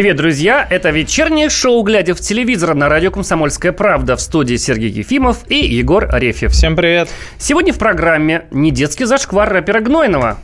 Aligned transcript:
Привет, 0.00 0.16
друзья! 0.16 0.66
Это 0.70 0.88
вечернее 0.88 1.50
шоу 1.50 1.82
«Глядя 1.82 2.14
в 2.14 2.20
телевизор» 2.20 2.74
на 2.74 2.88
радио 2.88 3.10
«Комсомольская 3.10 3.70
правда» 3.70 4.16
в 4.16 4.22
студии 4.22 4.56
Сергей 4.56 4.88
Ефимов 4.88 5.40
и 5.50 5.56
Егор 5.56 6.08
Арефьев. 6.10 6.52
Всем 6.52 6.74
привет! 6.74 7.10
Сегодня 7.36 7.74
в 7.74 7.76
программе 7.76 8.46
не 8.50 8.70
детский 8.70 9.04
зашквар 9.04 9.52
рэпера 9.52 9.80
Гнойного. 9.80 10.38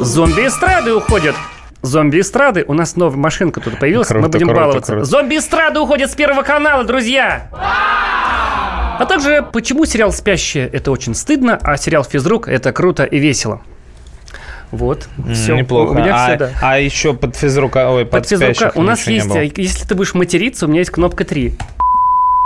Зомби-эстрады 0.00 0.94
уходят. 0.94 1.34
Зомби-эстрады. 1.82 2.64
У 2.68 2.74
нас 2.74 2.94
новая 2.94 3.16
машинка 3.16 3.60
тут 3.60 3.80
появилась. 3.80 4.06
Круто, 4.06 4.22
Мы 4.22 4.28
будем 4.28 4.46
круто, 4.46 4.60
баловаться. 4.60 5.02
Зомби-эстрады 5.02 5.80
уходят 5.80 6.08
с 6.08 6.14
Первого 6.14 6.42
канала, 6.42 6.84
друзья! 6.84 7.48
А 7.52 9.04
также, 9.08 9.44
почему 9.52 9.86
сериал 9.86 10.12
«Спящие»— 10.12 10.68
это 10.72 10.92
очень 10.92 11.16
стыдно, 11.16 11.58
а 11.60 11.76
сериал 11.76 12.04
«Физрук»— 12.04 12.46
это 12.48 12.70
круто 12.70 13.02
и 13.02 13.18
весело. 13.18 13.62
Вот, 14.70 15.08
все. 15.32 15.56
Неплохо. 15.56 15.90
У 15.90 15.94
меня 15.94 16.14
а, 16.14 16.26
все, 16.26 16.36
да. 16.36 16.50
а 16.60 16.78
еще 16.78 17.14
под 17.14 17.36
физрука, 17.36 17.90
ой, 17.90 18.04
под, 18.04 18.22
Под 18.22 18.28
физрука 18.28 18.72
у 18.74 18.82
нас 18.82 19.06
есть, 19.06 19.30
а, 19.30 19.42
если 19.42 19.86
ты 19.86 19.94
будешь 19.94 20.14
материться, 20.14 20.66
у 20.66 20.68
меня 20.68 20.80
есть 20.80 20.90
кнопка 20.90 21.24
3. 21.24 21.54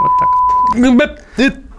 Вот 0.00 0.12
так. 0.18 0.28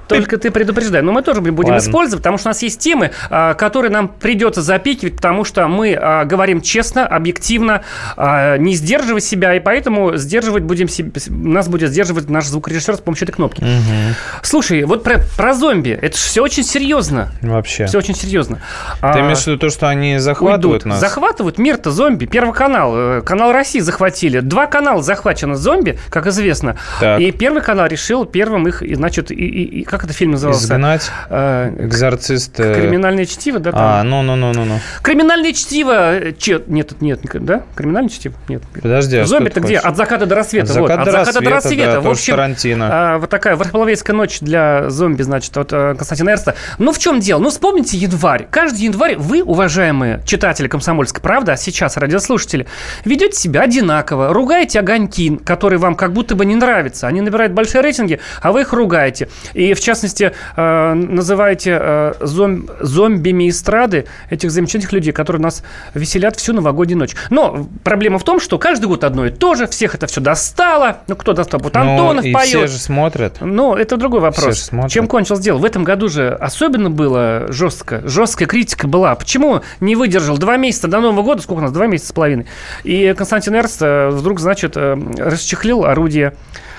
Только 0.09 0.37
ты 0.37 0.51
предупреждай. 0.51 1.01
Но 1.01 1.11
мы 1.11 1.21
тоже 1.21 1.41
будем 1.41 1.73
Ладно. 1.73 1.77
использовать, 1.77 2.21
потому 2.23 2.37
что 2.37 2.49
у 2.49 2.51
нас 2.51 2.61
есть 2.61 2.79
темы, 2.79 3.11
а, 3.29 3.53
которые 3.53 3.91
нам 3.91 4.07
придется 4.07 4.61
запикивать, 4.61 5.15
потому 5.15 5.43
что 5.45 5.67
мы 5.67 5.93
а, 5.93 6.25
говорим 6.25 6.61
честно, 6.61 7.05
объективно, 7.05 7.83
а, 8.17 8.57
не 8.57 8.73
сдерживая 8.75 9.21
себя, 9.21 9.53
и 9.55 9.59
поэтому 9.59 10.17
сдерживать 10.17 10.63
будем 10.63 10.87
нас 11.29 11.67
будет 11.67 11.89
сдерживать 11.91 12.29
наш 12.29 12.45
звукорежиссер 12.47 12.95
с 12.95 12.99
помощью 12.99 13.25
этой 13.27 13.33
кнопки. 13.35 13.61
Мгм. 13.61 14.15
Слушай, 14.41 14.83
вот 14.83 15.03
про, 15.03 15.19
про 15.37 15.53
зомби, 15.53 15.89
это 15.91 16.17
же 16.17 16.23
все 16.23 16.41
очень 16.41 16.63
серьезно. 16.63 17.31
Вообще. 17.41 17.85
Все 17.85 17.97
очень 17.97 18.15
серьезно. 18.15 18.59
Ты 19.01 19.19
имеешь 19.19 19.39
в 19.39 19.47
виду 19.47 19.57
то, 19.57 19.69
что 19.69 19.87
они 19.89 20.17
захватывают 20.19 20.83
уйдут. 20.83 20.85
нас? 20.85 20.99
Захватывают 20.99 21.57
мир-то 21.57 21.91
зомби. 21.91 22.25
Первый 22.25 22.53
канал. 22.53 22.93
э, 22.95 23.21
Канал 23.21 23.51
России 23.51 23.79
захватили. 23.79 24.39
Два 24.39 24.67
канала 24.67 25.01
захвачено 25.01 25.55
зомби, 25.55 25.97
как 26.09 26.27
известно. 26.27 26.77
Так. 26.99 27.19
И 27.19 27.31
первый 27.31 27.61
канал 27.61 27.87
решил 27.87 28.25
первым 28.25 28.67
их, 28.67 28.83
значит, 28.95 29.31
и, 29.31 29.35
и- 29.35 29.79
и- 29.81 29.83
как 29.83 29.98
это 30.03 30.13
фильм 30.13 30.31
назывался? 30.31 30.63
Изгнать 30.65 31.11
Э, 31.29 31.73
экзорцист. 31.79 32.59
э, 32.59 32.75
Криминальное 32.75 33.25
чтиво, 33.25 33.59
да? 33.59 33.71
там? 33.71 33.81
А, 33.81 34.03
ну, 34.03 34.21
ну, 34.21 34.35
ну, 34.35 34.53
ну, 34.53 34.65
ну. 34.65 34.79
Криминальное 35.01 35.53
чтиво. 35.53 36.15
э, 36.19 36.33
че- 36.37 36.61
Нет, 36.67 36.99
нет, 37.01 37.23
нет, 37.33 37.45
да? 37.45 37.63
Криминальное 37.75 38.09
чтиво? 38.09 38.35
Нет. 38.47 38.61
Подожди, 38.81 39.17
а 39.17 39.25
Зомби-то 39.25 39.59
где? 39.61 39.77
От 39.77 39.95
заката 39.97 40.25
до 40.25 40.35
рассвета. 40.35 40.71
От 40.71 40.77
вот. 40.79 40.87
заката 40.89 41.01
От 41.01 41.05
до 41.05 41.11
заката 41.11 41.39
до 41.43 41.49
рассвета, 41.49 41.75
рассвета. 41.85 41.93
да, 41.93 42.01
В 42.01 42.07
общем, 42.11 42.33
Тарантино. 42.33 42.89
а, 42.91 43.17
вот 43.17 43.29
такая 43.29 43.55
Верхоловейская 43.55 44.15
ночь 44.15 44.39
для 44.39 44.89
зомби, 44.89 45.21
значит, 45.23 45.55
от 45.57 45.71
э, 45.73 45.95
Константина 45.95 46.29
Эрста. 46.31 46.55
Ну, 46.77 46.91
в 46.91 46.99
чем 46.99 47.19
дело? 47.19 47.39
Ну, 47.39 47.49
вспомните 47.49 47.97
январь. 47.97 48.47
Каждый 48.49 48.81
январь 48.81 49.15
вы, 49.17 49.41
уважаемые 49.43 50.21
читатели 50.25 50.67
«Комсомольской 50.67 51.21
правды», 51.21 51.51
а 51.51 51.57
сейчас 51.57 51.97
радиослушатели, 51.97 52.67
ведете 53.05 53.37
себя 53.37 53.61
одинаково, 53.61 54.33
ругаете 54.33 54.79
огоньки, 54.79 55.37
которые 55.45 55.79
вам 55.79 55.95
как 55.95 56.13
будто 56.13 56.35
бы 56.35 56.45
не 56.45 56.55
нравятся. 56.55 57.07
Они 57.07 57.21
набирают 57.21 57.53
большие 57.53 57.81
рейтинги, 57.81 58.19
а 58.41 58.51
вы 58.51 58.61
их 58.61 58.73
ругаете. 58.73 59.29
И, 59.53 59.73
в 59.73 59.79
частности, 59.89 60.31
э, 60.55 60.93
называете 60.93 61.77
э, 61.81 62.13
зом- 62.21 62.69
зомбими 62.79 63.49
эстрады 63.49 64.05
этих 64.29 64.51
замечательных 64.51 64.93
людей, 64.93 65.11
которые 65.13 65.41
нас 65.41 65.63
веселят 65.93 66.35
всю 66.35 66.53
новогоднюю 66.53 66.97
ночь. 66.99 67.15
Но 67.29 67.67
проблема 67.83 68.19
в 68.19 68.23
том, 68.23 68.39
что 68.39 68.57
каждый 68.57 68.85
год 68.85 69.03
одно 69.03 69.25
и 69.25 69.29
то 69.31 69.55
же, 69.55 69.67
всех 69.67 69.95
это 69.95 70.07
все 70.07 70.21
достало. 70.21 70.97
Ну, 71.07 71.15
кто 71.15 71.33
достал? 71.33 71.59
Вот 71.61 71.73
Ну, 71.73 71.81
Антонов 71.81 72.25
и 72.25 72.31
поет. 72.33 72.47
все 72.47 72.67
же 72.67 72.77
смотрят. 72.77 73.37
Ну, 73.41 73.75
это 73.75 73.97
другой 73.97 74.19
Все 74.19 74.25
вопрос. 74.27 74.55
же 74.57 74.61
смотрят. 74.63 74.91
Чем 74.91 75.07
кончилось 75.07 75.39
дело? 75.41 75.57
В 75.57 75.65
этом 75.65 75.83
году 75.83 76.07
же 76.09 76.29
особенно 76.33 76.89
было 76.89 77.45
жестко. 77.49 78.01
Жесткая 78.07 78.47
критика 78.47 78.87
была. 78.87 79.15
Почему 79.15 79.61
не 79.79 79.95
выдержал 79.95 80.37
два 80.37 80.57
месяца 80.57 80.87
до 80.87 80.99
Нового 80.99 81.23
года? 81.23 81.41
Сколько 81.41 81.59
у 81.59 81.63
нас? 81.63 81.71
Два 81.71 81.87
месяца 81.87 82.09
с 82.09 82.13
половиной. 82.13 82.45
И 82.83 83.13
Константин 83.17 83.55
Эрст 83.55 83.81
э, 83.81 84.09
вдруг, 84.09 84.39
значит, 84.39 84.77
расчехлил 84.77 85.85
орудие. 85.85 86.33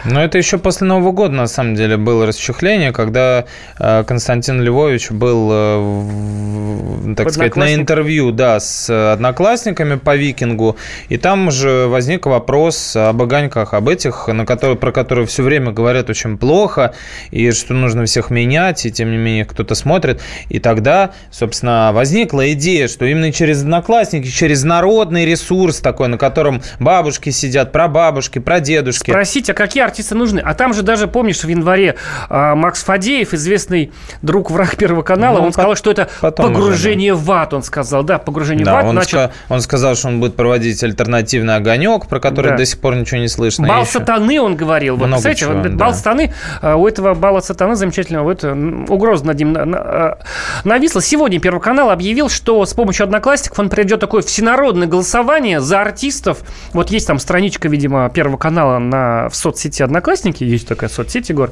Но 0.05 0.23
это 0.23 0.39
еще 0.39 0.59
после 0.59 0.87
Нового 0.87 1.13
года, 1.13 1.35
на 1.35 1.47
самом 1.47 1.75
деле, 1.75 1.97
было 1.97 2.27
расчехление, 2.27 2.93
когда 2.93 3.45
э, 3.79 4.05
Константин 4.07 4.63
Львович 4.63 5.11
был, 5.11 5.49
э, 5.53 7.15
так 7.17 7.31
сказать, 7.31 7.57
на 7.57 7.75
интервью, 7.75 8.31
да, 8.33 8.61
с 8.61 9.13
одноклассниками 9.13 9.97
по 9.97 10.17
викингу, 10.17 10.77
и 11.09 11.17
там 11.17 11.51
же 11.51 11.87
возник 11.89 12.27
вопрос 12.27 12.97
об 12.97 13.21
огоньках, 13.23 13.75
об 13.75 13.89
этих, 13.89 14.29
на 14.29 14.47
которые, 14.47 14.77
про 14.77 14.93
которые 14.93 15.27
все 15.27 15.43
время 15.43 15.73
говорят 15.73 16.09
очень 16.09 16.39
плохо, 16.39 16.95
и 17.31 17.51
что 17.51 17.75
нужно 17.75 18.05
всех 18.07 18.31
менять, 18.31 18.87
и 18.87 18.91
тем 18.91 19.11
не 19.11 19.19
менее 19.19 19.45
кто-то 19.45 19.75
смотрит. 19.75 20.23
И 20.49 20.59
тогда, 20.59 21.13
собственно, 21.31 21.91
возникла 21.93 22.53
идея, 22.53 22.89
что 22.89 23.05
именно 23.05 23.33
через 23.33 23.63
одноклассники, 23.63 24.29
через 24.29 24.65
народный 24.65 25.27
ресурс 25.27 25.81
такой, 25.81 26.09
на 26.09 26.17
котором 26.19 26.63
бабушки 26.79 27.31
сидят, 27.31 27.73
прабабушки, 27.73 28.39
прадедушки, 28.39 29.11
Спросить, 29.11 29.51
а 29.51 29.55
какие 29.55 29.83
артисты 29.91 30.15
нужны? 30.15 30.41
А 30.41 30.55
там 30.55 30.73
же 30.75 30.83
даже, 30.83 31.07
помнишь, 31.09 31.43
в 31.45 31.49
январе 31.49 31.97
а, 32.29 32.55
Макс 32.55 32.83
Фадеев, 32.85 33.35
известный 33.35 33.93
друг 34.23 34.51
враг 34.51 34.77
Первого 34.77 35.03
канала, 35.03 35.39
Ну, 35.39 35.45
он 35.47 35.53
сказал, 35.53 35.73
пот- 35.73 35.79
что 35.79 35.91
это 35.91 36.09
потом 36.21 36.47
уже, 36.47 36.55
погружение 36.55 37.15
в 37.15 37.31
ад, 37.31 37.53
он 37.55 37.63
сказал. 37.63 38.03
Да, 38.03 38.19
погружение 38.19 38.65
в 38.65 38.67
Да, 38.67 38.79
ад, 38.79 38.85
он, 38.87 38.93
значит, 38.93 39.15
ска- 39.19 39.31
он 39.49 39.61
сказал, 39.61 39.95
что 39.95 40.09
он 40.09 40.21
будет 40.21 40.37
проводить 40.37 40.83
альтернативный 40.83 41.57
огонек, 41.57 42.07
про 42.07 42.21
который 42.21 42.53
Да. 42.53 42.57
до 42.57 42.65
сих 42.65 42.81
пор 42.81 42.95
ничего 42.97 43.21
не 43.21 43.29
слышно. 43.29 43.69
Бал 43.69 43.83
еще- 43.83 43.93
сатаны, 43.93 44.41
он 44.41 44.57
говорил. 44.57 44.97
Вот, 44.97 45.09
представляете, 45.09 45.41
чего, 45.41 45.53
вот, 45.55 45.63
да. 45.63 45.69
бал 45.77 45.95
сатаны, 45.95 46.33
а, 46.63 46.77
у 46.77 46.87
этого 46.89 47.15
бала 47.15 47.41
сатаны 47.41 47.75
замечательного 47.77 48.25
вот, 48.25 48.45
угроза 48.45 49.27
над 49.27 49.39
ним 49.39 49.57
а, 49.57 50.19
нависла. 50.65 51.03
Сегодня 51.03 51.41
Первый 51.41 51.61
канал 51.61 51.91
объявил, 51.91 52.29
что 52.29 52.65
с 52.65 52.73
помощью 52.75 53.05
одноклассников 53.05 53.59
он 53.59 53.69
придет 53.69 54.01
такое 54.01 54.23
всенародное 54.23 54.87
голосование 54.87 55.61
за 55.61 55.81
артистов. 55.81 56.39
Вот 56.73 56.91
есть 56.91 57.07
там 57.07 57.19
страничка, 57.19 57.69
видимо, 57.69 58.09
Первого 58.11 58.37
канала 58.37 58.79
на, 58.79 59.29
в 59.29 59.37
соцсети 59.81 59.83
Одноклассники, 59.83 60.45
есть 60.45 60.69
такая 60.69 60.91
соцсеть, 60.91 61.29
Егор. 61.31 61.51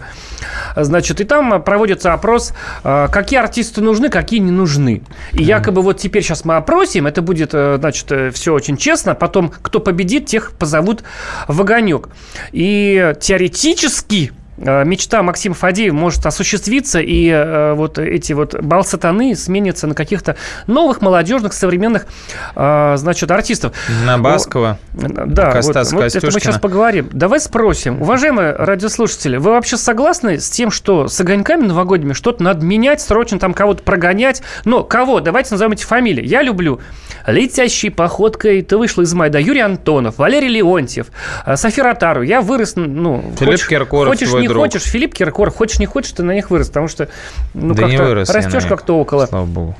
Значит, 0.77 1.21
и 1.21 1.25
там 1.25 1.63
проводится 1.63 2.13
опрос, 2.13 2.53
а, 2.85 3.09
какие 3.09 3.41
артисты 3.41 3.81
нужны, 3.81 4.09
какие 4.09 4.41
не 4.41 4.51
нужны. 4.51 5.03
И 5.33 5.43
якобы 5.43 5.83
вот 5.83 5.99
теперь 5.99 6.23
сейчас 6.23 6.45
мы 6.45 6.57
опросим, 6.57 7.07
это 7.07 7.23
будет, 7.23 7.51
э, 7.53 7.77
значит, 7.79 8.35
все 8.35 8.53
очень 8.53 8.77
честно, 8.77 9.15
потом 9.15 9.53
кто 9.63 9.81
победит, 9.81 10.27
тех 10.27 10.53
позовут 10.53 11.03
в 11.49 11.61
огонек. 11.61 12.09
И 12.53 13.15
теоретически 13.21 14.33
э, 14.33 14.38
мечта 14.59 15.23
Максима 15.23 15.55
Фадеева 15.55 15.95
может 15.95 16.25
осуществиться, 16.27 17.01
и 17.01 17.29
э, 17.29 17.75
вот 17.75 17.99
эти 17.99 18.33
вот 18.33 18.55
бал 18.61 18.85
сатаны 18.85 19.35
сменятся 19.35 19.87
на 19.87 19.95
каких-то 19.95 20.37
новых, 20.67 21.01
молодежных, 21.01 21.53
современных, 21.53 22.07
э, 22.55 22.95
значит, 22.97 23.31
артистов. 23.31 23.75
На 24.05 24.19
Баскова. 24.19 24.79
Да, 24.93 25.51
Костаса 25.51 25.95
вот, 25.95 26.05
вот 26.05 26.17
это 26.17 26.27
мы 26.27 26.41
сейчас 26.41 26.59
поговорим. 26.59 27.09
Давай 27.13 27.41
спросим, 27.41 28.03
уважаемые 28.03 28.53
радиослушатели, 28.53 29.37
вы 29.37 29.51
вообще 29.51 29.77
согласны 29.77 30.39
с 30.39 30.51
тем, 30.51 30.71
что 30.71 31.09
с 31.09 31.21
огоньками 31.21 31.67
новогодними 31.67 32.13
что-то 32.13 32.43
надо 32.43 32.65
менять, 32.65 33.01
срочно 33.01 33.39
там 33.39 33.55
кого-то 33.55 33.83
прогонять? 33.83 34.43
Но 34.65 34.85
кого? 34.85 35.21
Давайте 35.21 35.53
назовем 35.53 35.73
эти 35.73 35.85
фамилии. 35.85 36.25
Я 36.25 36.43
люблю 36.43 36.81
летящей 37.27 37.91
походкой 37.91 38.63
ты 38.63 38.77
вышла 38.77 39.03
из 39.03 39.13
мая. 39.15 39.31
Да, 39.31 39.39
Юрий 39.39 39.61
Антонов, 39.61 40.19
Валерий 40.19 40.49
Леонтьев, 40.49 41.07
э, 41.47 41.57
София 41.57 41.85
Ротару. 41.85 42.23
Я 42.23 42.41
вырос, 42.41 42.75
ну... 42.77 43.21
Филипп 43.39 43.53
хочешь, 43.53 43.69
Киркоров, 43.69 44.13
Хочешь, 44.13 44.29
твой 44.29 44.48
не 44.49 44.55
друг. 44.55 44.65
хочешь, 44.65 44.83
Филипп 44.83 45.15
Киркоров, 45.15 45.55
хочешь, 45.55 45.79
не 45.79 45.87
хочешь, 45.87 46.13
ты 46.13 46.23
на 46.23 46.33
них 46.33 46.51
вырос, 46.51 46.69
потому 46.69 46.89
что 46.89 47.09
ну, 47.55 47.75
да 47.75 47.83
как-то 47.83 48.05
вырос 48.05 48.31
растешь 48.31 48.67
как-то 48.67 48.99
около 48.99 49.27
Слава 49.27 49.47
богу. 49.47 49.77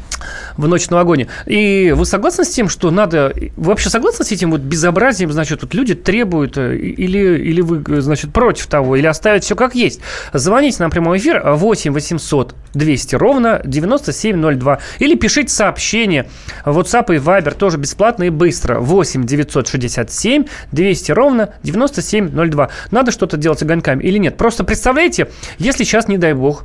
в 0.57 0.69
ночь 0.69 0.89
новогоднюю. 0.91 1.29
И 1.47 1.93
вы 1.97 2.05
согласны 2.05 2.45
с 2.45 2.49
тем, 2.49 2.69
что 2.69 2.91
надо... 2.91 3.33
Вы 3.57 3.65
вообще 3.65 3.91
согласны 3.91 4.25
с 4.25 4.33
этим 4.33 4.51
вот 4.51 4.61
безобразием, 4.61 5.33
значит, 5.33 5.63
вот 5.63 5.75
люди 5.75 5.95
требуют, 5.95 6.57
э, 6.59 6.77
или, 6.77 7.39
или 7.39 7.61
вы, 7.61 7.83
э, 7.87 8.01
значит, 8.01 8.33
против 8.33 8.67
того, 8.67 8.97
или 8.97 9.07
оставить 9.07 9.45
все 9.45 9.57
как 9.57 9.75
есть? 9.75 10.01
Звоните 10.33 10.79
нам 10.81 10.91
в 10.91 10.93
прямой 10.93 11.19
эфир 11.19 11.43
8 11.45 11.93
800 11.93 12.55
200 12.75 13.15
ровно 13.17 13.61
9702. 13.65 14.79
Или 14.99 15.15
пишите 15.15 15.53
сообщение 15.53 16.29
в 16.65 16.79
WhatsApp 16.79 17.15
и 17.15 17.19
Viber, 17.19 17.55
тоже 17.55 17.79
бесплатно 17.79 18.25
и 18.25 18.31
быстро. 18.31 18.81
8 18.81 19.25
967 19.25 20.45
200 20.73 21.13
ровно 21.13 21.55
9702. 21.63 22.69
Надо 22.91 23.11
что-то 23.11 23.37
делать 23.37 23.59
с 23.59 23.63
огоньками 23.63 24.03
или 24.03 24.19
нет? 24.19 24.37
Просто 24.37 24.58
представляете, 24.65 25.29
если 25.59 25.85
сейчас, 25.85 26.09
не 26.09 26.19
дай 26.19 26.35
бог, 26.35 26.65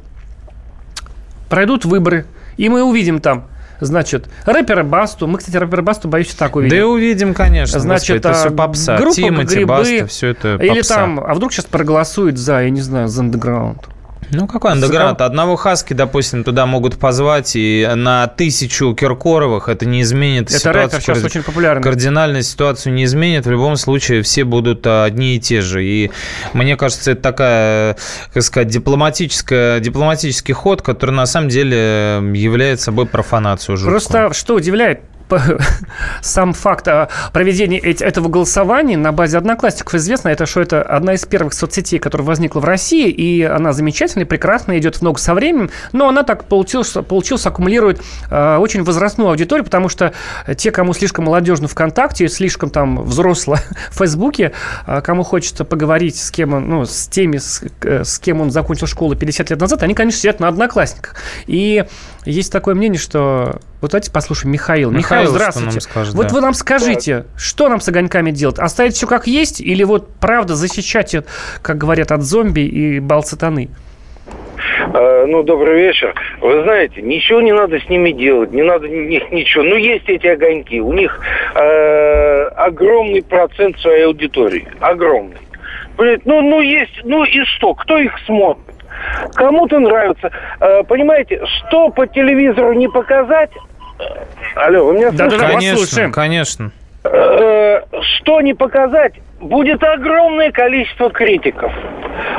пройдут 1.49 1.85
выборы, 1.85 2.25
и 2.57 2.69
мы 2.69 2.83
увидим 2.83 3.19
там, 3.19 3.47
значит, 3.79 4.27
рэпера 4.45 4.83
Басту. 4.83 5.27
Мы, 5.27 5.37
кстати, 5.37 5.57
рэпера 5.57 5.81
Басту, 5.81 6.07
боюсь, 6.07 6.33
так 6.33 6.55
увидим. 6.55 6.69
Да 6.69 6.77
и 6.77 6.81
увидим, 6.83 7.33
конечно. 7.33 7.79
Значит, 7.79 8.17
господи, 8.17 8.17
это 8.17 8.33
все 8.33 8.49
а, 8.49 8.51
попса. 8.51 8.97
группа 8.97 9.15
Тимати, 9.15 9.55
«Грибы» 9.55 9.67
Баста, 9.67 10.07
все 10.07 10.27
это 10.29 10.57
попса. 10.57 10.73
Или 10.73 10.81
там, 10.81 11.19
а 11.19 11.33
вдруг 11.33 11.53
сейчас 11.53 11.65
проголосуют 11.65 12.37
за, 12.37 12.63
я 12.63 12.69
не 12.69 12.81
знаю, 12.81 13.07
за 13.07 13.21
андеграунд. 13.21 13.87
Ну, 14.33 14.47
какой 14.47 14.71
андеграунд? 14.71 15.21
Одного 15.21 15.55
Хаски, 15.55 15.93
допустим, 15.93 16.43
туда 16.43 16.65
могут 16.65 16.97
позвать, 16.97 17.55
и 17.55 17.87
на 17.95 18.27
тысячу 18.27 18.93
Киркоровых 18.93 19.69
это 19.69 19.85
не 19.85 20.01
изменит 20.01 20.49
Это 20.49 20.59
ситуацию. 20.59 20.83
рэпер 20.83 21.01
сейчас 21.01 21.23
очень 21.23 21.43
популярный. 21.43 21.83
Кардинально 21.83 22.41
ситуацию 22.41 22.93
не 22.93 23.05
изменит. 23.05 23.45
В 23.45 23.51
любом 23.51 23.75
случае 23.77 24.21
все 24.23 24.43
будут 24.43 24.85
а, 24.87 25.03
одни 25.05 25.35
и 25.35 25.39
те 25.39 25.61
же. 25.61 25.85
И 25.85 26.11
мне 26.53 26.75
кажется, 26.75 27.11
это 27.11 27.21
такая, 27.21 27.97
как 28.33 28.43
сказать, 28.43 28.67
дипломатическая, 28.69 29.79
дипломатический 29.79 30.53
ход, 30.53 30.81
который 30.81 31.11
на 31.11 31.25
самом 31.25 31.49
деле 31.49 32.21
является 32.33 32.85
собой 32.85 33.05
профанацию 33.05 33.77
жуткую. 33.77 33.91
Просто 33.91 34.33
что 34.33 34.55
удивляет, 34.55 35.01
сам 36.21 36.53
факт 36.53 36.87
а, 36.87 37.09
проведения 37.31 37.79
этого 37.79 38.27
голосования 38.27 38.97
на 38.97 39.11
базе 39.11 39.37
одноклассников 39.37 39.95
известно, 39.95 40.29
это 40.29 40.45
что 40.45 40.61
это 40.61 40.81
одна 40.81 41.13
из 41.13 41.25
первых 41.25 41.53
соцсетей, 41.53 41.99
которая 41.99 42.25
возникла 42.25 42.59
в 42.59 42.65
России, 42.65 43.09
и 43.09 43.43
она 43.43 43.73
замечательная, 43.73 44.25
прекрасная, 44.25 44.79
идет 44.79 45.01
много 45.01 45.19
со 45.19 45.33
временем, 45.33 45.69
но 45.91 46.09
она 46.09 46.23
так 46.23 46.45
получилось, 46.45 46.91
получилось 47.07 47.45
аккумулирует 47.45 48.01
э, 48.29 48.57
очень 48.57 48.83
возрастную 48.83 49.29
аудиторию, 49.29 49.65
потому 49.65 49.89
что 49.89 50.13
те, 50.55 50.71
кому 50.71 50.93
слишком 50.93 51.25
молодежно 51.25 51.67
ВКонтакте, 51.67 52.27
слишком 52.27 52.69
там 52.69 53.03
взросло 53.03 53.57
в 53.91 53.97
Фейсбуке, 53.97 54.53
э, 54.87 55.01
кому 55.01 55.23
хочется 55.23 55.65
поговорить 55.65 56.17
с 56.17 56.31
кем 56.31 56.53
он, 56.53 56.69
ну, 56.69 56.85
с 56.85 57.07
теми, 57.07 57.37
с, 57.37 57.63
с 57.81 58.19
кем 58.19 58.41
он 58.41 58.51
закончил 58.51 58.87
школу 58.87 59.15
50 59.15 59.49
лет 59.49 59.59
назад, 59.59 59.83
они, 59.83 59.93
конечно, 59.93 60.19
сидят 60.19 60.39
на 60.39 60.47
одноклассниках. 60.47 61.15
И 61.47 61.85
есть 62.25 62.51
такое 62.51 62.75
мнение, 62.75 62.99
что... 62.99 63.59
Вот 63.81 63.91
давайте 63.91 64.11
послушаем 64.11 64.53
Михаил. 64.53 64.91
Михаил, 64.91 65.12
Михаил 65.13 65.31
здравствуйте. 65.31 65.81
Скажет, 65.81 66.13
вот 66.15 66.27
да. 66.27 66.33
вы 66.33 66.41
нам 66.41 66.53
скажите, 66.53 67.17
так. 67.17 67.27
что 67.37 67.69
нам 67.69 67.79
с 67.79 67.87
огоньками 67.87 68.31
делать? 68.31 68.59
Оставить 68.59 68.93
все 68.95 69.07
как 69.07 69.27
есть 69.27 69.61
или 69.61 69.83
вот 69.83 70.09
правда 70.19 70.55
защищать, 70.55 71.15
как 71.61 71.77
говорят, 71.77 72.11
от 72.11 72.21
зомби 72.21 72.61
и 72.61 72.99
бал 72.99 73.23
сатаны? 73.23 73.69
Э, 74.93 75.25
ну, 75.27 75.43
добрый 75.43 75.75
вечер. 75.75 76.13
Вы 76.41 76.63
знаете, 76.63 77.01
ничего 77.01 77.41
не 77.41 77.53
надо 77.53 77.79
с 77.79 77.89
ними 77.89 78.11
делать, 78.11 78.51
не 78.51 78.63
надо 78.63 78.87
них 78.87 79.31
ничего. 79.31 79.63
Ну, 79.63 79.75
есть 79.75 80.07
эти 80.07 80.27
огоньки, 80.27 80.81
у 80.81 80.93
них 80.93 81.19
э, 81.55 82.43
огромный 82.55 83.23
процент 83.23 83.79
своей 83.79 84.05
аудитории, 84.05 84.67
огромный. 84.79 85.37
Ну, 85.97 86.41
ну, 86.41 86.61
есть, 86.61 87.01
ну 87.03 87.23
и 87.23 87.43
что, 87.45 87.73
кто 87.75 87.97
их 87.97 88.13
смотрит? 88.25 88.63
Кому-то 89.35 89.79
нравится. 89.79 90.31
Э, 90.59 90.83
понимаете, 90.83 91.41
что 91.45 91.89
по 91.89 92.07
телевизору 92.07 92.73
не 92.73 92.87
показать... 92.87 93.51
Э, 93.99 94.03
алло, 94.55 94.85
вы 94.85 94.93
меня 94.93 95.09
слышите? 95.09 95.37
Да, 95.37 95.37
да, 95.37 95.51
конечно, 95.53 96.11
конечно. 96.11 96.71
Э, 97.03 97.81
что 98.01 98.41
не 98.41 98.53
показать, 98.53 99.13
будет 99.43 99.83
огромное 99.83 100.51
количество 100.51 101.09
критиков. 101.09 101.71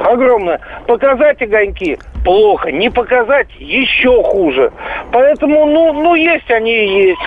Огромное. 0.04 0.60
Показать 0.86 1.40
огоньки 1.42 1.98
плохо, 2.24 2.72
не 2.72 2.90
показать 2.90 3.48
еще 3.58 4.22
хуже. 4.22 4.72
Поэтому, 5.12 5.66
ну, 5.66 5.92
ну 5.92 6.14
есть 6.14 6.50
они 6.50 6.72
и 6.72 7.08
есть. 7.08 7.20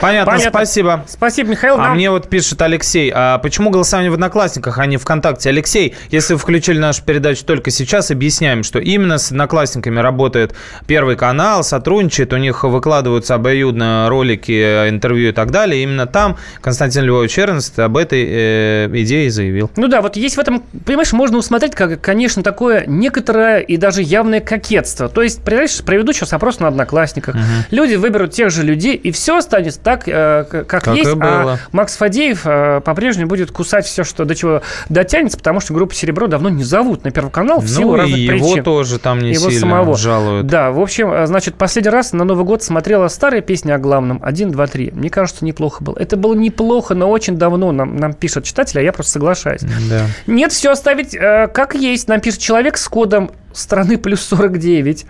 Понятно, 0.00 0.32
Понятно. 0.32 0.50
спасибо. 0.50 1.04
Спасибо, 1.06 1.50
Михаил. 1.50 1.74
А 1.74 1.78
нам... 1.78 1.94
мне 1.96 2.10
вот 2.10 2.28
пишет 2.28 2.62
Алексей, 2.62 3.10
а 3.14 3.38
почему 3.38 3.70
голосование 3.70 4.10
в 4.10 4.14
Одноклассниках, 4.14 4.78
а 4.78 4.86
не 4.86 4.96
ВКонтакте? 4.96 5.48
Алексей, 5.48 5.94
если 6.10 6.34
вы 6.34 6.38
включили 6.38 6.78
нашу 6.78 7.02
передачу 7.04 7.44
только 7.44 7.70
сейчас, 7.70 8.10
объясняем, 8.10 8.62
что 8.62 8.78
именно 8.78 9.18
с 9.18 9.30
Одноклассниками 9.30 9.98
работает 9.98 10.54
Первый 10.86 11.16
канал, 11.16 11.64
сотрудничает, 11.64 12.32
у 12.32 12.36
них 12.36 12.62
выкладываются 12.62 13.34
обоюдно 13.34 14.06
ролики, 14.08 14.88
интервью 14.88 15.30
и 15.30 15.32
так 15.32 15.50
далее. 15.50 15.82
Именно 15.82 16.06
там 16.06 16.36
Константин 16.60 17.04
Львович 17.04 17.38
Эрнст 17.38 17.78
об 17.78 17.96
этой 17.96 18.22
э, 18.36 18.90
идее 18.92 19.30
заявил. 19.30 19.70
Ну 19.76 19.88
да, 19.88 20.00
вот 20.02 20.16
есть 20.16 20.36
в 20.36 20.40
этом, 20.40 20.62
понимаешь, 20.84 21.12
можно 21.12 21.38
усмотреть, 21.38 21.74
как, 21.74 22.00
конечно, 22.00 22.42
такое 22.42 22.84
некоторое 22.86 23.60
и 23.60 23.76
даже 23.76 24.02
явное 24.02 24.40
кокетство. 24.40 25.08
То 25.08 25.22
есть, 25.22 25.42
понимаешь, 25.42 25.82
проведу 25.82 26.12
сейчас 26.12 26.32
опрос 26.32 26.60
на 26.60 26.68
Одноклассниках. 26.68 27.34
Угу. 27.34 27.42
Люди 27.70 27.94
выберут 27.94 28.32
тех 28.32 28.50
же 28.50 28.62
людей, 28.62 28.94
и 28.94 29.10
все 29.10 29.38
останется 29.38 29.80
так, 29.80 30.06
э, 30.06 30.44
как, 30.50 30.66
как 30.66 30.86
есть. 30.94 31.10
А 31.20 31.58
Макс 31.72 31.96
Фадеев 31.96 32.42
э, 32.44 32.80
по-прежнему 32.84 33.28
будет 33.28 33.50
кусать 33.50 33.86
все, 33.86 34.04
что 34.04 34.24
до 34.24 34.34
чего 34.34 34.62
дотянется, 34.88 35.38
потому 35.38 35.60
что 35.60 35.74
группу 35.74 35.94
«Серебро» 35.94 36.26
давно 36.26 36.48
не 36.48 36.64
зовут 36.64 37.04
на 37.04 37.10
Первый 37.10 37.30
канал 37.30 37.60
в 37.60 37.64
ну, 37.64 37.68
силу 37.68 37.96
разных 37.96 38.18
его 38.18 38.32
причин. 38.32 38.56
его 38.56 38.62
тоже 38.62 38.98
там 38.98 39.20
не 39.20 39.32
его 39.32 39.50
сильно 39.50 39.60
самого. 39.60 39.96
жалуют. 39.96 40.46
Да, 40.46 40.70
в 40.70 40.80
общем, 40.80 41.12
э, 41.12 41.26
значит, 41.26 41.54
последний 41.54 41.90
раз 41.90 42.12
на 42.12 42.24
Новый 42.24 42.44
год 42.44 42.62
смотрела 42.62 43.08
старая 43.08 43.40
песня 43.40 43.74
о 43.74 43.78
главном. 43.78 44.20
Один, 44.22 44.50
два, 44.50 44.66
три. 44.66 44.90
Мне 44.92 45.10
кажется, 45.10 45.44
неплохо 45.44 45.82
было. 45.82 45.96
Это 45.98 46.16
было 46.16 46.34
неплохо, 46.34 46.94
но 46.94 47.10
очень 47.10 47.36
давно 47.36 47.72
нам, 47.72 47.96
нам 47.96 48.12
пишет 48.26 48.42
читатель, 48.42 48.80
а 48.80 48.82
я 48.82 48.92
просто 48.92 49.12
соглашаюсь. 49.12 49.60
Да. 49.88 50.06
Нет, 50.26 50.50
все 50.50 50.72
оставить 50.72 51.14
э, 51.14 51.46
как 51.46 51.76
есть. 51.76 52.08
Нам 52.08 52.20
пишет 52.20 52.40
человек 52.40 52.76
с 52.76 52.88
кодом 52.88 53.30
страны 53.52 53.98
плюс 53.98 54.20
49. 54.22 55.06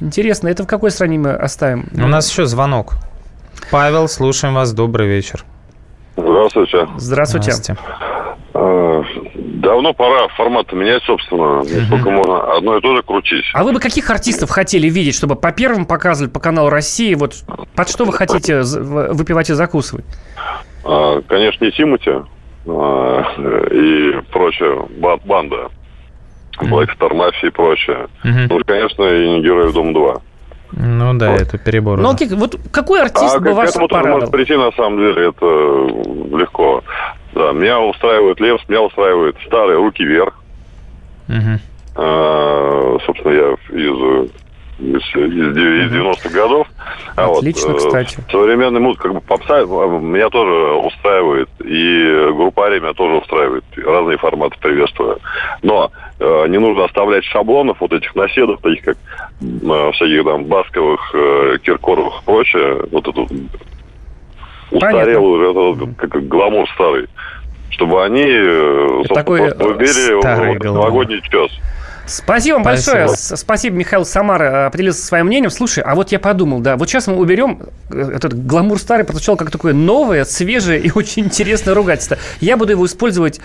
Интересно, 0.00 0.48
это 0.48 0.64
в 0.64 0.66
какой 0.66 0.90
стране 0.90 1.18
мы 1.18 1.34
оставим? 1.34 1.88
У 1.94 2.08
нас 2.08 2.28
еще 2.28 2.46
звонок. 2.46 2.94
Павел, 3.70 4.08
слушаем 4.08 4.54
вас. 4.54 4.72
Добрый 4.72 5.06
вечер. 5.06 5.44
Здравствуйте. 6.16 6.88
Здравствуйте. 6.96 7.52
Здравствуйте. 7.52 7.80
А, 8.54 9.02
давно 9.34 9.92
пора 9.94 10.26
формат 10.36 10.72
менять, 10.72 11.04
собственно. 11.04 11.62
Сколько 11.86 12.10
можно 12.10 12.56
одно 12.56 12.76
и 12.76 12.80
то 12.80 12.96
же 12.96 13.02
крутить. 13.04 13.44
А 13.54 13.62
вы 13.62 13.72
бы 13.72 13.78
каких 13.78 14.10
артистов 14.10 14.50
хотели 14.50 14.88
видеть, 14.88 15.14
чтобы 15.14 15.36
по 15.36 15.52
первым 15.52 15.86
показывали 15.86 16.28
по 16.28 16.40
каналу 16.40 16.70
России? 16.70 17.14
Вот 17.14 17.34
под 17.76 17.88
что 17.88 18.04
вы 18.04 18.12
хотите 18.12 18.62
выпивать 18.62 19.50
и 19.50 19.54
закусывать? 19.54 20.04
А, 20.84 21.20
конечно, 21.22 21.64
не 21.64 21.70
Тимати 21.70 22.10
и 22.68 24.20
прочая 24.30 24.78
банда. 25.24 25.70
Black 26.60 26.88
Star 26.98 27.12
Mafia 27.12 27.48
и 27.48 27.50
прочее. 27.50 28.08
Ну, 28.24 28.60
конечно, 28.66 29.04
и 29.04 29.28
не 29.28 29.42
Героев 29.42 29.72
Дом 29.72 29.92
2. 29.92 30.20
Ну 30.72 31.14
да, 31.14 31.32
вот. 31.32 31.40
это 31.40 31.56
перебор. 31.56 31.98
Ну, 31.98 32.12
да. 32.12 32.36
вот 32.36 32.56
какой 32.70 33.00
артист 33.00 33.36
а 33.36 33.40
бы 33.40 33.54
вас 33.54 33.70
этому 33.70 33.88
порадовал? 33.88 34.16
может 34.18 34.30
прийти, 34.30 34.54
на 34.54 34.70
самом 34.72 34.98
деле, 34.98 35.28
это 35.28 36.36
легко. 36.36 36.84
Да, 37.34 37.52
меня 37.52 37.80
устраивает 37.80 38.38
Левс, 38.40 38.62
меня 38.68 38.82
устраивает 38.82 39.36
старые 39.46 39.78
«Руки 39.78 40.04
вверх». 40.04 40.34
Угу. 41.28 41.58
А, 41.96 42.98
собственно, 43.06 43.32
я 43.32 43.78
из 43.78 44.30
из, 44.78 45.02
из 45.14 45.56
90-х 45.56 46.28
годов. 46.30 46.68
Отлично, 47.16 47.70
а 47.70 47.72
вот, 47.72 47.84
кстати. 47.84 48.18
Современный 48.30 48.80
муз, 48.80 48.96
как 48.96 49.12
бы 49.12 49.20
попса 49.20 49.62
меня 49.64 50.28
тоже 50.30 50.74
устраивает, 50.74 51.48
и 51.64 52.32
группа 52.32 52.70
меня 52.70 52.92
тоже 52.92 53.16
устраивает. 53.16 53.64
Разные 53.76 54.18
форматы 54.18 54.56
приветствую. 54.60 55.18
Но 55.62 55.90
э, 56.18 56.46
не 56.48 56.58
нужно 56.58 56.84
оставлять 56.84 57.24
шаблонов, 57.24 57.78
вот 57.80 57.92
этих 57.92 58.14
наседов, 58.14 58.60
таких 58.60 58.84
как 58.84 58.96
э, 59.40 59.90
всяких 59.94 60.24
там 60.24 60.44
Басковых, 60.44 61.14
э, 61.14 61.58
Киркоровых 61.62 62.22
и 62.22 62.24
прочее. 62.24 62.82
Вот 62.90 63.08
эту 63.08 63.28
устарелую, 64.70 65.50
это, 65.50 65.84
вот, 65.84 65.96
как 65.96 66.28
гламур 66.28 66.68
старый. 66.74 67.08
Чтобы 67.70 68.04
они, 68.04 68.24
э, 68.24 69.02
собственно, 69.08 69.66
убили 69.66 70.14
вот, 70.14 70.64
новогодний 70.64 71.20
час. 71.22 71.50
Спасибо 72.08 72.54
вам 72.54 72.64
Спасибо. 72.64 72.96
большое. 73.06 73.36
Спасибо, 73.36 73.76
Михаил 73.76 74.04
Самара 74.04 74.66
э, 74.66 74.70
поделился 74.70 75.04
своим 75.04 75.26
мнением. 75.26 75.50
Слушай, 75.50 75.84
а 75.84 75.94
вот 75.94 76.10
я 76.10 76.18
подумал, 76.18 76.60
да, 76.60 76.76
вот 76.76 76.88
сейчас 76.88 77.06
мы 77.06 77.16
уберем 77.16 77.60
э, 77.90 78.12
этот 78.14 78.46
гламур 78.46 78.78
старый, 78.78 79.04
прозвучал 79.04 79.36
как 79.36 79.50
такое 79.50 79.74
новое, 79.74 80.24
свежее 80.24 80.80
и 80.80 80.90
очень 80.94 81.24
интересное 81.26 81.74
ругательство. 81.74 82.18
Я 82.40 82.56
буду 82.56 82.72
его 82.72 82.86
использовать 82.86 83.40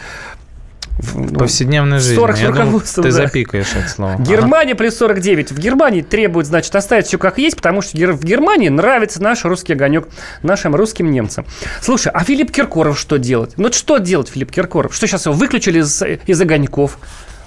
в 0.98 1.17
ну, 1.17 1.39
повседневной 1.39 2.00
жизни. 2.00 2.15
40 2.15 2.38
Я 2.38 2.51
думаю, 2.51 2.82
ты 2.82 3.01
да. 3.01 3.12
запикаешь 3.12 3.74
это 3.75 3.89
слово. 3.89 4.15
Германия 4.20 4.74
ага. 4.74 4.79
плюс 4.79 4.96
49. 4.98 5.51
В 5.51 5.60
Германии 5.60 6.01
требуют, 6.01 6.48
значит, 6.48 6.75
оставить 6.75 7.08
все 7.08 7.17
как 7.17 7.39
есть, 7.39 7.55
потому 7.55 7.82
что 7.82 7.98
в 7.98 8.24
Германии 8.24 8.70
нравится 8.70 9.22
наш 9.22 9.43
русский 9.43 9.74
огонек 9.74 10.08
нашим 10.43 10.75
русским 10.75 11.10
немцам. 11.12 11.46
Слушай, 11.82 12.12
а 12.13 12.24
Филипп 12.24 12.51
Киркоров 12.51 13.00
что 13.00 13.17
делать? 13.17 13.53
Ну, 13.58 13.72
что 13.74 13.98
делать, 13.98 14.29
Филипп 14.29 14.51
Киркоров? 14.51 14.96
Что 14.96 15.08
сейчас 15.08 15.25
его 15.25 15.34
выключили 15.34 15.79
из, 15.79 16.01
из 16.27 16.41
огоньков? 16.41 17.00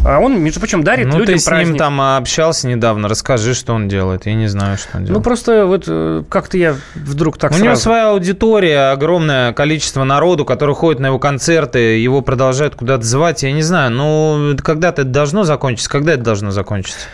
А 0.04 0.18
он, 0.18 0.40
между 0.40 0.60
прочим, 0.60 0.84
дарит 0.84 1.06
ну, 1.06 1.18
людям 1.18 1.34
ты 1.34 1.40
с 1.40 1.44
праздник. 1.44 1.68
ним 1.68 1.76
там 1.78 2.00
общался 2.00 2.68
недавно. 2.68 3.08
Расскажи, 3.08 3.54
что 3.54 3.74
он 3.74 3.88
делает. 3.88 4.26
Я 4.26 4.34
не 4.34 4.46
знаю, 4.46 4.76
что 4.78 4.96
он 4.96 5.00
ну, 5.00 5.06
делает. 5.06 5.18
Ну, 5.18 5.24
просто 5.24 5.66
вот 5.66 5.84
э, 5.88 6.22
как-то 6.28 6.58
я 6.58 6.76
вдруг 6.94 7.38
так 7.38 7.50
У 7.50 7.54
сразу... 7.54 7.64
него 7.64 7.76
своя 7.76 8.10
аудитория, 8.10 8.92
огромное 8.92 9.52
количество 9.52 10.04
народу, 10.04 10.44
который 10.44 10.74
ходит 10.74 11.00
на 11.00 11.06
его 11.06 11.18
концерты, 11.18 11.98
его 11.98 12.20
продолжают 12.20 12.74
куда-то 12.74 13.04
звать. 13.04 13.42
Я 13.42 13.52
не 13.52 13.62
знаю, 13.62 13.90
ну, 13.90 14.56
когда-то 14.62 15.02
это 15.02 15.10
должно 15.10 15.44
закончиться? 15.44 15.90
Когда 15.90 16.12
это 16.12 16.22
должно 16.22 16.50
закончиться? 16.50 17.06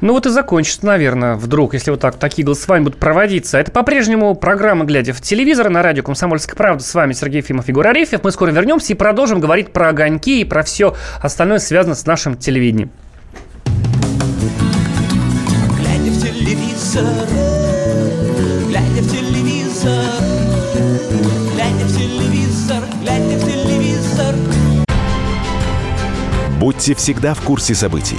Ну 0.00 0.12
вот 0.12 0.26
и 0.26 0.30
закончится, 0.30 0.84
наверное, 0.84 1.36
вдруг, 1.36 1.74
если 1.74 1.90
вот 1.90 2.00
так 2.00 2.16
такие 2.16 2.44
голосования 2.44 2.84
будут 2.84 2.98
проводиться. 2.98 3.58
Это 3.58 3.70
по-прежнему 3.72 4.34
программа 4.34 4.84
«Глядя 4.84 5.12
в 5.14 5.22
телевизор» 5.22 5.70
на 5.70 5.82
радио 5.82 6.02
«Комсомольская 6.02 6.54
правда». 6.54 6.82
С 6.84 6.94
вами 6.94 7.12
Сергей 7.14 7.40
Фимов, 7.40 7.68
Егор 7.68 7.86
Арефьев. 7.86 8.22
Мы 8.22 8.30
скоро 8.30 8.50
вернемся 8.50 8.92
и 8.92 8.96
продолжим 8.96 9.40
говорить 9.40 9.72
про 9.72 9.88
огоньки 9.88 10.42
и 10.42 10.44
про 10.44 10.62
все 10.62 10.94
остальное, 11.22 11.58
связанное 11.60 11.96
с 11.96 12.04
нашим 12.04 12.36
телевидением. 12.36 12.90
Глядя 15.78 16.10
в 16.10 16.22
телевизор, 16.22 17.04
глядя 18.68 19.02
в 19.02 19.10
телевизор, 19.10 20.04
глядя 21.54 21.84
в 21.84 21.96
телевизор, 21.96 22.82
глядя 23.00 23.38
в 23.38 23.44
телевизор. 23.46 24.34
Будьте 26.60 26.94
всегда 26.94 27.32
в 27.32 27.40
курсе 27.40 27.74
событий. 27.74 28.18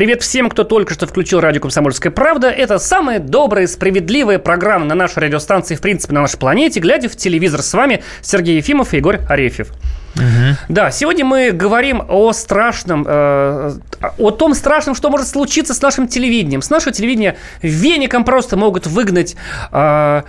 Привет 0.00 0.22
всем, 0.22 0.48
кто 0.48 0.64
только 0.64 0.94
что 0.94 1.06
включил 1.06 1.40
радио 1.40 1.60
«Комсомольская 1.60 2.10
правда». 2.10 2.48
Это 2.48 2.78
самая 2.78 3.18
добрая, 3.18 3.66
справедливая 3.66 4.38
программа 4.38 4.86
на 4.86 4.94
нашей 4.94 5.18
радиостанции, 5.24 5.74
в 5.74 5.82
принципе, 5.82 6.14
на 6.14 6.22
нашей 6.22 6.38
планете. 6.38 6.80
Глядя 6.80 7.10
в 7.10 7.16
телевизор 7.16 7.60
с 7.60 7.74
вами 7.74 8.02
Сергей 8.22 8.56
Ефимов 8.56 8.94
и 8.94 8.96
Егор 8.96 9.18
Арефьев. 9.28 9.68
Угу. 10.16 10.56
Да, 10.70 10.90
сегодня 10.90 11.26
мы 11.26 11.50
говорим 11.50 12.02
о 12.08 12.32
страшном, 12.32 13.04
э, 13.06 13.72
о 14.16 14.30
том 14.30 14.54
страшном, 14.54 14.94
что 14.94 15.10
может 15.10 15.28
случиться 15.28 15.74
с 15.74 15.82
нашим 15.82 16.08
телевидением. 16.08 16.62
С 16.62 16.70
нашего 16.70 16.92
телевидения 16.92 17.36
веником 17.60 18.24
просто 18.24 18.56
могут 18.56 18.86
выгнать... 18.86 19.36
Э, 19.70 20.22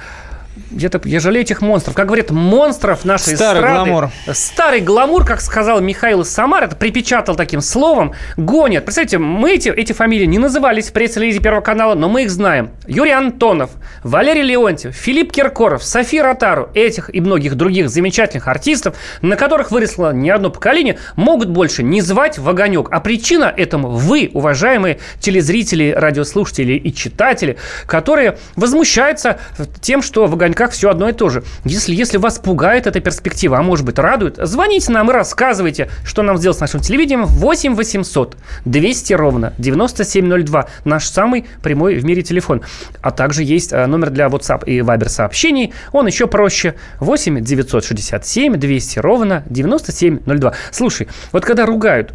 где-то 0.72 1.02
я 1.06 1.20
жалею 1.20 1.44
этих 1.44 1.62
монстров. 1.62 1.96
Как 1.96 2.08
говорят, 2.08 2.32
монстров 2.32 3.06
нашей 3.06 3.36
Старый 3.36 3.62
эстрады. 3.62 3.90
гламур. 3.90 4.10
Старый 4.34 4.82
гламур, 4.82 5.26
как 5.26 5.42
сказал 5.42 5.82
Михаил 5.82 6.24
Самар, 6.26 6.64
это 6.64 6.76
припечатал 6.76 7.36
таким 7.36 7.62
словом, 7.62 8.14
гонят. 8.38 8.86
Представьте, 8.86 9.18
мы 9.18 9.52
эти, 9.54 9.70
эти 9.70 9.94
фамилии 9.94 10.26
не 10.26 10.40
назывались 10.40 10.90
в 10.90 10.94
пресс-релизе 10.94 11.40
Первого 11.40 11.62
канала, 11.62 11.96
но 11.96 12.10
мы 12.10 12.24
их 12.24 12.32
знаем. 12.32 12.72
Юрий 12.88 13.12
Антонов, 13.12 13.72
Валерий 14.04 14.44
Леонтьев, 14.44 14.94
Филипп 14.94 15.32
Киркоров, 15.32 15.84
София 15.84 16.24
Ротару, 16.24 16.70
этих 16.74 17.14
и 17.14 17.22
многих 17.22 17.56
других 17.56 17.90
замечательных 17.90 18.48
артистов, 18.48 18.96
на 19.22 19.36
которых 19.36 19.72
выросло 19.72 20.14
не 20.14 20.30
одно 20.30 20.50
поколение, 20.50 20.98
могут 21.16 21.50
больше 21.50 21.84
не 21.84 22.02
звать 22.02 22.38
в 22.38 22.48
огонек. 22.48 22.88
А 22.92 23.00
причина 23.00 23.54
этому 23.56 23.90
вы, 23.90 24.30
уважаемые 24.34 25.00
телезрители, 25.20 25.92
радиослушатели 25.96 26.74
и 26.74 26.94
читатели, 26.94 27.58
которые 27.86 28.38
возмущаются 28.56 29.40
тем, 29.82 30.02
что 30.02 30.26
в 30.26 30.36
огоньках 30.62 30.72
все 30.72 30.90
одно 30.90 31.10
и 31.10 31.14
то 31.14 31.30
же. 31.30 31.44
Если, 31.66 31.94
если 31.94 32.18
вас 32.18 32.40
пугает 32.40 32.88
эта 32.88 33.00
перспектива, 33.00 33.58
а 33.58 33.62
может 33.62 33.86
быть 33.86 33.98
радует, 34.00 34.38
звоните 34.38 34.92
нам 34.92 35.10
и 35.10 35.14
рассказывайте, 35.14 35.90
что 36.04 36.22
нам 36.22 36.38
сделать 36.38 36.58
с 36.58 36.62
нашим 36.62 36.80
телевидением. 36.80 37.26
8 37.26 37.76
800 37.76 38.38
200 38.66 39.14
ровно 39.14 39.54
9702. 39.58 40.68
Наш 40.86 41.08
самый 41.08 41.46
прямой 41.64 41.96
в 41.96 42.06
мире 42.06 42.22
телефон. 42.22 42.62
А 43.02 43.12
также 43.12 43.44
есть 43.44 43.74
э, 43.74 43.86
номер 43.86 44.10
для 44.10 44.28
WhatsApp 44.28 44.66
и 44.66 44.80
Viber 44.80 45.10
сообщений. 45.10 45.74
Он 45.92 46.08
еще 46.08 46.28
проще. 46.28 46.76
8 47.00 47.44
967 47.44 48.56
200 48.56 49.00
ровно 49.00 49.44
9702. 49.50 50.54
Слушай, 50.72 51.08
вот 51.32 51.46
когда 51.46 51.66
ругают 51.66 52.14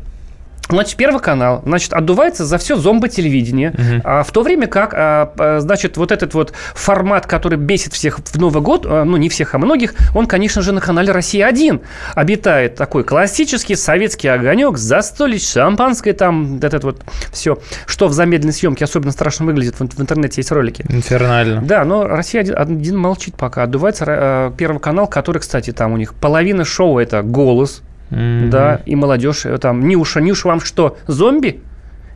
Значит, 0.69 0.97
Первый 0.97 1.21
канал, 1.21 1.63
значит, 1.65 1.93
отдувается 1.93 2.45
за 2.45 2.59
все 2.59 2.77
зомбо-телевидение, 2.77 3.71
угу. 3.71 4.01
а, 4.03 4.23
в 4.25 4.33
то 4.33 4.43
время 4.43 4.67
как, 4.67 4.95
а, 4.97 5.59
значит, 5.61 5.97
вот 5.97 6.11
этот 6.11 6.35
вот 6.35 6.53
формат, 6.75 7.27
который 7.27 7.57
бесит 7.57 7.93
всех 7.93 8.19
в 8.19 8.39
Новый 8.39 8.63
год, 8.63 8.85
а, 8.85 9.05
ну, 9.05 9.17
не 9.17 9.29
всех, 9.29 9.55
а 9.55 9.59
многих, 9.59 9.95
он, 10.15 10.27
конечно 10.27 10.63
же, 10.63 10.73
на 10.73 10.81
канале 10.81 11.13
«Россия-1» 11.13 11.83
обитает 12.15 12.75
такой 12.75 13.05
классический 13.05 13.77
советский 13.77 14.29
огонек, 14.29 14.77
застолье, 14.77 15.39
шампанское 15.39 16.15
там, 16.15 16.59
этот 16.61 16.83
вот 16.83 17.03
все, 17.33 17.59
что 17.87 18.09
в 18.09 18.13
замедленной 18.13 18.53
съемке 18.53 18.85
особенно 18.85 19.13
страшно 19.13 19.47
выглядит, 19.47 19.79
в, 19.79 19.87
в 19.87 20.01
интернете 20.01 20.41
есть 20.41 20.51
ролики. 20.51 20.85
Инфернально. 20.89 21.63
Да, 21.63 21.85
но 21.85 22.09
«Россия-1» 22.09 22.97
молчит 22.97 23.37
пока, 23.37 23.63
отдувается 23.63 24.05
а, 24.09 24.53
Первый 24.57 24.81
канал, 24.81 25.07
который, 25.07 25.39
кстати, 25.39 25.71
там 25.73 25.93
у 25.93 25.97
них 25.97 26.15
половина 26.15 26.65
шоу– 26.65 26.99
это 27.01 27.23
«Голос», 27.23 27.83
Mm-hmm. 28.11 28.49
Да, 28.49 28.81
и 28.87 28.95
молодежь 28.95 29.47
э, 29.47 29.59
там, 29.59 29.87
Нюша, 29.87 30.21
Нюша 30.21 30.49
вам 30.49 30.61
что, 30.61 30.97
зомби? 31.07 31.61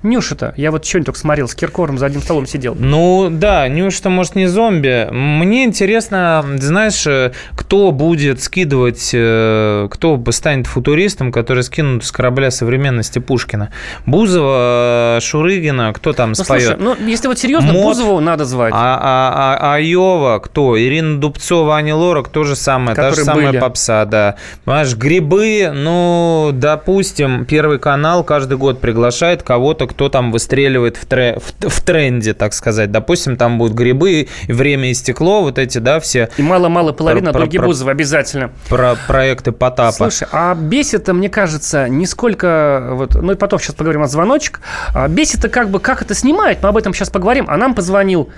Нюша-то, 0.02 0.54
я 0.56 0.70
вот 0.70 0.86
сегодня 0.86 1.06
только 1.06 1.18
смотрел, 1.18 1.46
с 1.46 1.54
Киркором 1.54 1.98
за 1.98 2.06
одним 2.06 2.22
столом 2.22 2.46
сидел. 2.46 2.74
Ну, 2.78 3.28
да, 3.30 3.68
Нюша-то, 3.68 4.08
может, 4.08 4.34
не 4.34 4.46
зомби. 4.46 5.06
Мне 5.10 5.64
интересно, 5.64 6.42
знаешь, 6.56 7.06
э, 7.06 7.32
кто 7.54 7.92
будет 7.92 8.42
скидывать, 8.42 9.10
э, 9.12 9.88
кто 9.90 10.22
станет 10.30 10.66
футуристом, 10.66 11.30
который 11.32 11.62
скинут 11.62 12.04
с 12.04 12.12
корабля 12.12 12.50
современности 12.50 13.18
Пушкина? 13.18 13.72
Бузова, 14.06 15.18
Шурыгина, 15.20 15.92
кто 15.92 16.14
там 16.14 16.30
ну, 16.30 16.34
споет? 16.34 16.62
Слушай, 16.62 16.76
ну, 16.80 16.96
если 17.06 17.28
вот 17.28 17.38
серьезно, 17.38 17.72
Мод, 17.74 17.82
Бузову 17.82 18.20
надо 18.20 18.46
звать. 18.46 18.72
А, 18.74 18.98
а, 19.02 19.58
а, 19.60 19.74
Айова, 19.74 20.38
кто? 20.38 20.80
Ирина 20.80 21.20
Дубцова, 21.20 21.76
Ани 21.76 21.92
Лорак, 21.92 22.28
то 22.28 22.44
же 22.44 22.56
самое, 22.56 22.96
та 22.96 23.10
же 23.10 23.22
самая 23.22 23.48
были. 23.48 23.58
попса, 23.58 24.06
да. 24.06 24.36
Понимаешь, 24.64 24.96
грибы, 24.96 25.70
ну, 25.74 26.52
допустим, 26.54 27.44
Первый 27.44 27.78
канал 27.78 28.24
каждый 28.24 28.56
год 28.56 28.80
приглашает 28.80 29.42
кого-то, 29.42 29.89
кто 29.90 30.08
там 30.08 30.32
выстреливает 30.32 30.96
в, 30.96 31.04
тре, 31.06 31.38
в, 31.38 31.68
в 31.68 31.80
тренде, 31.82 32.32
так 32.34 32.54
сказать. 32.54 32.90
Допустим, 32.92 33.36
там 33.36 33.58
будут 33.58 33.76
грибы, 33.76 34.28
время 34.46 34.90
и 34.90 34.94
стекло, 34.94 35.42
вот 35.42 35.58
эти, 35.58 35.78
да, 35.78 36.00
все. 36.00 36.28
И 36.36 36.42
мало-мало 36.42 36.92
половина 36.92 37.32
про, 37.32 37.46
про, 37.46 37.66
Бузова 37.66 37.90
обязательно. 37.90 38.50
Про 38.68 38.96
проекты 39.06 39.52
Потапа. 39.52 39.92
Слушай, 39.92 40.28
а 40.32 40.54
бесит 40.54 41.08
мне 41.08 41.28
кажется, 41.28 41.88
нисколько... 41.88 42.90
Вот, 42.92 43.14
ну 43.14 43.32
и 43.32 43.34
потом 43.34 43.58
сейчас 43.58 43.74
поговорим 43.74 44.02
о 44.02 44.06
звоночек. 44.06 44.60
А 44.94 45.08
бесит 45.08 45.50
как 45.50 45.70
бы, 45.70 45.80
как 45.80 46.02
это 46.02 46.14
снимает, 46.14 46.62
мы 46.62 46.68
об 46.68 46.76
этом 46.76 46.94
сейчас 46.94 47.10
поговорим. 47.10 47.46
А 47.48 47.56
нам 47.56 47.74
позвонил 47.74 48.30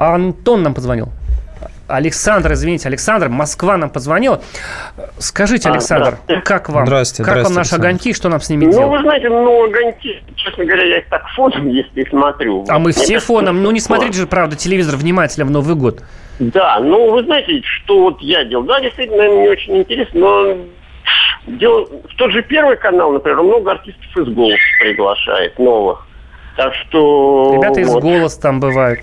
Антон 0.00 0.62
нам 0.62 0.72
позвонил. 0.72 1.10
Александр, 1.90 2.52
извините, 2.52 2.88
Александр, 2.88 3.28
Москва 3.28 3.76
нам 3.76 3.90
позвонила. 3.90 4.42
Скажите, 5.18 5.68
а, 5.68 5.72
Александр, 5.72 6.18
а, 6.26 6.40
как 6.40 6.68
вам? 6.68 6.86
Здравствуйте. 6.86 7.24
Как 7.24 7.32
здравствуйте, 7.32 7.54
вам 7.54 7.60
наши 7.60 7.74
огоньки, 7.76 8.12
что 8.14 8.28
нам 8.28 8.40
с 8.40 8.48
ними 8.48 8.66
ну, 8.66 8.72
делать? 8.72 8.86
Ну, 8.86 8.96
вы 8.96 9.02
знаете, 9.02 9.28
ну, 9.28 9.64
огоньки, 9.64 10.22
честно 10.36 10.64
говоря, 10.64 10.84
я 10.84 10.98
их 10.98 11.08
так 11.08 11.26
фоном, 11.36 11.68
если 11.68 12.04
смотрю. 12.08 12.64
А 12.68 12.78
мы 12.78 12.92
все 12.92 13.18
фоном. 13.18 13.62
Ну, 13.62 13.70
не 13.70 13.80
смотрите 13.80 14.18
же, 14.18 14.26
правда, 14.26 14.56
телевизор 14.56 14.96
внимательно 14.96 15.46
в 15.46 15.50
Новый 15.50 15.74
год. 15.74 16.02
Да, 16.38 16.80
ну, 16.80 17.10
вы 17.10 17.22
знаете, 17.24 17.60
что 17.62 18.00
вот 18.00 18.20
я 18.22 18.44
делал. 18.44 18.64
Да, 18.64 18.80
действительно, 18.80 19.24
мне 19.24 19.50
очень 19.50 19.76
интересно, 19.76 20.20
но 20.20 20.56
дело... 21.46 21.84
в 21.84 22.16
тот 22.16 22.32
же 22.32 22.42
Первый 22.42 22.78
канал, 22.78 23.12
например, 23.12 23.42
много 23.42 23.72
артистов 23.72 24.16
из 24.16 24.34
«Голоса» 24.34 24.56
приглашает, 24.80 25.58
новых. 25.58 26.06
Так 26.56 26.74
что... 26.74 27.52
Ребята 27.54 27.80
вот. 27.80 27.98
из 27.98 28.02
«Голос» 28.02 28.36
там 28.38 28.58
бывают. 28.58 29.00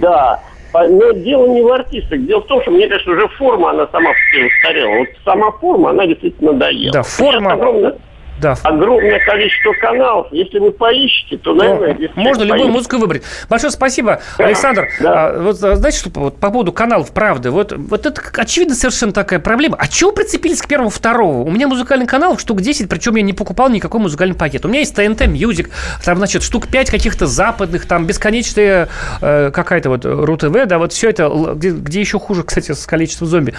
Да. 0.00 0.40
Но 0.72 1.12
дело 1.12 1.46
не 1.46 1.62
в 1.62 1.68
артистах. 1.68 2.20
Дело 2.26 2.40
в 2.40 2.46
том, 2.46 2.62
что 2.62 2.70
мне 2.70 2.88
кажется, 2.88 3.10
уже 3.10 3.28
форма, 3.28 3.70
она 3.70 3.86
сама 3.88 4.10
устарела. 4.10 4.98
Вот 4.98 5.08
сама 5.24 5.50
форма, 5.52 5.90
она 5.90 6.06
действительно 6.06 6.52
надоела. 6.52 6.92
Да, 6.92 7.02
форма... 7.02 7.52
Огромное, 7.52 7.96
да. 8.40 8.56
огромное 8.62 9.18
количество 9.24 9.72
каналов. 9.74 10.28
Если 10.32 10.58
вы 10.58 10.72
поищете, 10.72 11.36
то, 11.38 11.54
наверное... 11.54 11.96
Ну, 11.98 12.22
можно 12.22 12.42
любую 12.42 12.60
поищите. 12.60 12.72
музыку 12.72 12.96
выбрать. 12.98 13.22
Большое 13.48 13.70
спасибо, 13.70 14.20
да. 14.38 14.44
Александр. 14.46 14.88
Да. 15.00 15.26
А, 15.26 15.42
вот 15.42 15.56
знаете, 15.56 15.98
что 15.98 16.10
вот, 16.14 16.36
по 16.36 16.50
поводу 16.50 16.72
каналов, 16.72 17.12
правда, 17.12 17.50
вот, 17.50 17.72
вот 17.72 18.06
это 18.06 18.20
очевидно 18.36 18.74
совершенно 18.74 19.12
такая 19.12 19.38
проблема. 19.38 19.76
А 19.78 19.88
чего 19.88 20.12
прицепились 20.12 20.62
к 20.62 20.68
первому, 20.68 20.90
второму? 20.90 21.44
У 21.44 21.50
меня 21.50 21.68
музыкальный 21.68 22.06
канал 22.06 22.38
штук 22.38 22.60
10, 22.60 22.88
причем 22.88 23.16
я 23.16 23.22
не 23.22 23.32
покупал 23.32 23.68
никакой 23.68 24.00
музыкальный 24.00 24.36
пакет. 24.36 24.64
У 24.64 24.68
меня 24.68 24.80
есть 24.80 24.96
TNT 24.96 25.26
Music, 25.32 25.68
там, 26.04 26.18
значит, 26.18 26.42
штук 26.42 26.68
5 26.68 26.90
каких-то 26.90 27.26
западных, 27.26 27.86
там 27.86 28.06
бесконечная 28.06 28.88
э, 29.20 29.50
какая-то 29.52 29.90
вот 29.90 30.04
РУ-ТВ, 30.04 30.66
да, 30.66 30.78
вот 30.78 30.92
все 30.92 31.10
это, 31.10 31.28
где, 31.54 31.70
где 31.70 32.00
еще 32.00 32.18
хуже, 32.18 32.42
кстати, 32.42 32.72
с 32.72 32.86
количеством 32.86 33.28
зомби. 33.28 33.54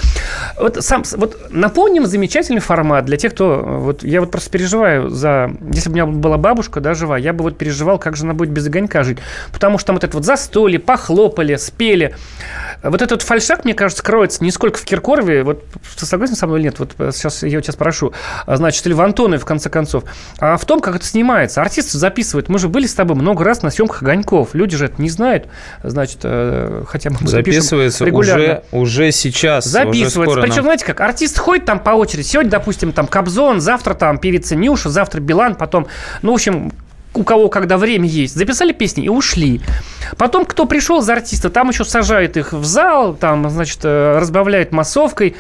Вот 0.60 0.84
сам, 0.84 1.04
вот 1.18 1.52
напомним 1.52 2.06
замечательный 2.06 2.62
формат 2.62 3.06
для 3.06 3.18
тех, 3.18 3.34
кто, 3.34 3.62
вот 3.62 4.04
я 4.04 4.22
вот 4.22 4.32
просто 4.32 4.50
переживаю 4.50 4.71
переживаю 4.72 5.10
за... 5.10 5.52
Если 5.74 5.90
бы 5.90 5.94
у 5.94 5.96
меня 5.96 6.06
была 6.06 6.38
бабушка, 6.38 6.80
да, 6.80 6.94
жива, 6.94 7.18
я 7.18 7.34
бы 7.34 7.44
вот 7.44 7.58
переживал, 7.58 8.00
как 8.00 8.16
же 8.16 8.24
она 8.24 8.34
будет 8.34 8.50
без 8.50 8.68
огонька 8.68 9.04
жить. 9.04 9.18
Потому 9.52 9.78
что 9.78 9.88
там 9.88 9.96
вот 9.98 10.04
это 10.04 10.16
вот 10.16 10.26
застолье, 10.26 10.80
похлопали, 10.80 11.56
спели. 11.56 12.16
Вот 12.84 13.02
этот 13.02 13.22
фальшак, 13.22 13.64
мне 13.64 13.74
кажется, 13.74 14.04
кроется 14.04 14.44
не 14.44 14.52
сколько 14.52 14.80
в 14.80 14.84
Киркорове, 14.84 15.44
вот 15.44 15.64
ты 15.98 16.06
согласен 16.06 16.36
со 16.36 16.48
мной 16.48 16.60
или 16.60 16.66
нет? 16.66 16.80
Вот 16.80 16.96
сейчас 17.16 17.44
я 17.44 17.62
тебя 17.62 17.74
спрошу. 17.74 18.14
А, 18.46 18.58
значит, 18.58 18.86
или 18.86 18.94
в 18.94 19.02
Антонове, 19.02 19.40
в 19.40 19.46
конце 19.46 19.70
концов. 19.70 20.04
А 20.40 20.58
в 20.58 20.66
том, 20.66 20.80
как 20.80 20.96
это 20.96 21.06
снимается. 21.06 21.62
Артисты 21.62 21.98
записывают. 21.98 22.50
Мы 22.50 22.60
же 22.60 22.70
были 22.70 22.88
с 22.88 22.94
тобой 22.94 23.16
много 23.16 23.44
раз 23.44 23.62
на 23.62 23.70
съемках 23.70 24.02
огоньков. 24.02 24.54
Люди 24.54 24.76
же 24.76 24.86
это 24.86 25.02
не 25.02 25.10
знают. 25.10 25.48
Значит, 25.84 26.20
э, 26.24 26.84
хотя 26.88 27.12
бы 27.12 27.18
Записывается 27.28 28.06
регулярно. 28.06 28.64
уже, 28.72 28.82
уже 28.84 29.12
сейчас. 29.12 29.66
Записывается. 29.66 30.40
Уже 30.40 30.42
Причем, 30.42 30.56
нам... 30.58 30.66
знаете 30.66 30.86
как, 30.86 31.02
артист 31.02 31.38
ходит 31.38 31.66
там 31.66 31.80
по 31.80 31.92
очереди. 31.92 32.26
Сегодня, 32.26 32.52
допустим, 32.52 32.94
там 32.94 33.08
Кобзон, 33.08 33.62
завтра 33.62 33.94
там 33.94 34.18
певица 34.18 34.56
Нюша, 34.56 34.90
завтра 34.90 35.20
Билан, 35.20 35.56
потом, 35.56 35.88
ну, 36.22 36.32
в 36.32 36.36
общем, 36.36 36.72
у 37.14 37.24
кого 37.24 37.50
когда 37.50 37.78
время 37.78 38.08
есть, 38.08 38.36
записали 38.36 38.72
песни 38.72 39.06
и 39.06 39.10
ушли. 39.10 39.62
Потом, 40.18 40.46
кто 40.46 40.66
пришел 40.66 41.02
за 41.02 41.14
артиста, 41.14 41.50
там 41.50 41.70
еще 41.70 41.84
сажают 41.84 42.38
их 42.38 42.54
в 42.54 42.64
зал, 42.64 43.14
там, 43.14 43.50
значит, 43.50 43.80
э, 43.84 44.18
разбавляют 44.18 44.72
массовкой 44.72 45.36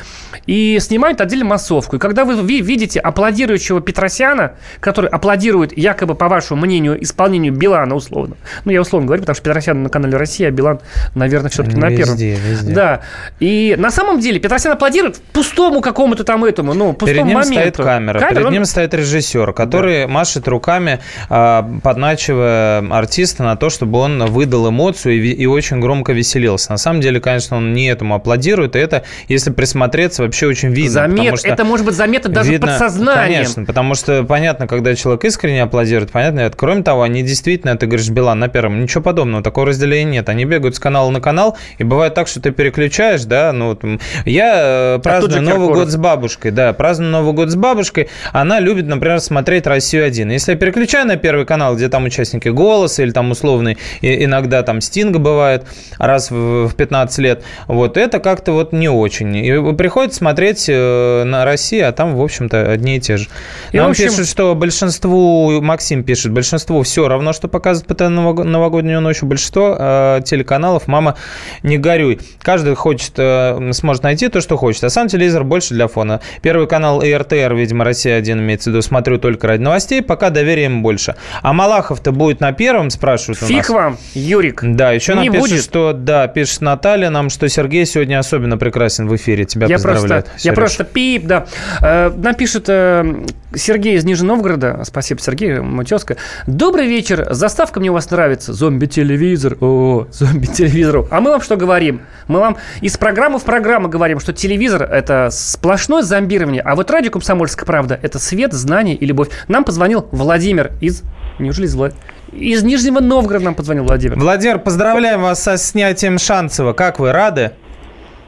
и 0.45 0.77
снимают 0.79 1.21
отдельно 1.21 1.45
массовку. 1.45 1.95
И 1.95 1.99
когда 1.99 2.25
вы 2.25 2.41
видите 2.41 2.99
аплодирующего 2.99 3.81
Петросяна, 3.81 4.53
который 4.79 5.09
аплодирует 5.09 5.77
якобы, 5.77 6.15
по 6.15 6.27
вашему 6.27 6.61
мнению, 6.61 7.01
исполнению 7.01 7.53
Билана 7.53 7.95
условно. 7.95 8.35
Ну, 8.65 8.71
я 8.71 8.81
условно 8.81 9.07
говорю, 9.07 9.23
потому 9.23 9.35
что 9.35 9.43
Петросян 9.43 9.83
на 9.83 9.89
канале 9.89 10.17
«Россия», 10.17 10.49
а 10.49 10.51
Билан, 10.51 10.79
наверное, 11.15 11.49
все-таки 11.49 11.77
на 11.77 11.89
первом. 11.89 12.15
Везде. 12.15 12.73
Да. 12.73 13.01
И 13.39 13.75
на 13.77 13.91
самом 13.91 14.19
деле 14.19 14.39
Петросян 14.39 14.73
аплодирует 14.73 15.21
пустому 15.33 15.81
какому-то 15.81 16.23
там 16.23 16.43
этому, 16.43 16.73
ну, 16.73 16.93
пустому 16.93 17.07
Перед 17.07 17.25
ним 17.25 17.35
моменту. 17.35 17.53
стоит 17.53 17.77
камера, 17.77 18.19
камера 18.19 18.33
перед 18.33 18.45
он... 18.47 18.53
ним 18.53 18.65
стоит 18.65 18.93
режиссер, 18.93 19.53
который 19.53 20.03
да. 20.03 20.07
машет 20.07 20.47
руками, 20.47 20.99
а, 21.29 21.60
подначивая 21.83 22.79
артиста 22.91 23.43
на 23.43 23.55
то, 23.55 23.69
чтобы 23.69 23.99
он 23.99 24.25
выдал 24.25 24.69
эмоцию 24.69 25.21
и, 25.21 25.31
и 25.31 25.45
очень 25.45 25.79
громко 25.79 26.13
веселился. 26.13 26.71
На 26.71 26.77
самом 26.77 27.01
деле, 27.01 27.19
конечно, 27.19 27.57
он 27.57 27.73
не 27.73 27.87
этому 27.87 28.15
аплодирует, 28.15 28.75
и 28.75 28.79
это, 28.79 29.03
если 29.27 29.51
присмотреться, 29.51 30.23
вообще 30.23 30.47
очень 30.47 30.69
видно. 30.69 30.91
Замет, 30.91 31.39
что 31.39 31.47
это 31.47 31.63
может 31.63 31.85
быть 31.85 31.95
заметно 31.95 32.29
даже 32.29 32.51
видно, 32.51 32.67
подсознанием. 32.67 33.33
Конечно, 33.33 33.65
потому 33.65 33.95
что 33.95 34.23
понятно, 34.23 34.67
когда 34.67 34.95
человек 34.95 35.25
искренне 35.25 35.63
аплодирует, 35.63 36.11
понятно, 36.11 36.41
это. 36.41 36.57
Кроме 36.57 36.83
того, 36.83 37.03
они 37.03 37.23
действительно, 37.23 37.77
ты 37.77 37.87
говоришь, 37.87 38.09
Билан 38.09 38.39
на 38.39 38.47
первом, 38.47 38.81
ничего 38.81 39.03
подобного, 39.03 39.43
такого 39.43 39.67
разделения 39.67 40.11
нет. 40.11 40.29
Они 40.29 40.45
бегают 40.45 40.75
с 40.75 40.79
канала 40.79 41.09
на 41.09 41.21
канал, 41.21 41.57
и 41.77 41.83
бывает 41.83 42.13
так, 42.13 42.27
что 42.27 42.41
ты 42.41 42.51
переключаешь, 42.51 43.23
да, 43.23 43.51
ну, 43.53 43.77
я 44.25 44.95
э, 44.95 44.99
праздную 44.99 45.39
а 45.39 45.41
Новый 45.41 45.73
год 45.73 45.89
с 45.89 45.95
бабушкой, 45.95 46.51
да, 46.51 46.73
праздную 46.73 47.11
Новый 47.11 47.33
год 47.33 47.49
с 47.49 47.55
бабушкой, 47.55 48.09
она 48.31 48.59
любит, 48.59 48.87
например, 48.87 49.19
смотреть 49.19 49.67
«Россию-1». 49.67 50.31
Если 50.31 50.51
я 50.53 50.57
переключаю 50.57 51.07
на 51.07 51.17
первый 51.17 51.45
канал, 51.51 51.75
где 51.75 51.89
там 51.89 52.05
участники 52.05 52.47
«Голоса» 52.47 53.03
или 53.03 53.11
там 53.11 53.29
условный, 53.29 53.77
иногда 54.01 54.63
там 54.63 54.79
«Стинга» 54.79 55.19
бывает 55.19 55.65
раз 55.97 56.31
в 56.31 56.73
15 56.73 57.17
лет, 57.17 57.43
вот 57.67 57.97
это 57.97 58.19
как-то 58.19 58.53
вот 58.53 58.71
не 58.71 58.87
очень. 58.87 59.35
И 59.35 59.73
приходится 59.73 60.19
смотреть 60.19 60.67
э, 60.69 61.23
на 61.25 61.43
Россию, 61.43 61.89
а 61.89 61.91
там, 61.91 62.15
в 62.15 62.21
общем-то, 62.21 62.71
одни 62.71 62.95
и 62.95 62.99
те 63.01 63.17
же. 63.17 63.27
И 63.73 63.77
Нам 63.79 63.91
общем... 63.91 64.05
пишут, 64.05 64.29
что 64.29 64.55
большинству, 64.55 65.59
Максим 65.61 66.05
пишет, 66.05 66.31
большинству 66.31 66.81
все 66.83 67.09
равно, 67.09 67.33
что 67.33 67.49
показывают 67.49 67.97
по 67.97 68.07
новогоднюю 68.07 69.01
ночь, 69.01 69.21
большинство 69.21 69.75
э, 69.77 70.21
телеканалов 70.23 70.87
«Мама, 70.87 71.17
не 71.63 71.77
горюй». 71.77 72.21
Каждый 72.39 72.75
хочет, 72.75 73.11
э, 73.17 73.71
сможет 73.73 74.03
найти 74.03 74.29
то, 74.29 74.39
что 74.39 74.55
хочет, 74.55 74.85
а 74.85 74.89
сам 74.89 75.09
телевизор 75.09 75.43
больше 75.43 75.73
для 75.73 75.89
фона. 75.89 76.21
Первый 76.41 76.67
канал 76.67 77.01
РТР, 77.01 77.53
видимо, 77.55 77.83
«Россия-1» 77.83 78.31
имеется 78.39 78.69
в 78.69 78.73
виду, 78.73 78.81
смотрю 78.81 79.17
только 79.17 79.47
ради 79.47 79.61
новостей, 79.61 80.01
пока 80.01 80.29
доверием 80.29 80.81
больше. 80.81 81.15
А 81.41 81.53
Малахов-то 81.53 82.11
будет 82.11 82.39
на 82.39 82.51
первом, 82.53 82.89
спрашивают 82.89 83.39
Фиг 83.39 83.49
у 83.49 83.57
нас. 83.57 83.69
вам, 83.69 83.97
Юрик. 84.13 84.61
Да, 84.63 84.91
еще 84.91 85.15
нам 85.15 85.25
пишет, 85.25 85.39
будет. 85.39 85.63
что, 85.63 85.93
да, 85.93 86.27
пишет 86.27 86.61
Наталья 86.61 87.09
нам, 87.09 87.29
что 87.29 87.47
Сергей 87.49 87.85
сегодня 87.85 88.19
особенно 88.19 88.57
прекрасен 88.57 89.07
в 89.07 89.15
эфире. 89.15 89.45
Тебя 89.45 89.67
я 89.67 89.75
поздравляют. 89.75 90.25
Просто, 90.27 90.47
я 90.47 90.53
просто 90.53 90.83
пип, 90.83 91.25
да. 91.25 91.45
Э, 91.81 92.11
напишет 92.15 92.65
э, 92.67 93.25
Сергей 93.53 93.95
из 93.95 94.05
Нижнего 94.05 94.35
Новгорода. 94.35 94.81
Спасибо, 94.83 95.19
Сергей, 95.19 95.59
мой 95.59 95.85
тезка. 95.85 96.17
Добрый 96.47 96.87
вечер. 96.87 97.27
Заставка 97.31 97.79
мне 97.79 97.89
у 97.89 97.93
вас 97.93 98.09
нравится. 98.09 98.53
Зомби-телевизор. 98.53 99.57
О, 99.59 100.07
зомби-телевизор. 100.11 101.05
А 101.11 101.21
мы 101.21 101.31
вам 101.31 101.41
что 101.41 101.57
говорим? 101.57 102.01
Мы 102.27 102.39
вам 102.39 102.57
из 102.81 102.97
программы 102.97 103.39
в 103.39 103.43
программу 103.43 103.89
говорим, 103.89 104.19
что 104.19 104.33
телевизор– 104.33 104.83
это 104.91 105.29
сплошное 105.31 106.01
зомбирование, 106.01 106.61
а 106.61 106.75
вот 106.75 106.89
радио 106.91 107.11
«Комсомольская 107.11 107.65
правда»– 107.65 107.99
это 108.01 108.19
свет, 108.19 108.53
знание 108.53 108.95
и 108.95 109.05
любовь. 109.05 109.29
Нам 109.47 109.63
позвонил 109.63 110.07
Владимир 110.11 110.71
из... 110.81 111.03
Неужели 111.39 111.65
из 111.65 111.75
Влад... 111.75 111.93
Из 112.31 112.63
Нижнего 112.63 112.99
Новгорода 112.99 113.45
нам 113.45 113.55
позвонил 113.55 113.83
Владимир. 113.83 114.17
Владимир, 114.17 114.59
поздравляем 114.59 115.21
вас 115.21 115.43
со 115.43 115.57
снятием 115.57 116.17
Шанцева. 116.17 116.71
Как 116.73 116.99
вы, 116.99 117.11
рады? 117.11 117.51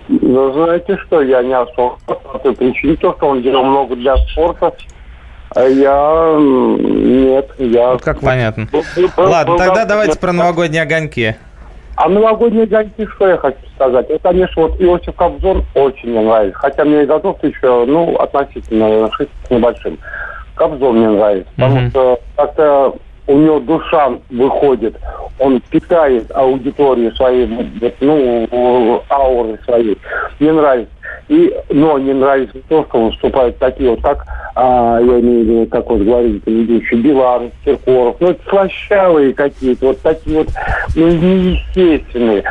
Ну, 0.09 0.51
знаете 0.51 0.97
что, 1.05 1.21
я 1.21 1.41
не 1.41 1.53
особо 1.53 1.97
по 2.05 2.39
той 2.39 2.53
причине, 2.53 2.97
то, 2.97 3.13
что 3.15 3.27
он 3.27 3.41
делал 3.41 3.63
много 3.63 3.95
для 3.95 4.17
спорта. 4.17 4.73
А 5.55 5.63
я... 5.63 6.35
Нет, 6.39 7.51
я... 7.57 7.91
Вот 7.93 8.01
как 8.01 8.19
понятно. 8.19 8.67
Ладно, 9.17 9.57
тогда 9.57 9.85
давайте 9.85 10.19
про 10.19 10.33
новогодние 10.33 10.81
огоньки. 10.81 11.35
А 11.95 12.09
новогодние 12.09 12.63
огоньки, 12.63 13.05
что 13.15 13.27
я 13.27 13.37
хочу 13.37 13.59
сказать? 13.75 14.09
Это, 14.09 14.29
конечно, 14.29 14.63
вот 14.63 14.81
Иосиф 14.81 15.15
Кобзон 15.15 15.63
очень 15.75 16.09
мне 16.09 16.21
нравится. 16.21 16.57
Хотя 16.57 16.85
мне 16.85 17.03
и 17.03 17.05
годов 17.05 17.37
еще, 17.43 17.85
ну, 17.85 18.15
относительно 18.15 19.11
6 19.11 19.29
с 19.47 19.49
небольшим. 19.51 19.99
Кобзон 20.55 20.97
мне 20.97 21.09
нравится. 21.09 21.51
Потому 21.55 21.77
mm-hmm. 21.77 21.89
что 21.89 22.19
как-то 22.35 22.95
у 23.27 23.37
него 23.37 23.59
душа 23.59 24.11
выходит, 24.29 24.95
он 25.39 25.61
питает 25.69 26.31
аудиторию 26.31 27.15
своей, 27.15 27.47
ну, 28.01 29.03
ауры 29.09 29.59
своей. 29.65 29.97
Мне 30.39 30.51
нравится. 30.51 30.93
И, 31.29 31.53
но 31.69 31.97
не 31.97 32.13
нравится 32.13 32.57
то, 32.67 32.85
что 32.85 33.07
выступают 33.07 33.57
такие 33.57 33.89
вот, 33.89 34.01
как, 34.01 34.25
а, 34.55 34.99
я 34.99 35.19
имею 35.19 35.45
в 35.45 35.47
виду, 35.47 35.65
как 35.67 35.89
вот 35.89 36.01
говорит 36.01 36.43
ведущий, 36.45 36.95
Билан, 36.95 37.51
Киркоров, 37.63 38.17
ну, 38.19 38.31
это 38.31 38.41
слащавые 38.49 39.33
какие-то, 39.33 39.87
вот 39.87 40.01
такие 40.01 40.39
вот, 40.39 40.49
ну, 40.95 41.07
неестественные. 41.07 42.43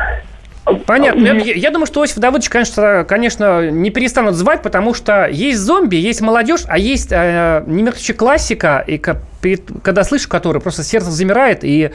Понятно. 0.85 1.25
Я, 1.25 1.33
я 1.33 1.71
думаю, 1.71 1.85
что 1.85 2.01
Осип 2.01 2.19
Давыдович, 2.19 2.49
конечно, 2.49 3.05
конечно, 3.07 3.69
не 3.69 3.89
перестанут 3.89 4.35
звать, 4.35 4.61
потому 4.61 4.93
что 4.93 5.27
есть 5.27 5.59
зомби, 5.59 5.97
есть 5.97 6.21
молодежь, 6.21 6.61
а 6.67 6.77
есть 6.77 7.11
э, 7.11 7.63
немертвящая 7.67 8.15
классика, 8.15 8.83
и 8.87 8.97
когда 8.97 10.03
слышу 10.05 10.29
которую, 10.29 10.61
просто 10.61 10.83
сердце 10.83 11.11
замирает, 11.11 11.59
и 11.63 11.91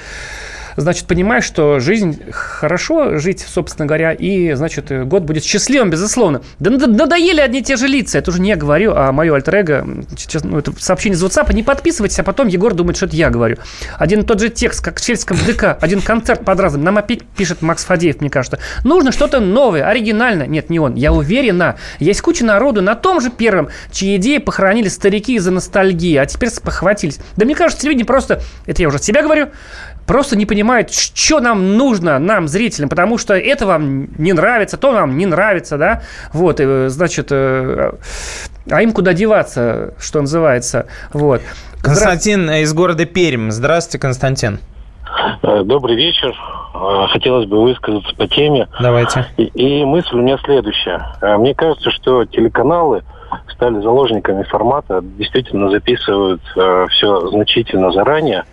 значит, 0.81 1.07
понимаешь, 1.07 1.45
что 1.45 1.81
жизнь 1.81 2.21
хорошо 2.31 3.19
жить, 3.19 3.45
собственно 3.47 3.87
говоря, 3.87 4.13
и, 4.13 4.53
значит, 4.55 4.91
год 5.07 5.23
будет 5.23 5.45
счастливым, 5.45 5.91
безусловно. 5.91 6.43
Да 6.59 6.71
надоели 6.71 7.41
одни 7.41 7.61
и 7.61 7.63
те 7.63 7.77
же 7.77 7.87
лица. 7.87 8.19
Это 8.19 8.31
уже 8.31 8.41
не 8.41 8.51
я 8.51 8.57
говорю, 8.57 8.93
а 8.95 9.13
мое 9.13 9.35
альтер 9.35 9.57
эго. 9.57 9.87
Сейчас, 10.17 10.45
ну, 10.45 10.59
это 10.59 10.73
сообщение 10.79 11.17
из 11.17 11.25
WhatsApp. 11.25 11.53
Не 11.53 11.63
подписывайтесь, 11.63 12.19
а 12.19 12.23
потом 12.23 12.49
Егор 12.49 12.75
думает, 12.75 12.97
что 12.97 13.07
это 13.07 13.17
я 13.17 13.31
говорю. 13.31 13.57
Один 13.99 14.21
и 14.21 14.25
тот 14.25 14.41
же 14.41 14.49
текст, 14.49 14.85
как 14.85 14.99
в 14.99 15.05
сельском 15.05 15.37
ДК. 15.47 15.77
Один 15.81 16.01
концерт 16.01 16.45
под 16.45 16.61
разом. 16.61 16.83
Нам 16.83 16.99
опять 16.99 17.23
пишет 17.25 17.63
Макс 17.63 17.85
Фадеев, 17.85 18.21
мне 18.21 18.31
кажется. 18.31 18.59
Нужно 18.85 19.13
что-то 19.13 19.41
новое, 19.41 19.85
оригинальное. 19.85 20.47
Нет, 20.47 20.71
не 20.71 20.79
он. 20.79 20.95
Я 20.95 21.13
уверена. 21.13 21.77
Есть 21.99 22.21
куча 22.23 22.45
народу 22.45 22.83
на 22.83 22.95
том 22.95 23.21
же 23.21 23.31
первом, 23.31 23.69
чьи 23.93 24.17
идеи 24.17 24.39
похоронили 24.39 24.89
старики 24.89 25.35
из-за 25.35 25.51
ностальгии, 25.51 26.17
а 26.17 26.27
теперь 26.27 26.51
спохватились. 26.51 27.19
Да 27.37 27.45
мне 27.45 27.55
кажется, 27.55 27.83
телевидение 27.83 28.07
просто, 28.07 28.41
это 28.67 28.83
я 28.83 28.89
уже 28.89 28.97
от 28.97 29.05
себя 29.05 29.23
говорю, 29.23 29.49
просто 30.09 30.37
не 30.37 30.47
понимают, 30.47 30.93
что 30.93 31.39
нам 31.39 31.77
нужно, 31.77 32.19
нам, 32.19 32.49
зрителям, 32.49 32.89
потому 32.89 33.19
что 33.19 33.35
это 33.35 33.67
вам 33.67 34.09
не 34.19 34.33
нравится, 34.33 34.77
то 34.77 34.91
вам 34.91 35.17
не 35.17 35.27
нравится, 35.27 35.79
да, 35.79 36.03
вот, 36.33 36.59
и, 36.61 36.89
значит, 36.89 37.29
э, 37.31 37.93
а 38.71 38.83
им 38.83 38.93
куда 38.93 39.13
деваться, 39.13 39.95
что 40.01 40.21
называется, 40.21 40.87
вот. 41.13 41.43
Константин 41.81 42.45
Здра... 42.45 42.59
из 42.59 42.75
города 42.75 43.05
Пермь. 43.05 43.51
Здравствуйте, 43.51 44.01
Константин. 44.01 44.59
Э, 45.43 45.63
добрый 45.63 45.95
вечер. 45.95 46.35
Э, 46.75 47.07
хотелось 47.13 47.47
бы 47.47 47.63
высказаться 47.63 48.13
по 48.17 48.27
теме. 48.27 48.67
Давайте. 48.81 49.27
И, 49.37 49.45
и 49.45 49.85
мысль 49.85 50.17
у 50.17 50.23
меня 50.23 50.39
следующая. 50.45 51.07
Мне 51.39 51.55
кажется, 51.55 51.91
что 51.93 52.25
телеканалы 52.25 53.05
стали 53.53 53.81
заложниками 53.81 54.43
формата, 54.45 55.01
действительно 55.03 55.71
записывают 55.71 56.41
э, 56.57 56.87
все 56.91 57.29
значительно 57.29 57.93
заранее, 57.93 58.45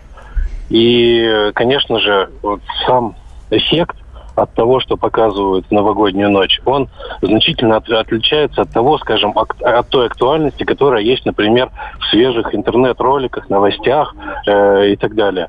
и, 0.68 1.50
конечно 1.54 1.98
же, 2.00 2.30
вот 2.42 2.60
сам 2.86 3.14
эффект 3.50 3.96
от 4.36 4.52
того, 4.52 4.80
что 4.80 4.96
показывают 4.96 5.66
в 5.66 5.70
новогоднюю 5.70 6.30
ночь, 6.30 6.60
он 6.64 6.88
значительно 7.22 7.76
от, 7.76 7.88
отличается 7.88 8.62
от 8.62 8.70
того, 8.70 8.98
скажем, 8.98 9.32
от, 9.34 9.50
от 9.62 9.88
той 9.88 10.06
актуальности, 10.06 10.64
которая 10.64 11.02
есть, 11.02 11.24
например, 11.24 11.70
в 11.98 12.04
свежих 12.10 12.54
интернет-роликах, 12.54 13.48
новостях 13.48 14.14
э, 14.46 14.90
и 14.90 14.96
так 14.96 15.14
далее. 15.14 15.48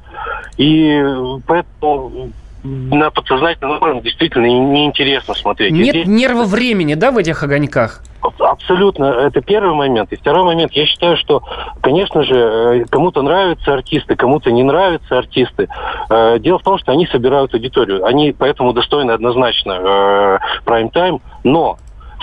И 0.58 1.04
поэтому 1.46 2.32
на 2.64 3.12
подсознательном 3.12 3.82
уровне 3.82 4.02
действительно 4.02 4.46
неинтересно 4.46 5.34
смотреть. 5.34 5.72
Нет 5.72 5.96
Здесь... 5.96 6.08
нерва 6.08 6.44
времени, 6.44 6.96
да, 6.96 7.12
в 7.12 7.18
этих 7.18 7.44
огоньках? 7.44 8.02
Абсолютно. 8.40 9.06
Это 9.06 9.42
первый 9.42 9.74
момент. 9.76 10.12
И 10.12 10.16
второй 10.16 10.44
момент. 10.44 10.74
Я 10.74 10.86
считаю, 10.86 11.18
что, 11.18 11.44
конечно 11.82 12.24
же, 12.24 12.36
э, 12.36 12.86
кому-то 12.90 13.22
нравятся 13.22 13.74
артисты, 13.74 14.16
кому-то 14.16 14.52
не 14.52 14.64
нравятся 14.64 15.18
артисты. 15.18 15.70
Э, 16.10 16.38
дело 16.40 16.60
в 16.60 16.64
том, 16.64 16.78
что 16.78 16.92
они 16.92 17.08
собирают 17.08 17.54
аудиторию. 17.54 18.06
Они 18.06 18.34
поэтому 18.38 18.74
достойны 18.74 19.12
однозначно 19.12 20.40
прайм-тайм. 20.66 21.16
Э, 21.16 21.20
Но 21.44 21.78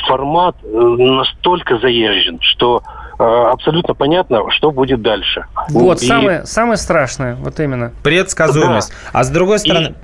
формат 0.07 0.57
настолько 0.63 1.79
заезжен, 1.79 2.39
что 2.41 2.83
абсолютно 3.19 3.95
понятно, 3.95 4.51
что 4.51 4.71
будет 4.71 5.03
дальше. 5.03 5.47
Вот, 5.71 6.03
и... 6.03 6.07
самое, 6.07 6.47
самое 6.47 6.77
страшное, 6.77 7.37
вот 7.37 7.59
именно. 7.61 7.93
Предсказуемость. 8.03 8.91
Да. 8.91 9.21
А 9.21 9.25
с 9.25 9.31
другой 9.31 9.59
стороны... 9.59 9.95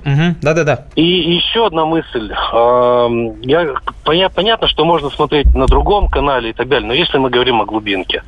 Да-да-да. 0.41 0.85
И, 0.95 1.01
и 1.01 1.35
еще 1.35 1.65
одна 1.65 1.85
мысль. 1.85 2.31
Эм, 2.53 3.39
я, 3.41 3.67
понятно, 4.03 4.67
что 4.67 4.85
можно 4.85 5.09
смотреть 5.09 5.53
на 5.53 5.67
другом 5.67 6.09
канале 6.09 6.51
и 6.51 6.53
так 6.53 6.67
далее, 6.67 6.87
но 6.87 6.93
если 6.93 7.17
мы 7.17 7.29
говорим 7.29 7.61
о 7.61 7.65
глубинке, 7.65 8.23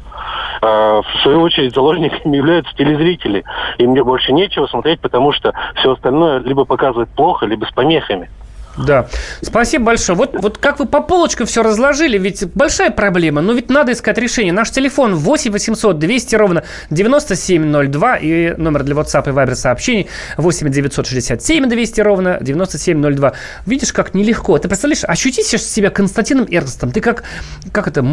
э, 0.62 0.66
в 0.66 1.22
свою 1.22 1.42
очередь 1.42 1.74
заложниками 1.74 2.36
являются 2.36 2.74
телезрители. 2.76 3.44
И 3.78 3.88
мне 3.88 4.04
больше 4.04 4.32
нечего 4.32 4.68
смотреть, 4.68 5.00
потому 5.00 5.32
что 5.32 5.54
все 5.76 5.94
остальное 5.94 6.40
либо 6.40 6.66
показывает 6.66 7.10
плохо, 7.10 7.46
либо 7.46 7.66
с 7.66 7.72
помехами. 7.72 8.30
Да. 8.78 9.08
Спасибо 9.42 9.86
большое. 9.86 10.18
Вот, 10.18 10.34
вот 10.34 10.58
как 10.58 10.80
вы 10.80 10.86
по 10.88 11.02
полочкам 11.02 11.46
все 11.46 11.62
разложили, 11.62 12.18
ведь 12.18 12.46
большая 12.54 12.90
проблема, 12.90 13.42
но 13.42 13.54
ведь 13.54 13.70
надо 13.70 13.92
искать 13.92 14.18
решение. 14.18 14.52
Наш 14.52 14.72
телефон 14.72 15.16
8 15.16 15.52
800 15.52 16.00
200 16.00 16.36
ровно 16.36 16.64
9702 16.90 18.18
и 18.18 18.56
номер 18.58 18.84
для 18.84 18.96
WhatsApp 18.96 19.30
и 19.30 19.32
Viber 19.32 19.56
сообщений 19.56 20.08
8 20.38 20.70
967 20.70 21.70
200 21.70 22.02
ровно 22.02 22.38
9702. 22.42 23.34
Видишь, 23.66 23.94
как 23.94 24.14
нелегко. 24.14 24.58
Ты 24.58 24.68
представляешь, 24.68 25.04
ощути 25.04 25.44
себя 25.44 25.90
Константином 25.90 26.48
Эрнстом. 26.50 26.92
Ты 26.92 27.02
как, 27.02 27.24
как 27.72 27.88
это, 27.88 28.04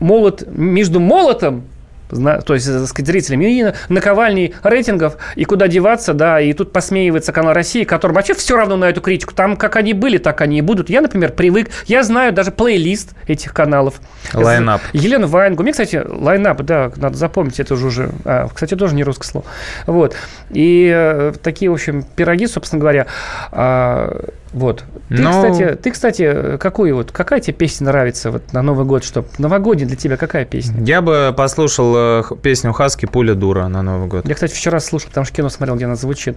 молот 0.00 0.44
между 0.46 1.00
молотом 1.00 1.64
то 2.08 2.54
есть, 2.54 2.66
так 2.66 2.86
сказать, 2.86 3.06
зрителями, 3.06 3.60
и 3.60 3.72
наковальней 3.88 4.54
рейтингов, 4.62 5.16
и 5.36 5.44
куда 5.44 5.68
деваться, 5.68 6.14
да, 6.14 6.40
и 6.40 6.52
тут 6.52 6.72
посмеивается 6.72 7.32
канал 7.32 7.54
России, 7.54 7.84
которым 7.84 8.14
вообще 8.16 8.34
все 8.34 8.56
равно 8.56 8.76
на 8.76 8.86
эту 8.86 9.00
критику. 9.00 9.34
Там 9.34 9.56
как 9.56 9.76
они 9.76 9.94
были, 9.94 10.18
так 10.18 10.40
они 10.40 10.58
и 10.58 10.60
будут. 10.60 10.90
Я, 10.90 11.00
например, 11.00 11.32
привык, 11.32 11.70
я 11.86 12.02
знаю 12.02 12.32
даже 12.32 12.50
плейлист 12.50 13.14
этих 13.26 13.52
каналов. 13.52 14.00
Line-up. 14.32 14.82
Елена 14.92 15.26
Ваенгу. 15.26 15.62
Мне, 15.62 15.72
кстати, 15.72 16.02
line-up, 16.06 16.62
да, 16.62 16.92
надо 16.96 17.16
запомнить, 17.16 17.60
это 17.60 17.74
уже 17.74 17.86
уже... 17.86 18.10
А, 18.24 18.48
кстати, 18.48 18.74
тоже 18.74 18.94
не 18.94 19.04
русское 19.04 19.26
слово. 19.26 19.46
Вот. 19.86 20.14
И 20.50 20.90
э, 20.94 21.32
такие, 21.42 21.70
в 21.70 21.74
общем, 21.74 22.02
пироги, 22.02 22.46
собственно 22.46 22.80
говоря, 22.80 23.06
э, 23.52 24.28
вот. 24.54 24.84
Ты, 25.08 25.20
Но... 25.20 25.30
кстати, 25.30 25.74
ты, 25.74 25.90
кстати, 25.90 26.56
какую 26.58 26.94
вот, 26.94 27.10
какая 27.10 27.40
тебе 27.40 27.54
песня 27.54 27.86
нравится 27.86 28.30
вот 28.30 28.52
на 28.52 28.62
Новый 28.62 28.86
год, 28.86 29.02
что 29.04 29.24
новогодняя 29.38 29.88
для 29.88 29.96
тебя 29.96 30.16
какая 30.16 30.44
песня? 30.44 30.80
Я 30.84 31.02
бы 31.02 31.34
послушал 31.36 31.92
э, 31.96 32.22
песню 32.40 32.72
Хаски 32.72 33.06
«Пуля 33.06 33.34
дура» 33.34 33.66
на 33.66 33.82
Новый 33.82 34.06
год. 34.06 34.28
Я, 34.28 34.34
кстати, 34.34 34.54
вчера 34.54 34.78
слушал, 34.78 35.08
потому 35.08 35.26
что 35.26 35.34
кино 35.34 35.48
смотрел, 35.48 35.74
где 35.74 35.86
она 35.86 35.96
звучит. 35.96 36.36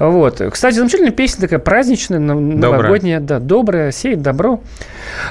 Вот. 0.00 0.42
Кстати, 0.52 0.74
замечательная 0.74 1.12
песня 1.12 1.42
такая 1.42 1.60
праздничная, 1.60 2.18
новогодняя, 2.18 3.20
добрая. 3.20 3.40
да, 3.40 3.46
добрая, 3.46 3.92
сеет 3.92 4.22
добро. 4.22 4.60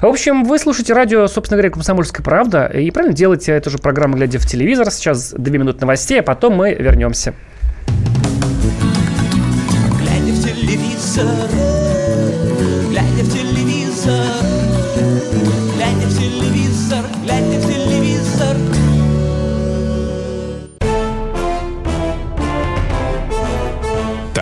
В 0.02 0.06
общем, 0.06 0.46
вы 0.46 0.58
слушаете 0.58 0.94
радио, 0.94 1.28
собственно 1.28 1.58
говоря, 1.58 1.72
«Комсомольская 1.72 2.24
правда», 2.24 2.66
и 2.66 2.90
правильно 2.92 3.14
делаете 3.14 3.52
эту 3.52 3.70
же 3.70 3.78
программу, 3.78 4.16
глядя 4.16 4.40
в 4.40 4.46
телевизор. 4.46 4.90
Сейчас 4.90 5.34
две 5.38 5.60
минуты 5.60 5.82
новостей, 5.82 6.22
а 6.22 6.24
потом 6.24 6.54
мы 6.54 6.74
вернемся. 6.74 7.34
Глядя 10.00 10.32
в 10.32 10.44
телевизор, 10.44 11.71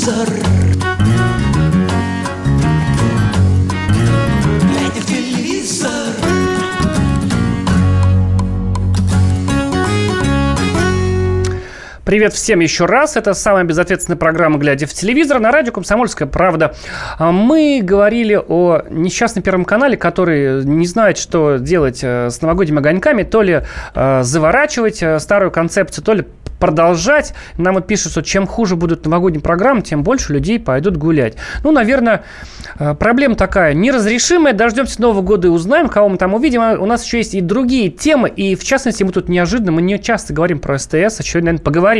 Телевизор. 0.00 0.59
Привет 12.10 12.32
всем 12.32 12.58
еще 12.58 12.86
раз. 12.86 13.16
Это 13.16 13.34
самая 13.34 13.62
безответственная 13.62 14.18
программа 14.18 14.58
«Глядя 14.58 14.88
в 14.88 14.92
телевизор» 14.92 15.38
на 15.38 15.52
радио 15.52 15.72
«Комсомольская 15.72 16.26
правда». 16.26 16.74
А, 17.20 17.30
мы 17.30 17.82
говорили 17.84 18.34
о 18.34 18.82
несчастном 18.90 19.44
Первом 19.44 19.64
канале, 19.64 19.96
который 19.96 20.64
не 20.64 20.88
знает, 20.88 21.18
что 21.18 21.58
делать 21.58 22.00
э, 22.02 22.30
с 22.30 22.42
новогодними 22.42 22.80
огоньками. 22.80 23.22
То 23.22 23.42
ли 23.42 23.62
э, 23.94 24.22
заворачивать 24.24 25.04
э, 25.04 25.20
старую 25.20 25.52
концепцию, 25.52 26.02
то 26.02 26.14
ли 26.14 26.24
продолжать. 26.58 27.32
Нам 27.56 27.74
вот 27.74 27.86
пишут, 27.86 28.12
что 28.12 28.22
чем 28.22 28.46
хуже 28.46 28.76
будут 28.76 29.04
новогодние 29.06 29.42
программы, 29.42 29.82
тем 29.82 30.02
больше 30.02 30.32
людей 30.32 30.60
пойдут 30.60 30.96
гулять. 30.96 31.36
Ну, 31.64 31.72
наверное, 31.72 32.22
проблема 32.76 33.34
такая 33.34 33.72
неразрешимая. 33.72 34.52
Дождемся 34.52 35.00
Нового 35.00 35.22
года 35.22 35.48
и 35.48 35.50
узнаем, 35.50 35.88
кого 35.88 36.10
мы 36.10 36.18
там 36.18 36.34
увидим. 36.34 36.60
А 36.60 36.74
у 36.74 36.84
нас 36.84 37.04
еще 37.04 37.16
есть 37.16 37.34
и 37.34 37.40
другие 37.40 37.88
темы. 37.88 38.28
И, 38.28 38.54
в 38.54 38.62
частности, 38.62 39.02
мы 39.02 39.12
тут 39.12 39.28
неожиданно, 39.30 39.72
мы 39.72 39.80
не 39.80 39.98
часто 39.98 40.34
говорим 40.34 40.58
про 40.58 40.78
СТС, 40.78 40.92
а 40.92 41.22
сегодня, 41.22 41.46
наверное, 41.46 41.64
поговорим. 41.64 41.99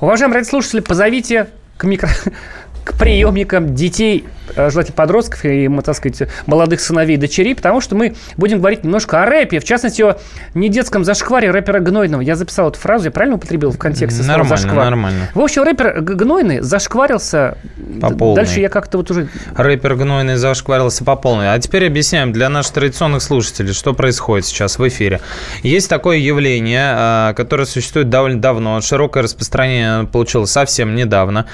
Уважаемые 0.00 0.38
радиослушатели, 0.38 0.80
позовите 0.80 1.48
к 1.76 1.84
микро 1.84 2.08
к 2.90 2.98
приемникам 2.98 3.74
детей, 3.74 4.24
э, 4.56 4.70
желательно 4.70 4.96
подростков 4.96 5.44
и, 5.44 5.68
так 5.84 5.96
сказать, 5.96 6.28
молодых 6.46 6.80
сыновей 6.80 7.14
и 7.14 7.16
дочерей, 7.16 7.54
потому 7.54 7.80
что 7.80 7.94
мы 7.94 8.14
будем 8.36 8.58
говорить 8.58 8.84
немножко 8.84 9.22
о 9.22 9.26
рэпе, 9.26 9.60
в 9.60 9.64
частности, 9.64 10.02
о 10.02 10.18
не 10.54 10.68
детском 10.68 11.04
зашкваре 11.04 11.50
рэпера 11.50 11.80
Гнойного. 11.80 12.20
Я 12.20 12.36
записал 12.36 12.68
эту 12.68 12.78
фразу, 12.78 13.06
я 13.06 13.10
правильно 13.10 13.36
употребил 13.36 13.70
в 13.70 13.78
контексте 13.78 14.22
нормально, 14.22 14.44
слова 14.44 14.56
зашквар? 14.56 14.84
Нормально, 14.84 15.30
В 15.34 15.40
общем, 15.40 15.62
рэпер 15.62 16.00
Гнойный 16.00 16.60
зашкварился. 16.60 17.56
По 18.00 18.10
полной. 18.10 18.36
Дальше 18.36 18.60
я 18.60 18.68
как-то 18.68 18.98
вот 18.98 19.10
уже... 19.10 19.28
Рэпер 19.54 19.94
Гнойный 19.94 20.36
зашкварился 20.36 21.04
по 21.04 21.16
полной. 21.16 21.52
А 21.52 21.58
теперь 21.58 21.86
объясняем 21.86 22.32
для 22.32 22.48
наших 22.48 22.72
традиционных 22.74 23.22
слушателей, 23.22 23.72
что 23.72 23.94
происходит 23.94 24.46
сейчас 24.46 24.78
в 24.78 24.88
эфире. 24.88 25.20
Есть 25.62 25.88
такое 25.88 26.18
явление, 26.18 26.94
а, 26.94 27.34
которое 27.34 27.66
существует 27.66 28.10
довольно 28.10 28.40
давно, 28.40 28.80
широкое 28.80 29.22
распространение 29.22 30.06
получилось 30.06 30.50
совсем 30.50 30.94
недавно 30.94 31.46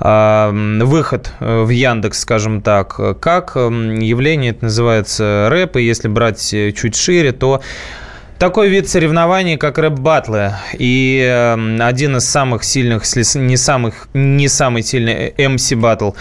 выход 0.00 1.32
э, 1.40 1.62
в 1.62 1.68
Яндекс, 1.68 2.20
скажем 2.20 2.62
так, 2.62 3.20
как 3.20 3.54
явление 3.54 4.52
это 4.52 4.64
называется 4.64 5.48
рэп, 5.50 5.76
и 5.76 5.82
если 5.82 6.08
брать 6.08 6.54
э, 6.54 6.72
чуть 6.72 6.96
шире, 6.96 7.32
то 7.32 7.60
такой 8.38 8.70
вид 8.70 8.88
соревнований, 8.88 9.58
как 9.58 9.76
рэп-батлы. 9.76 10.54
И 10.72 11.20
один 11.80 12.16
из 12.16 12.24
самых 12.24 12.64
сильных, 12.64 13.02
не, 13.34 13.56
самых, 13.58 14.08
не 14.14 14.48
самый 14.48 14.82
сильный 14.82 15.34
MC-батл 15.36 16.12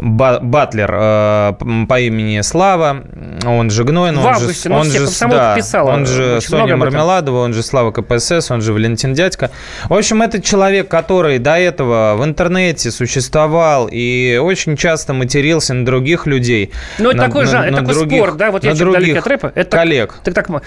Батлер 0.00 0.90
э, 0.92 1.52
по 1.88 2.00
имени 2.00 2.40
Слава, 2.42 3.04
он 3.44 3.70
же 3.70 3.84
Гнойный, 3.84 4.22
он 4.22 4.34
же, 4.38 4.70
он 4.70 4.84
же, 4.84 5.06
да, 5.28 5.54
писала 5.54 5.92
он 5.92 6.06
же 6.06 6.40
Соня 6.40 6.76
Мармеладова, 6.76 7.40
он 7.40 7.52
же 7.52 7.62
Слава 7.62 7.90
КПСС, 7.90 8.50
он 8.50 8.60
же 8.60 8.72
Валентин 8.72 9.14
Дядька. 9.14 9.50
В 9.88 9.94
общем, 9.94 10.22
это 10.22 10.40
человек, 10.40 10.88
который 10.88 11.38
до 11.38 11.58
этого 11.58 12.16
в 12.16 12.24
интернете 12.24 12.90
существовал 12.90 13.88
и 13.90 14.38
очень 14.42 14.76
часто 14.76 15.12
матерился 15.12 15.74
на 15.74 15.84
других 15.84 16.26
людей. 16.26 16.72
Ну, 16.98 17.10
это 17.10 17.18
такой, 17.18 17.44
на, 17.44 17.50
же, 17.50 17.58
на, 17.58 17.64
это 17.64 17.76
такой 17.78 17.94
других, 17.94 18.18
спор, 18.18 18.34
да, 18.34 18.50
вот 18.50 18.64
я 18.64 18.74
чуть 18.74 18.92
далек 18.92 19.18
от 19.18 19.26
рэпа. 19.26 19.52
Это 19.54 19.76
коллег. 19.76 20.14
Так, 20.24 20.34
так, 20.34 20.46
так, 20.48 20.62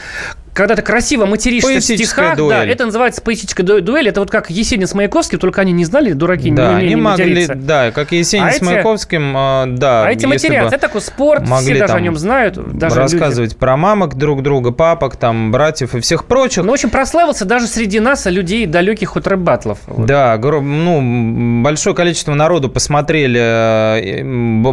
когда 0.60 0.76
ты 0.76 0.82
красиво 0.82 1.26
материшься 1.26 1.78
в 1.78 1.82
стихах, 1.82 2.36
дуэль. 2.36 2.50
да, 2.50 2.66
это 2.66 2.86
называется 2.86 3.22
поэтическая 3.22 3.66
дуэль. 3.66 4.10
Это 4.10 4.20
вот 4.20 4.30
как 4.30 4.50
Есенин 4.50 4.88
с 4.88 4.94
Маяковским, 4.94 5.40
только 5.40 5.62
они 5.62 5.72
не 5.72 5.86
знали, 5.86 6.12
дураки, 6.12 6.52
да, 6.52 6.82
не, 6.82 6.84
не, 6.84 6.90
не 6.90 6.96
могли, 6.98 7.30
материться. 7.30 7.56
Да, 7.56 7.92
как 7.92 8.12
Есенин 8.12 8.48
а 8.48 8.52
с 8.52 8.62
Маяковским, 8.62 9.38
эти, 9.38 9.78
да. 9.78 10.06
А 10.06 10.12
эти 10.12 10.26
матерятся, 10.26 10.76
это 10.76 10.88
такой 10.88 11.00
спорт, 11.00 11.48
могли 11.48 11.76
все 11.76 11.80
даже 11.80 11.94
о 11.94 12.02
нем 12.02 12.18
знают. 12.18 12.58
Даже 12.78 12.98
рассказывать 12.98 13.52
люди. 13.52 13.60
про 13.60 13.78
мамок 13.78 14.16
друг 14.16 14.44
друга, 14.44 14.72
папок, 14.72 15.16
там, 15.16 15.50
братьев 15.54 15.96
и 15.96 16.02
всех 16.02 16.26
прочих. 16.26 16.66
Ну, 16.66 16.72
в 16.72 16.74
общем, 16.74 16.90
прославился 16.90 17.46
даже 17.46 17.68
среди 17.68 18.02
нас, 18.02 18.26
людей 18.26 18.66
далеких 18.66 19.16
от 19.16 19.28
рэп-батлов. 19.28 19.80
Вот. 19.88 20.08
Да, 20.08 20.38
ну, 20.38 21.62
большое 21.64 21.96
количество 21.96 22.34
народу 22.34 22.68
посмотрели 22.68 23.40
э, 23.40 24.24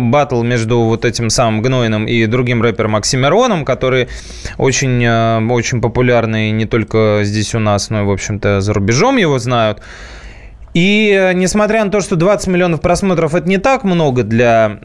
батл 0.00 0.42
между 0.42 0.80
вот 0.80 1.04
этим 1.04 1.30
самым 1.30 1.62
Гнойным 1.62 2.08
и 2.08 2.26
другим 2.26 2.60
рэпером 2.60 2.96
Оксимироном, 2.96 3.64
который 3.64 4.08
очень, 4.58 5.00
э, 5.04 5.46
очень 5.48 5.75
очень 5.76 5.80
популярный 5.80 6.50
не 6.50 6.66
только 6.66 7.20
здесь 7.22 7.54
у 7.54 7.58
нас, 7.58 7.90
но 7.90 8.02
и, 8.02 8.04
в 8.04 8.10
общем-то, 8.10 8.60
за 8.60 8.72
рубежом 8.72 9.16
его 9.16 9.38
знают. 9.38 9.82
И 10.74 11.10
э, 11.10 11.32
несмотря 11.32 11.84
на 11.84 11.90
то, 11.90 12.00
что 12.00 12.16
20 12.16 12.48
миллионов 12.48 12.80
просмотров 12.80 13.34
это 13.34 13.48
не 13.48 13.58
так 13.58 13.84
много 13.84 14.22
для, 14.24 14.78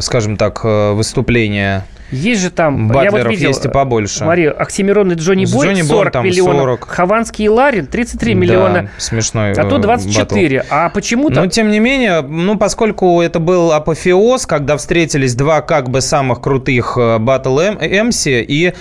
скажем 0.00 0.36
так, 0.36 0.60
э, 0.62 0.92
выступления 0.92 1.84
есть 2.10 2.42
же 2.42 2.50
там, 2.50 2.88
Батлеров 2.88 3.14
я 3.14 3.22
вот 3.22 3.30
видел, 3.30 3.48
есть 3.48 3.64
и 3.64 3.68
побольше. 3.68 4.18
Смотри, 4.18 4.46
Оксимирон 4.46 5.12
и 5.12 5.14
Джонни 5.14 5.46
Бой 5.46 5.68
Джонни 5.68 5.82
40 5.82 6.12
Бон, 6.12 6.24
миллионов, 6.24 6.56
40. 6.56 6.88
Хованский 6.88 7.44
и 7.44 7.48
Ларин 7.48 7.86
33 7.86 8.34
да, 8.34 8.40
миллиона. 8.40 8.90
смешной 8.98 9.52
А 9.52 9.64
то 9.64 9.78
24. 9.78 10.58
Батл. 10.58 10.74
А 10.74 10.88
почему-то... 10.88 11.40
Но, 11.40 11.46
тем 11.46 11.70
не 11.70 11.78
менее, 11.78 12.22
ну, 12.22 12.58
поскольку 12.58 13.20
это 13.20 13.38
был 13.38 13.72
апофеоз, 13.72 14.46
когда 14.46 14.76
встретились 14.76 15.34
два 15.34 15.60
как 15.60 15.90
бы 15.90 16.00
самых 16.00 16.40
крутых 16.40 16.98
батл 17.20 17.60
МС 17.60 18.26
и 18.26 18.74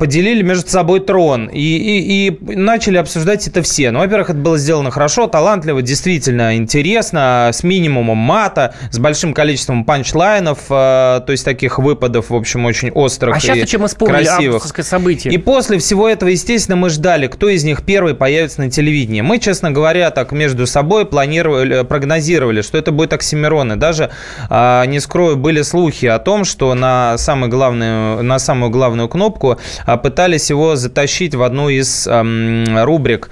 поделили 0.00 0.42
между 0.42 0.70
собой 0.70 1.00
трон 1.00 1.48
и, 1.52 1.60
и, 1.60 2.28
и 2.28 2.56
начали 2.56 2.96
обсуждать 2.96 3.46
это 3.46 3.60
все. 3.62 3.90
Ну, 3.90 3.98
во-первых, 3.98 4.30
это 4.30 4.38
было 4.38 4.56
сделано 4.56 4.90
хорошо, 4.90 5.26
талантливо, 5.26 5.82
действительно 5.82 6.56
интересно, 6.56 7.50
с 7.52 7.62
минимумом 7.62 8.16
мата, 8.16 8.74
с 8.90 8.98
большим 8.98 9.34
количеством 9.34 9.84
панчлайнов, 9.84 10.60
э, 10.70 11.20
то 11.26 11.26
есть 11.28 11.44
таких 11.44 11.78
выпадов, 11.78 12.30
в 12.30 12.34
общем, 12.34 12.64
очень 12.64 12.90
острых 12.90 13.36
а 13.36 13.40
сейчас, 13.40 13.58
и 13.58 13.66
чем 13.66 13.82
мы 13.82 13.88
вспомнили 13.88 14.24
красивых. 14.24 14.66
событие. 14.82 15.32
И 15.32 15.36
после 15.36 15.78
всего 15.78 16.08
этого, 16.08 16.30
естественно, 16.30 16.76
мы 16.76 16.88
ждали, 16.88 17.26
кто 17.26 17.50
из 17.50 17.62
них 17.62 17.84
первый 17.84 18.14
появится 18.14 18.62
на 18.62 18.70
телевидении. 18.70 19.20
Мы, 19.20 19.38
честно 19.38 19.70
говоря, 19.70 20.10
так 20.10 20.32
между 20.32 20.66
собой 20.66 21.04
планировали, 21.04 21.84
прогнозировали, 21.84 22.62
что 22.62 22.78
это 22.78 22.92
будет 22.92 23.12
Оксимирон. 23.12 23.74
И 23.74 23.76
даже, 23.76 24.10
э, 24.48 24.84
не 24.86 25.00
скрою, 25.00 25.36
были 25.36 25.60
слухи 25.60 26.06
о 26.06 26.18
том, 26.18 26.44
что 26.46 26.72
на, 26.74 27.18
самый 27.18 27.50
главный, 27.50 28.22
на 28.22 28.38
самую 28.38 28.70
главную 28.70 29.08
кнопку 29.08 29.50
а, 29.52 29.58
пытались 30.02 30.50
его 30.50 30.76
затащить 30.76 31.34
в 31.34 31.42
одну 31.42 31.68
из 31.68 32.06
эм, 32.06 32.64
рубрик 32.84 33.30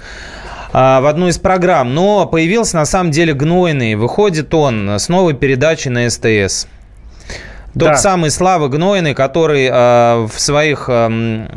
а, 0.77 0.99
в 0.99 1.05
одну 1.05 1.29
из 1.29 1.37
программ, 1.37 1.93
но 1.93 2.25
появился 2.25 2.75
на 2.75 2.85
самом 2.85 3.11
деле 3.11 3.33
гнойный. 3.33 3.95
Выходит 3.95 4.53
он 4.53 4.89
с 4.89 5.07
новой 5.07 5.33
передачи 5.33 5.87
на 5.87 6.09
СТС. 6.09 6.67
Тот 7.79 7.89
да. 7.89 7.95
самый 7.95 8.29
Слава 8.31 8.69
Гнойный, 8.69 9.13
который 9.13 9.69
э, 9.69 10.27
в 10.31 10.39
своих 10.39 10.85
э, 10.87 11.47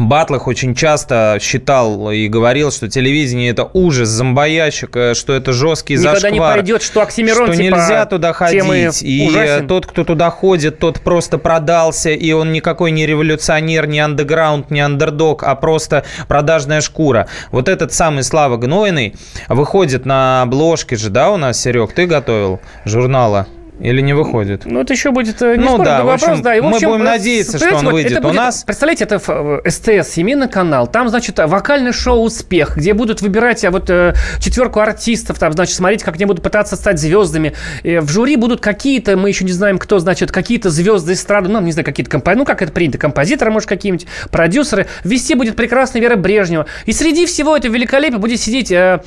батлах 0.00 0.46
очень 0.46 0.74
часто 0.74 1.38
считал 1.40 2.10
и 2.10 2.28
говорил, 2.28 2.70
что 2.70 2.88
телевидение 2.88 3.50
это 3.50 3.68
ужас, 3.72 4.08
зомбоящик, 4.08 4.96
э, 4.96 5.14
что 5.14 5.32
это 5.32 5.52
жесткий 5.52 5.94
Никогда 5.94 6.14
зашквар. 6.14 6.32
Никогда 6.32 6.50
не 6.50 6.56
пойдет, 6.56 6.82
что 6.82 7.02
Оксимирон 7.02 7.52
Что 7.52 7.56
типа 7.56 7.76
нельзя 7.76 8.06
туда 8.06 8.32
ходить. 8.32 9.02
И 9.02 9.28
ужасен. 9.28 9.68
тот, 9.68 9.86
кто 9.86 10.04
туда 10.04 10.30
ходит, 10.30 10.78
тот 10.78 11.00
просто 11.00 11.38
продался, 11.38 12.10
и 12.10 12.32
он 12.32 12.52
никакой 12.52 12.90
не 12.90 13.06
революционер, 13.06 13.86
не 13.86 14.00
андеграунд, 14.00 14.70
не 14.70 14.80
андердог, 14.80 15.42
а 15.42 15.54
просто 15.54 16.04
продажная 16.28 16.80
шкура. 16.80 17.28
Вот 17.50 17.68
этот 17.68 17.92
самый 17.92 18.22
Слава 18.22 18.56
Гнойный 18.56 19.14
выходит 19.48 20.06
на 20.06 20.42
обложке 20.42 20.96
же, 20.96 21.10
да, 21.10 21.30
у 21.30 21.36
нас, 21.36 21.60
Серег, 21.60 21.92
ты 21.92 22.06
готовил 22.06 22.60
журнала? 22.84 23.46
Или 23.80 24.00
не 24.00 24.12
выходит? 24.12 24.62
Ну, 24.64 24.80
это 24.80 24.92
еще 24.92 25.12
будет 25.12 25.40
э, 25.40 25.56
не 25.56 25.64
ну, 25.64 25.78
да, 25.78 26.02
вопрос, 26.02 26.22
общем, 26.22 26.42
да. 26.42 26.56
И, 26.56 26.60
в 26.60 26.66
общем, 26.66 26.88
мы 26.88 26.94
будем 26.94 27.04
надеяться, 27.04 27.58
что 27.58 27.76
он 27.76 27.84
вот 27.84 27.92
выйдет 27.92 28.22
будет, 28.22 28.32
у 28.32 28.36
нас. 28.36 28.64
Представляете, 28.64 29.04
это 29.04 29.20
э, 29.26 29.70
СТС, 29.70 30.12
семейный 30.12 30.48
канал. 30.48 30.88
Там, 30.88 31.08
значит, 31.08 31.38
вокальное 31.38 31.92
шоу 31.92 32.24
«Успех», 32.24 32.76
где 32.76 32.92
будут 32.92 33.22
выбирать 33.22 33.64
а 33.64 33.70
вот 33.70 33.88
э, 33.88 34.14
четверку 34.40 34.80
артистов, 34.80 35.38
там, 35.38 35.52
значит, 35.52 35.76
смотреть, 35.76 36.02
как 36.02 36.16
они 36.16 36.24
будут 36.24 36.42
пытаться 36.42 36.76
стать 36.76 36.98
звездами. 36.98 37.54
В 37.84 38.08
жюри 38.08 38.36
будут 38.36 38.60
какие-то, 38.60 39.16
мы 39.16 39.28
еще 39.28 39.44
не 39.44 39.52
знаем, 39.52 39.78
кто, 39.78 39.98
значит, 39.98 40.32
какие-то 40.32 40.70
звезды 40.70 41.12
эстрады, 41.12 41.48
ну, 41.48 41.60
не 41.60 41.72
знаю, 41.72 41.84
какие-то 41.84 42.10
композиторы, 42.10 42.38
ну, 42.38 42.44
как 42.44 42.62
это 42.62 42.72
принято, 42.72 42.98
композиторы, 42.98 43.50
может, 43.50 43.68
какие-нибудь, 43.68 44.06
продюсеры. 44.30 44.86
Вести 45.04 45.34
будет 45.34 45.56
прекрасная 45.56 46.02
Вера 46.02 46.16
Брежнева. 46.16 46.66
И 46.86 46.92
среди 46.92 47.26
всего 47.26 47.56
этого 47.56 47.72
великолепия 47.72 48.18
будет 48.18 48.40
сидеть 48.40 48.72
э, 48.72 49.02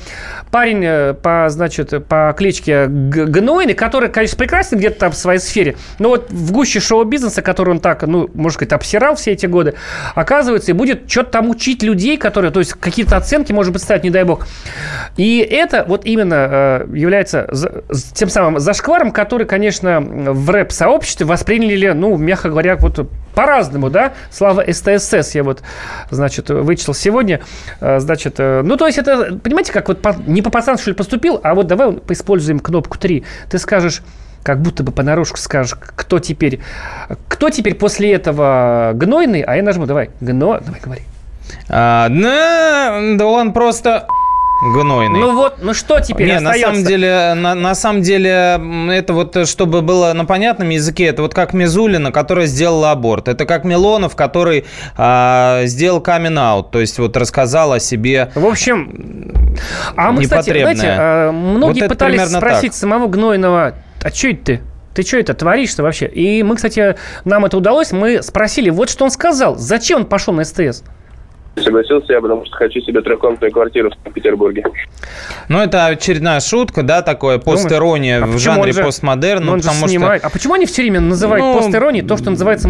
парень 0.50 0.82
э, 0.84 1.14
по, 1.14 1.46
значит, 1.48 2.06
по 2.06 2.34
кличке 2.36 2.86
Гнойный, 2.86 3.74
который, 3.74 4.08
конечно, 4.08 4.38
прекрасен 4.62 4.78
где-то 4.78 4.98
там 4.98 5.12
в 5.12 5.16
своей 5.16 5.40
сфере. 5.40 5.76
Но 5.98 6.10
вот 6.10 6.30
в 6.30 6.52
гуще 6.52 6.80
шоу-бизнеса, 6.80 7.42
который 7.42 7.70
он 7.70 7.80
так, 7.80 8.02
ну, 8.02 8.28
можно 8.34 8.54
сказать, 8.54 8.72
обсирал 8.72 9.14
все 9.14 9.32
эти 9.32 9.46
годы, 9.46 9.74
оказывается, 10.14 10.70
и 10.70 10.74
будет 10.74 11.10
что-то 11.10 11.30
там 11.30 11.50
учить 11.50 11.82
людей, 11.82 12.16
которые, 12.16 12.50
то 12.50 12.60
есть 12.60 12.74
какие-то 12.74 13.16
оценки, 13.16 13.52
может 13.52 13.72
быть, 13.72 13.82
ставить, 13.82 14.04
не 14.04 14.10
дай 14.10 14.24
бог. 14.24 14.46
И 15.16 15.38
это 15.38 15.84
вот 15.86 16.04
именно 16.04 16.48
э, 16.50 16.86
является 16.94 17.48
тем 18.14 18.28
самым 18.28 18.60
зашкваром, 18.60 19.10
который, 19.10 19.46
конечно, 19.46 20.00
в 20.00 20.50
рэп-сообществе 20.50 21.26
восприняли, 21.26 21.88
ну, 21.88 22.16
мягко 22.16 22.48
говоря, 22.50 22.76
вот 22.76 23.08
по-разному, 23.34 23.90
да? 23.90 24.12
Слава 24.30 24.64
СТСС 24.70 25.34
я 25.34 25.42
вот, 25.42 25.62
значит, 26.10 26.50
вычитал 26.50 26.94
сегодня. 26.94 27.40
Э, 27.80 27.98
значит, 27.98 28.34
э, 28.38 28.62
ну, 28.62 28.76
то 28.76 28.86
есть 28.86 28.98
это, 28.98 29.38
понимаете, 29.42 29.72
как 29.72 29.88
вот 29.88 30.04
не 30.26 30.42
по 30.42 30.50
пацан, 30.50 30.78
что 30.78 30.90
ли, 30.90 30.96
поступил, 30.96 31.40
а 31.42 31.54
вот 31.54 31.66
давай 31.66 31.92
поиспользуем 31.92 32.60
кнопку 32.60 32.98
3. 32.98 33.24
Ты 33.50 33.58
скажешь, 33.58 34.02
как 34.42 34.60
будто 34.60 34.82
бы 34.82 34.92
понарошку 34.92 35.38
скажешь, 35.38 35.74
кто 35.74 36.18
теперь, 36.18 36.60
кто 37.28 37.50
теперь 37.50 37.74
после 37.74 38.12
этого 38.12 38.92
гнойный, 38.94 39.42
а 39.42 39.56
я 39.56 39.62
нажму, 39.62 39.86
давай, 39.86 40.10
гно, 40.20 40.60
давай, 40.64 40.80
говори. 40.80 41.02
А, 41.68 42.08
да 42.08 43.26
он 43.26 43.52
просто 43.52 44.06
гнойный. 44.62 45.18
Ну 45.18 45.34
вот, 45.34 45.56
ну 45.60 45.74
что 45.74 46.00
теперь 46.00 46.28
Не, 46.28 46.32
остается? 46.34 46.66
на 46.66 46.72
самом 46.72 46.84
деле, 46.84 47.34
на, 47.34 47.54
на 47.54 47.74
самом 47.74 48.02
деле, 48.02 48.60
это 48.90 49.12
вот, 49.12 49.48
чтобы 49.48 49.82
было 49.82 50.12
на 50.12 50.24
понятном 50.24 50.68
языке, 50.68 51.06
это 51.06 51.22
вот 51.22 51.34
как 51.34 51.52
Мизулина, 51.52 52.12
которая 52.12 52.46
сделала 52.46 52.92
аборт. 52.92 53.28
Это 53.28 53.44
как 53.44 53.64
Милонов, 53.64 54.14
который 54.14 54.64
а, 54.96 55.62
сделал 55.64 56.00
камин 56.00 56.38
аут, 56.38 56.70
то 56.70 56.80
есть 56.80 56.98
вот 56.98 57.16
рассказал 57.16 57.72
о 57.72 57.80
себе 57.80 58.30
В 58.34 58.46
общем, 58.46 59.56
а 59.96 60.12
мы, 60.12 60.22
кстати, 60.22 60.50
знаете, 60.50 60.86
а, 60.88 61.32
многие 61.32 61.82
вот 61.82 61.88
пытались 61.88 62.22
спросить 62.22 62.72
так. 62.72 62.80
самого 62.80 63.08
Гнойного, 63.08 63.74
а 64.02 64.10
что 64.10 64.28
это 64.28 64.44
ты? 64.44 64.60
Ты 64.94 65.02
что 65.02 65.16
это 65.16 65.34
творишь-то 65.34 65.82
вообще? 65.82 66.06
И 66.06 66.42
мы, 66.42 66.56
кстати, 66.56 66.96
нам 67.24 67.44
это 67.46 67.56
удалось, 67.56 67.92
мы 67.92 68.22
спросили, 68.22 68.68
вот 68.68 68.90
что 68.90 69.04
он 69.04 69.10
сказал, 69.10 69.56
зачем 69.56 70.00
он 70.00 70.06
пошел 70.06 70.34
на 70.34 70.44
СТС? 70.44 70.82
Согласился 71.56 72.14
я, 72.14 72.20
потому 72.20 72.46
что 72.46 72.56
хочу 72.56 72.80
себе 72.80 73.02
трехкомнатную 73.02 73.52
квартиру 73.52 73.90
в 73.90 73.94
Санкт-Петербурге. 73.94 74.64
Ну, 75.48 75.58
это 75.58 75.86
очередная 75.86 76.40
шутка, 76.40 76.82
да, 76.82 77.02
такое 77.02 77.38
постирония 77.38 78.22
а 78.22 78.26
в 78.26 78.38
жанре 78.38 78.72
же, 78.72 78.82
постмодерн. 78.82 79.44
Ну, 79.44 79.56
потому 79.58 79.86
что... 79.86 80.12
А 80.14 80.30
почему 80.30 80.54
они 80.54 80.64
все 80.64 80.82
время 80.82 81.00
называют 81.00 81.44
ну, 81.44 81.58
постиронией 81.58 82.06
то, 82.06 82.16
что 82.16 82.30
называется 82.30 82.68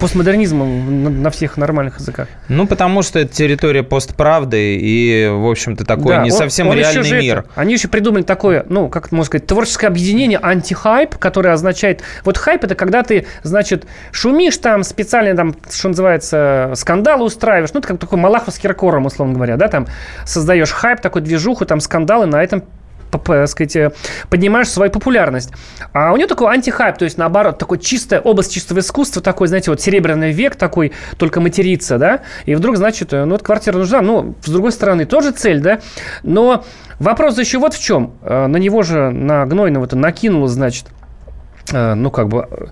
постмодернизмом 0.00 1.04
на, 1.04 1.10
на 1.10 1.30
всех 1.30 1.56
нормальных 1.56 2.00
языках? 2.00 2.28
Ну, 2.48 2.66
потому 2.66 3.02
что 3.02 3.20
это 3.20 3.32
территория 3.32 3.84
постправды 3.84 4.76
и, 4.76 5.28
в 5.28 5.48
общем-то, 5.48 5.84
такой 5.84 6.16
да, 6.16 6.24
не 6.24 6.32
он, 6.32 6.36
совсем 6.36 6.68
он 6.68 6.76
реальный 6.76 7.12
мир. 7.20 7.38
Это, 7.38 7.48
они 7.54 7.74
еще 7.74 7.86
придумали 7.86 8.22
такое, 8.22 8.66
ну, 8.68 8.88
как 8.88 9.12
можно 9.12 9.26
сказать, 9.26 9.46
творческое 9.46 9.86
объединение 9.86 10.40
антихайп, 10.42 11.16
которое 11.16 11.50
означает... 11.50 12.02
Вот 12.24 12.36
хайп– 12.36 12.64
это 12.64 12.74
когда 12.74 13.04
ты, 13.04 13.26
значит, 13.44 13.86
шумишь 14.10 14.56
там, 14.56 14.82
специально 14.82 15.36
там, 15.36 15.54
что 15.70 15.88
называется, 15.88 16.72
скандалы 16.74 17.24
устраиваешь, 17.24 17.72
ну, 17.72 17.78
это 17.78 17.88
как 17.88 18.07
такой 18.08 18.18
Малахов 18.18 18.54
с 18.54 18.58
Киркором, 18.58 19.04
условно 19.06 19.34
говоря, 19.34 19.56
да, 19.56 19.68
там 19.68 19.86
создаешь 20.24 20.70
хайп, 20.70 21.00
такую 21.00 21.22
движуху, 21.22 21.66
там 21.66 21.80
скандалы, 21.80 22.26
на 22.26 22.42
этом 22.42 22.64
так 23.10 23.48
сказать, 23.48 23.74
э, 23.76 23.90
поднимаешь 24.28 24.68
свою 24.68 24.90
популярность. 24.90 25.50
А 25.94 26.12
у 26.12 26.16
него 26.18 26.28
такой 26.28 26.52
антихайп, 26.52 26.98
то 26.98 27.04
есть, 27.06 27.16
наоборот, 27.16 27.58
такой 27.58 27.78
чистая 27.78 28.20
область 28.20 28.52
чистого 28.52 28.80
искусства, 28.80 29.22
такой, 29.22 29.48
знаете, 29.48 29.70
вот 29.70 29.80
серебряный 29.80 30.32
век 30.32 30.56
такой, 30.56 30.92
только 31.16 31.40
материться, 31.40 31.96
да, 31.96 32.20
и 32.44 32.54
вдруг, 32.54 32.76
значит, 32.76 33.14
э, 33.14 33.24
ну, 33.24 33.32
вот 33.32 33.42
квартира 33.42 33.78
нужна, 33.78 34.02
ну, 34.02 34.34
с 34.44 34.50
другой 34.50 34.72
стороны, 34.72 35.06
тоже 35.06 35.30
цель, 35.30 35.60
да, 35.60 35.80
но 36.22 36.64
вопрос 36.98 37.38
еще 37.38 37.58
вот 37.58 37.72
в 37.72 37.82
чем. 37.82 38.12
Э, 38.22 38.46
на 38.46 38.58
него 38.58 38.82
же, 38.82 39.10
на 39.10 39.46
Гнойного-то 39.46 39.96
накинуло, 39.96 40.48
значит, 40.48 40.86
ну, 41.72 42.10
как 42.10 42.28
бы, 42.28 42.70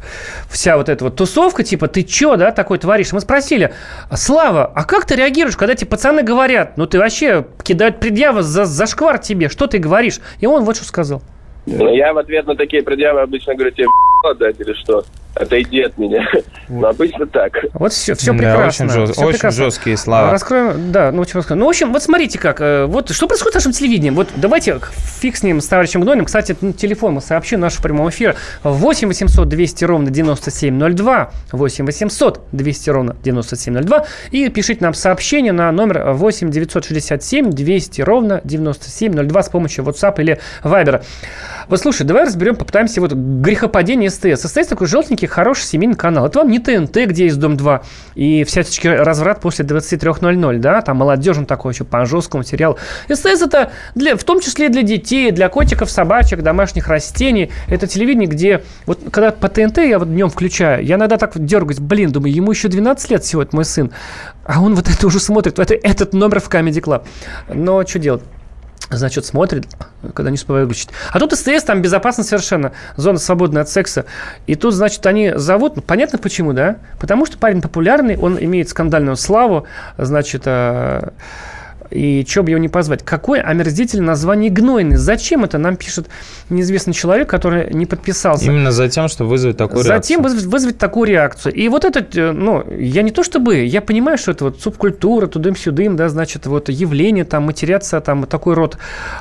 вся 0.48 0.76
вот 0.76 0.88
эта 0.88 1.04
вот 1.04 1.16
тусовка, 1.16 1.62
типа, 1.62 1.88
ты 1.88 2.02
чё, 2.02 2.36
да, 2.36 2.50
такой 2.50 2.78
творишь? 2.78 3.12
Мы 3.12 3.20
спросили, 3.20 3.72
Слава, 4.14 4.70
а 4.74 4.84
как 4.84 5.06
ты 5.06 5.16
реагируешь, 5.16 5.56
когда 5.56 5.74
тебе 5.74 5.88
пацаны 5.88 6.22
говорят, 6.22 6.76
ну, 6.76 6.86
ты 6.86 6.98
вообще 6.98 7.46
кидают 7.62 8.00
предъявы 8.00 8.42
за, 8.42 8.64
за 8.64 8.86
шквар 8.86 9.18
тебе, 9.18 9.48
что 9.48 9.66
ты 9.66 9.78
говоришь? 9.78 10.20
И 10.40 10.46
он 10.46 10.64
вот 10.64 10.76
что 10.76 10.84
сказал. 10.84 11.22
Ну, 11.66 11.92
я 11.94 12.12
в 12.12 12.18
ответ 12.18 12.46
на 12.46 12.54
такие 12.54 12.82
предъявы 12.82 13.20
обычно 13.20 13.54
говорю, 13.54 13.72
тебе 13.72 13.88
отдать 14.24 14.60
или 14.60 14.72
что? 14.74 15.04
Отойди 15.36 15.82
от 15.82 15.96
меня. 15.98 16.26
Но 16.68 16.88
обычно 16.88 17.26
так. 17.26 17.52
Вот 17.74 17.92
все, 17.92 18.14
все 18.14 18.32
да, 18.32 18.38
прекрасно. 18.38 18.86
Очень, 18.86 18.94
жест, 18.94 19.12
все 19.12 19.22
очень 19.22 19.32
прекрасно. 19.32 19.64
жесткие 19.64 19.96
слова. 19.96 20.32
Раскроем, 20.32 20.92
да, 20.92 21.12
ну, 21.12 21.22
очень. 21.22 21.40
Ну, 21.50 21.66
в 21.66 21.68
общем, 21.68 21.92
вот 21.92 22.02
смотрите 22.02 22.38
как. 22.38 22.60
Э, 22.60 22.86
вот 22.86 23.10
что 23.10 23.28
происходит 23.28 23.52
с 23.52 23.56
нашим 23.56 23.72
телевидением. 23.72 24.14
Вот 24.14 24.28
давайте 24.36 24.80
фиг 25.20 25.36
с 25.36 25.42
ним, 25.42 25.60
с 25.60 25.66
товарищем 25.66 26.00
Гнойным. 26.00 26.26
Кстати, 26.26 26.56
телефон 26.76 27.14
мы 27.14 27.20
сообщим 27.20 27.60
нашего 27.60 27.82
прямого 27.82 28.10
эфира. 28.10 28.34
8 28.62 29.08
800 29.08 29.48
200 29.48 29.84
ровно 29.84 30.10
9702. 30.10 31.30
8 31.52 31.86
800 31.86 32.40
200 32.52 32.90
ровно 32.90 33.16
9702. 33.22 34.06
И 34.30 34.48
пишите 34.48 34.82
нам 34.82 34.94
сообщение 34.94 35.52
на 35.52 35.70
номер 35.70 36.12
8 36.12 36.50
967 36.50 37.50
200 37.50 38.00
ровно 38.02 38.40
9702 38.44 39.42
с 39.42 39.48
помощью 39.48 39.84
WhatsApp 39.84 40.20
или 40.20 40.40
Viber. 40.64 41.04
Вот 41.68 41.80
слушай, 41.80 42.04
давай 42.04 42.24
разберем, 42.24 42.56
попытаемся 42.56 43.00
вот 43.00 43.12
грехопадение 43.12 44.10
СТС. 44.10 44.48
СТС 44.48 44.68
такой 44.68 44.86
желтенький, 44.86 45.25
хороший 45.26 45.64
семейный 45.64 45.96
канал. 45.96 46.26
Это 46.26 46.40
вам 46.40 46.50
не 46.50 46.58
ТНТ, 46.58 46.96
где 47.06 47.24
есть 47.24 47.38
Дом-2 47.38 47.82
и 48.14 48.44
всяческий 48.44 48.90
разврат 48.90 49.40
после 49.40 49.64
23.00, 49.64 50.58
да, 50.58 50.80
там 50.82 50.98
молодежный 50.98 51.46
такой 51.46 51.72
еще 51.72 51.84
по 51.84 52.04
жесткому 52.04 52.42
материалу. 52.42 52.78
СТС 53.08 53.42
это 53.42 53.72
для, 53.94 54.16
в 54.16 54.24
том 54.24 54.40
числе 54.40 54.68
для 54.68 54.82
детей, 54.82 55.30
для 55.30 55.48
котиков, 55.48 55.90
собачек, 55.90 56.42
домашних 56.42 56.88
растений. 56.88 57.50
Это 57.68 57.86
телевидение, 57.86 58.28
где 58.28 58.62
вот 58.86 59.00
когда 59.10 59.30
по 59.30 59.48
ТНТ 59.48 59.78
я 59.78 59.98
вот 59.98 60.08
днем 60.08 60.28
включаю, 60.28 60.84
я 60.84 60.96
иногда 60.96 61.16
так 61.18 61.32
дергаюсь, 61.36 61.80
блин, 61.80 62.10
думаю, 62.12 62.32
ему 62.32 62.50
еще 62.50 62.68
12 62.68 63.10
лет 63.10 63.24
всего, 63.24 63.42
это 63.42 63.54
мой 63.54 63.64
сын, 63.64 63.90
а 64.44 64.62
он 64.62 64.74
вот 64.74 64.88
это 64.88 65.06
уже 65.06 65.20
смотрит, 65.20 65.58
это, 65.58 65.74
этот 65.74 66.12
номер 66.12 66.40
в 66.40 66.48
Comedy 66.48 66.80
Club. 66.80 67.04
Но 67.48 67.84
что 67.84 67.98
делать? 67.98 68.22
Значит, 68.90 69.24
смотрит, 69.26 69.66
когда 70.14 70.30
не 70.30 70.34
успеваю 70.34 70.66
выключить. 70.66 70.90
А 71.10 71.18
тут 71.18 71.32
СТС, 71.32 71.64
там 71.64 71.82
безопасно 71.82 72.24
совершенно, 72.24 72.72
зона 72.96 73.18
свободная 73.18 73.62
от 73.62 73.68
секса. 73.68 74.06
И 74.46 74.54
тут, 74.54 74.74
значит, 74.74 75.04
они 75.06 75.32
зовут, 75.34 75.76
ну, 75.76 75.82
понятно 75.82 76.18
почему, 76.18 76.52
да? 76.52 76.76
Потому 76.98 77.26
что 77.26 77.38
парень 77.38 77.60
популярный, 77.60 78.16
он 78.16 78.38
имеет 78.38 78.68
скандальную 78.68 79.16
славу, 79.16 79.66
значит, 79.98 80.42
э, 80.46 81.10
и 81.90 82.24
что 82.28 82.42
бы 82.42 82.50
его 82.50 82.58
не 82.58 82.68
позвать? 82.68 83.04
Какое 83.04 83.40
омерзительное 83.42 84.06
название 84.06 84.50
гнойный? 84.50 84.96
Зачем 84.96 85.44
это 85.44 85.58
нам 85.58 85.76
пишет 85.76 86.08
неизвестный 86.50 86.92
человек, 86.92 87.28
который 87.28 87.72
не 87.72 87.86
подписался? 87.86 88.46
Именно 88.46 88.72
за 88.72 88.88
тем, 88.88 89.08
что 89.08 89.24
вызвать 89.24 89.56
такую 89.56 89.84
Затем 89.84 90.22
реакцию. 90.22 90.32
Затем 90.32 90.50
вызвать 90.50 90.78
такую 90.78 91.08
реакцию. 91.08 91.54
И 91.54 91.68
вот 91.68 91.84
это, 91.84 92.06
э, 92.18 92.32
ну, 92.32 92.64
я 92.70 93.02
не 93.02 93.10
то 93.10 93.22
чтобы, 93.22 93.64
я 93.64 93.80
понимаю, 93.80 94.18
что 94.18 94.32
это 94.32 94.44
вот 94.44 94.60
субкультура, 94.60 95.26
тудым-сюдым, 95.26 95.96
да, 95.96 96.08
значит, 96.08 96.46
вот 96.46 96.68
явление, 96.68 97.24
там, 97.24 97.44
матеряться, 97.44 98.00
там, 98.00 98.26
такой 98.26 98.54
род, 98.54 98.78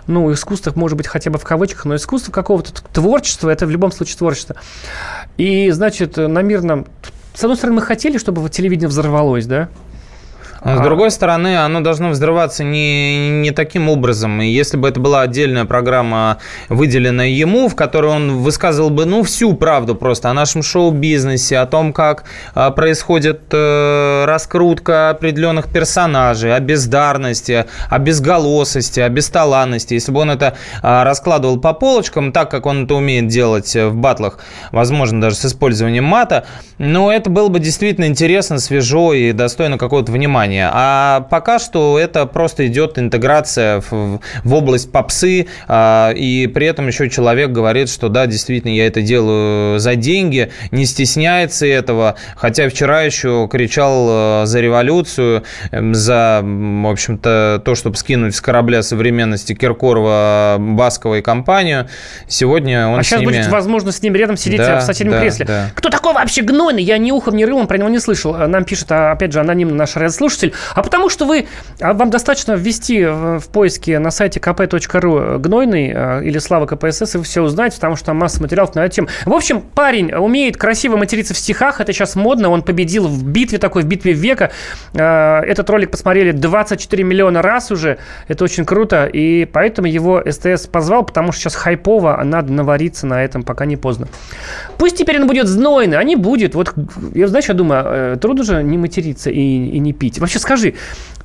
ну, 0.07 0.31
искусства, 0.31 0.73
может 0.75 0.97
быть, 0.97 1.07
хотя 1.07 1.31
бы 1.31 1.39
в 1.39 1.43
кавычках, 1.43 1.85
но 1.85 1.95
искусство 1.95 2.31
какого-то 2.31 2.71
творчества, 2.93 3.49
это 3.49 3.65
в 3.65 3.69
любом 3.69 3.91
случае 3.91 4.17
творчество. 4.17 4.55
И, 5.37 5.69
значит, 5.71 6.17
на 6.17 6.41
мирном 6.41 6.87
с 7.35 7.43
одной 7.43 7.57
стороны, 7.57 7.75
мы 7.75 7.81
хотели, 7.81 8.17
чтобы 8.17 8.49
телевидение 8.49 8.87
взорвалось, 8.87 9.45
да? 9.45 9.67
А 10.65 10.77
с 10.77 10.81
другой 10.81 11.11
стороны, 11.11 11.57
оно 11.59 11.81
должно 11.81 12.09
взрываться 12.09 12.63
не, 12.63 13.29
не 13.29 13.51
таким 13.51 13.87
образом. 13.87 14.41
И 14.41 14.47
если 14.47 14.77
бы 14.77 14.89
это 14.89 14.99
была 14.99 15.21
отдельная 15.21 15.65
программа, 15.65 16.39
выделенная 16.69 17.27
ему, 17.27 17.69
в 17.69 17.75
которой 17.75 18.07
он 18.07 18.37
высказывал 18.37 18.89
бы 18.89 19.05
ну, 19.05 19.21
всю 19.21 19.53
правду 19.53 19.93
просто 19.93 20.31
о 20.31 20.33
нашем 20.33 20.63
шоу-бизнесе, 20.63 21.59
о 21.59 21.67
том, 21.67 21.93
как 21.93 22.23
а, 22.55 22.71
происходит 22.71 23.41
э, 23.51 24.25
раскрутка 24.25 25.11
определенных 25.11 25.71
персонажей, 25.71 26.55
о 26.55 26.59
бездарности, 26.59 27.65
о 27.87 27.99
безголосости, 27.99 28.99
о 28.99 29.09
бесталанности. 29.09 29.93
Если 29.93 30.11
бы 30.11 30.21
он 30.21 30.31
это 30.31 30.57
а, 30.81 31.03
раскладывал 31.03 31.59
по 31.59 31.73
полочкам, 31.73 32.31
так 32.31 32.49
как 32.49 32.65
он 32.65 32.85
это 32.85 32.95
умеет 32.95 33.27
делать 33.27 33.75
в 33.75 33.93
батлах, 33.93 34.39
возможно, 34.71 35.21
даже 35.21 35.35
с 35.35 35.45
использованием 35.45 36.05
мата, 36.05 36.47
ну, 36.79 37.11
это 37.11 37.29
было 37.29 37.49
бы 37.49 37.59
действительно 37.59 38.05
интересно, 38.05 38.57
свежо 38.57 39.13
и 39.13 39.31
достойно 39.31 39.77
какого-то 39.77 40.11
внимания 40.11 40.54
образования. 40.55 40.69
А 40.73 41.21
пока 41.29 41.59
что 41.59 41.99
это 41.99 42.25
просто 42.25 42.67
идет 42.67 42.97
интеграция 42.97 43.81
в, 43.81 44.19
в 44.43 44.53
область 44.53 44.91
попсы, 44.91 45.47
а, 45.67 46.11
и 46.11 46.47
при 46.47 46.67
этом 46.67 46.87
еще 46.87 47.09
человек 47.09 47.51
говорит, 47.51 47.89
что 47.89 48.09
да, 48.09 48.25
действительно, 48.25 48.71
я 48.71 48.87
это 48.87 49.01
делаю 49.01 49.79
за 49.79 49.95
деньги, 49.95 50.51
не 50.71 50.85
стесняется 50.85 51.65
этого, 51.65 52.15
хотя 52.35 52.69
вчера 52.69 53.01
еще 53.01 53.47
кричал 53.51 54.07
э, 54.09 54.45
за 54.45 54.59
революцию, 54.59 55.43
эм, 55.71 55.93
за, 55.93 56.41
в 56.43 56.87
общем-то, 56.87 57.61
то, 57.63 57.75
чтобы 57.75 57.97
скинуть 57.97 58.35
с 58.35 58.41
корабля 58.41 58.83
современности 58.83 59.53
Киркорова 59.53 60.57
Баскова 60.59 61.15
и 61.15 61.21
компанию. 61.21 61.87
Сегодня 62.27 62.87
он 62.87 62.99
А 62.99 63.03
сейчас 63.03 63.21
ними... 63.21 63.31
будет 63.31 63.47
возможность 63.47 63.99
с 63.99 64.01
ним 64.01 64.15
рядом 64.15 64.37
сидеть 64.37 64.59
да, 64.59 64.79
в 64.79 64.83
соседнем 64.83 65.13
да, 65.13 65.21
кресле. 65.21 65.45
Да. 65.45 65.71
Кто 65.75 65.89
такой 65.89 66.13
вообще 66.13 66.41
гнойный? 66.41 66.83
Я 66.83 66.97
ни 66.97 67.11
ухом, 67.11 67.35
ни 67.35 67.43
рылом 67.43 67.67
про 67.67 67.77
него 67.77 67.89
не 67.89 67.99
слышал. 67.99 68.33
Нам 68.33 68.63
пишет, 68.63 68.91
а, 68.91 69.11
опять 69.11 69.31
же, 69.31 69.39
анонимно 69.39 69.75
наш 69.75 69.95
радиослушатель 69.95 70.44
слушатель, 70.45 70.53
а 70.73 70.83
потому 70.83 71.09
что 71.09 71.25
вы, 71.25 71.47
а 71.79 71.93
вам 71.93 72.09
достаточно 72.09 72.53
ввести 72.53 73.05
в, 73.05 73.41
поиске 73.51 73.99
на 73.99 74.11
сайте 74.11 74.39
kp.ru 74.39 75.37
гнойный 75.39 75.93
а, 75.95 76.21
или 76.21 76.37
Слава 76.39 76.65
КПСС, 76.65 77.15
и 77.15 77.17
вы 77.17 77.23
все 77.23 77.41
узнаете, 77.41 77.75
потому 77.75 77.95
что 77.95 78.07
там 78.07 78.17
масса 78.17 78.41
материалов 78.41 78.75
на 78.75 78.85
эту 78.85 78.95
тему. 78.95 79.07
В 79.25 79.33
общем, 79.33 79.61
парень 79.61 80.11
умеет 80.13 80.57
красиво 80.57 80.97
материться 80.97 81.33
в 81.33 81.37
стихах, 81.37 81.81
это 81.81 81.93
сейчас 81.93 82.15
модно, 82.15 82.49
он 82.49 82.61
победил 82.61 83.07
в 83.07 83.23
битве 83.25 83.57
такой, 83.57 83.83
в 83.83 83.85
битве 83.85 84.13
века. 84.13 84.51
А, 84.93 85.41
этот 85.41 85.69
ролик 85.69 85.91
посмотрели 85.91 86.31
24 86.31 87.03
миллиона 87.03 87.41
раз 87.41 87.71
уже, 87.71 87.97
это 88.27 88.43
очень 88.43 88.65
круто, 88.65 89.05
и 89.05 89.45
поэтому 89.45 89.87
его 89.87 90.23
СТС 90.29 90.67
позвал, 90.67 91.03
потому 91.03 91.31
что 91.31 91.41
сейчас 91.41 91.55
хайпово, 91.55 92.19
а 92.19 92.23
надо 92.23 92.51
навариться 92.51 93.07
на 93.07 93.23
этом, 93.23 93.43
пока 93.43 93.65
не 93.65 93.77
поздно. 93.77 94.07
Пусть 94.77 94.97
теперь 94.97 95.19
он 95.21 95.27
будет 95.27 95.47
знойный, 95.47 95.97
а 95.97 96.03
не 96.03 96.15
будет. 96.15 96.55
Вот, 96.55 96.73
я, 97.13 97.27
знаешь, 97.27 97.47
я 97.47 97.53
думаю, 97.53 97.83
э, 97.85 98.17
трудно 98.19 98.43
же 98.43 98.63
не 98.63 98.77
материться 98.77 99.29
и, 99.29 99.39
и 99.39 99.79
не 99.79 99.93
пить. 99.93 100.19
Вообще 100.25 100.39
скажи, 100.39 100.73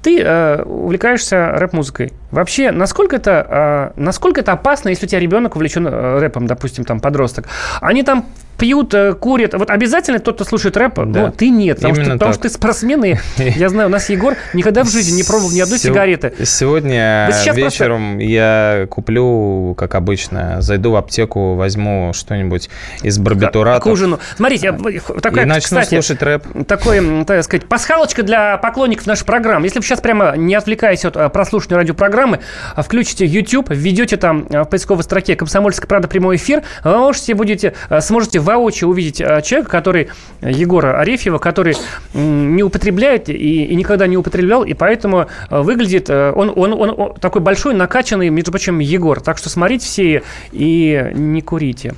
ты 0.02 0.20
э, 0.20 0.62
увлекаешься 0.62 1.52
рэп-музыкой. 1.52 2.12
Вообще, 2.30 2.70
насколько 2.70 3.16
это, 3.16 3.92
э, 3.96 4.00
насколько 4.00 4.42
это 4.42 4.52
опасно, 4.52 4.90
если 4.90 5.06
у 5.06 5.08
тебя 5.08 5.20
ребенок 5.20 5.56
увлечен 5.56 5.86
э, 5.86 6.18
рэпом, 6.18 6.46
допустим, 6.46 6.84
там 6.84 7.00
подросток? 7.00 7.46
Они 7.80 8.02
там 8.02 8.26
пьют, 8.60 8.92
э, 8.92 9.14
курят. 9.14 9.54
Вот 9.54 9.70
обязательно 9.70 10.18
тот, 10.20 10.36
кто 10.36 10.44
слушает 10.44 10.76
рэп, 10.76 10.96
да. 10.96 11.04
но 11.04 11.30
ты 11.30 11.48
нет. 11.48 11.78
Потому, 11.78 11.94
что, 11.94 12.12
потому 12.12 12.32
что 12.34 12.42
ты 12.42 12.50
спортсмен, 12.50 13.02
и 13.04 13.16
я 13.38 13.70
знаю, 13.70 13.88
у 13.88 13.90
нас 13.90 14.10
Егор 14.10 14.36
никогда 14.52 14.84
в 14.84 14.90
жизни 14.90 15.16
не 15.16 15.22
пробовал 15.22 15.50
ни 15.50 15.60
одной 15.60 15.78
Сего- 15.78 15.94
сигареты. 15.94 16.34
Сегодня 16.44 17.30
вечером 17.54 18.18
я 18.18 18.86
куплю, 18.90 19.74
как 19.76 19.94
обычно, 19.94 20.60
зайду 20.60 20.92
в 20.92 20.96
аптеку, 20.96 21.54
возьму 21.54 22.12
что-нибудь 22.12 22.68
из 23.02 23.18
барбитуратов. 23.18 23.82
К 23.82 23.86
ужину. 23.86 24.20
Смотрите, 24.36 24.66
я- 24.66 25.00
такая, 25.20 25.44
и 25.44 25.48
начну 25.48 25.80
кстати, 25.80 25.94
слушать 25.94 26.22
рэп. 26.22 26.44
такой, 26.66 27.24
так 27.24 27.42
сказать, 27.42 27.66
пасхалочка 27.66 28.22
для 28.22 28.58
поклонников 28.58 29.06
нашей 29.06 29.24
программы. 29.24 29.66
Если 29.66 29.78
вы 29.78 29.84
сейчас 29.84 30.00
прямо 30.00 30.36
не 30.36 30.54
отвлекаясь 30.54 31.04
от 31.06 31.16
а, 31.16 31.30
прослушивания 31.30 31.78
радиопрограммы, 31.78 32.40
а, 32.74 32.82
включите 32.82 33.24
YouTube, 33.24 33.70
введете 33.70 34.18
там 34.18 34.46
в 34.50 34.64
поисковой 34.66 35.02
строке 35.02 35.34
«Комсомольская 35.34 35.88
правда» 35.88 36.08
прямой 36.08 36.36
эфир, 36.36 36.62
вы 36.84 36.98
можете, 36.98 37.34
будете, 37.34 37.72
сможете 38.00 38.38
воочию 38.56 38.90
увидеть 38.90 39.20
а, 39.20 39.40
человека, 39.42 39.70
который, 39.70 40.08
а, 40.40 40.50
Егора 40.50 40.98
Арефьева, 41.00 41.38
который 41.38 41.76
не 42.14 42.62
употребляет 42.62 43.28
и, 43.28 43.32
и 43.64 43.74
никогда 43.74 44.06
не 44.06 44.16
употреблял, 44.16 44.64
и 44.64 44.74
поэтому 44.74 45.26
а, 45.48 45.62
выглядит, 45.62 46.06
а, 46.10 46.32
он, 46.32 46.52
он, 46.54 46.72
он, 46.72 46.94
он 46.96 47.14
такой 47.14 47.40
большой, 47.40 47.74
накачанный, 47.74 48.28
между 48.30 48.50
прочим, 48.50 48.78
Егор. 48.78 49.20
Так 49.20 49.38
что 49.38 49.48
смотрите 49.48 49.86
все 49.86 50.22
и 50.52 51.10
не 51.14 51.40
курите. 51.42 51.94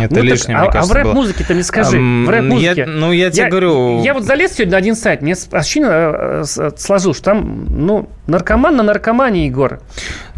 Это 0.00 0.14
Ну 0.14 0.16
так, 0.16 0.24
лишнее, 0.24 0.56
а, 0.56 0.60
мне 0.60 0.68
а 0.68 0.72
кажется, 0.72 0.92
в 0.92 0.96
было. 0.96 1.04
рэп-музыке-то 1.04 1.54
не 1.54 1.62
скажи. 1.62 1.96
Ам, 1.98 2.26
в 2.26 2.30
рэп-музыке. 2.30 2.74
я- 2.82 2.86
ну, 2.86 3.12
я 3.12 3.30
тебе 3.30 3.48
говорю- 3.48 4.02
Я 4.02 4.14
вот 4.14 4.24
залез 4.24 4.52
сегодня 4.52 4.72
на 4.72 4.78
один 4.78 4.94
сайт, 4.96 5.22
мне 5.22 5.34
с- 5.34 5.48
ощущение 5.52 5.90
э, 5.92 6.42
с- 6.44 6.74
сложил, 6.78 7.14
что 7.14 7.24
там, 7.24 7.66
ну, 7.68 8.08
наркоман 8.26 8.76
на 8.76 8.82
наркомане, 8.82 9.46
Егор. 9.46 9.80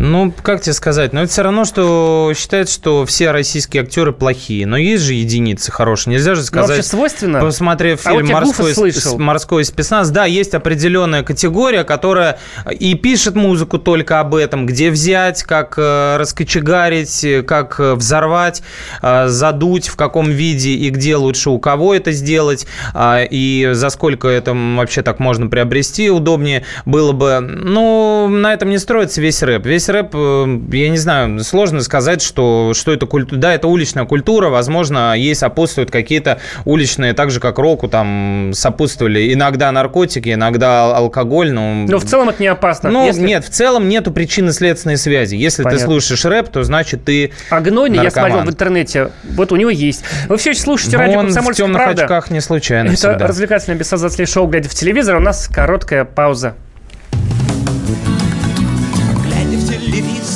Ну, 0.02 0.34
как 0.42 0.60
тебе 0.60 0.72
сказать? 0.72 1.12
Но 1.12 1.22
это 1.22 1.30
все 1.30 1.42
равно, 1.42 1.64
что 1.64 2.32
считается, 2.36 2.74
что 2.74 3.06
все 3.06 3.30
российские 3.30 3.84
актеры 3.84 4.12
плохие. 4.12 4.66
Но 4.66 4.76
есть 4.76 5.04
же 5.04 5.14
единицы 5.14 5.70
хорошие. 5.70 6.14
Нельзя 6.14 6.34
же 6.34 6.40
Ну, 6.40 6.46
сказать... 6.46 6.68
вообще 6.70 6.82
свойственно. 6.82 7.38
Посмотрев 7.40 8.00
А 8.04 8.10
вот 8.12 8.26
фильм 8.26 8.40
Гуфа 8.40 8.62
«Морской, 8.62 8.74
слышал. 8.74 9.18
«Морской 9.20 9.64
спецназ», 9.64 10.10
да, 10.10 10.24
есть 10.24 10.54
определенная 10.54 11.22
категория, 11.22 11.84
которая 11.84 12.40
и 12.68 12.96
пишет 12.96 13.36
музыку 13.36 13.78
только 13.78 14.18
об 14.18 14.34
этом, 14.34 14.66
где 14.66 14.90
взять, 14.90 15.44
как 15.44 15.74
э, 15.76 16.16
раскочегарить, 16.16 17.22
э, 17.22 17.42
как 17.44 17.78
э, 17.78 17.94
взорвать, 17.94 18.64
э, 19.02 19.28
задуть, 19.28 19.86
в 19.86 19.94
каком 19.94 20.30
виде 20.30 20.70
и 20.70 20.90
где 20.90 21.14
лучше 21.14 21.50
у 21.50 21.60
кого 21.60 21.94
это 21.94 22.10
сделать, 22.10 22.66
а, 22.92 23.22
и 23.22 23.70
за 23.72 23.88
сколько 23.88 24.26
это 24.26 24.52
вообще 24.52 25.02
так 25.02 25.20
можно 25.20 25.46
приобрести 25.46 26.10
удобнее 26.10 26.64
было 26.86 27.12
бы. 27.12 27.38
Ну, 27.40 28.26
на 28.26 28.52
этом 28.52 28.70
не 28.70 28.78
строится 28.78 29.20
весь 29.20 29.44
рэп. 29.44 29.64
Весь 29.64 29.91
рэп, 29.92 30.10
э, 30.14 30.58
я 30.72 30.88
не 30.88 30.96
знаю, 30.98 31.40
сложно 31.44 31.80
сказать, 31.82 32.22
что, 32.22 32.72
что 32.74 32.92
это 32.92 33.06
культура. 33.06 33.38
Да, 33.38 33.54
это 33.54 33.68
уличная 33.68 34.04
культура, 34.04 34.48
возможно, 34.48 35.14
ей 35.16 35.34
сопутствуют 35.34 35.90
какие-то 35.90 36.38
уличные, 36.64 37.12
так 37.12 37.30
же, 37.30 37.38
как 37.40 37.58
року, 37.58 37.88
там 37.88 38.52
сопутствовали 38.54 39.32
иногда 39.32 39.70
наркотики, 39.70 40.32
иногда 40.34 40.82
ал- 40.84 40.94
алкоголь, 40.94 41.52
ну... 41.52 41.86
Но 41.86 41.98
в 41.98 42.04
целом 42.04 42.30
это 42.30 42.42
не 42.42 42.48
опасно. 42.48 42.90
Ну, 42.90 43.06
Если- 43.06 43.20
нет, 43.22 43.44
в 43.44 43.50
целом 43.50 43.88
нету 43.88 44.10
причинно-следственной 44.10 44.96
связи. 44.96 45.36
Если 45.36 45.62
Понятно. 45.62 45.86
ты 45.86 45.92
слушаешь 45.92 46.24
рэп, 46.24 46.48
то 46.48 46.64
значит 46.64 47.04
ты 47.04 47.32
А 47.50 47.60
гнойный, 47.60 48.02
я 48.02 48.10
смотрел 48.10 48.40
в 48.40 48.48
интернете, 48.48 49.10
вот 49.36 49.52
у 49.52 49.56
него 49.56 49.70
есть. 49.70 50.04
Вы 50.28 50.36
все 50.38 50.50
еще 50.50 50.60
слушаете 50.62 50.96
Но 50.96 51.02
радио 51.04 51.18
он 51.18 51.24
в 51.26 51.28
«Комсомольская 51.28 51.66
темных 51.66 51.82
правда». 51.82 52.02
очках 52.04 52.30
не 52.30 52.40
случайно 52.40 52.88
Это 52.88 52.96
всегда. 52.96 53.26
развлекательное 53.26 53.78
бессознательное 53.78 54.26
шоу 54.26 54.46
«Глядя 54.46 54.68
в 54.68 54.74
телевизор». 54.74 55.16
У 55.16 55.20
нас 55.20 55.48
короткая 55.48 56.04
пауза. 56.04 56.54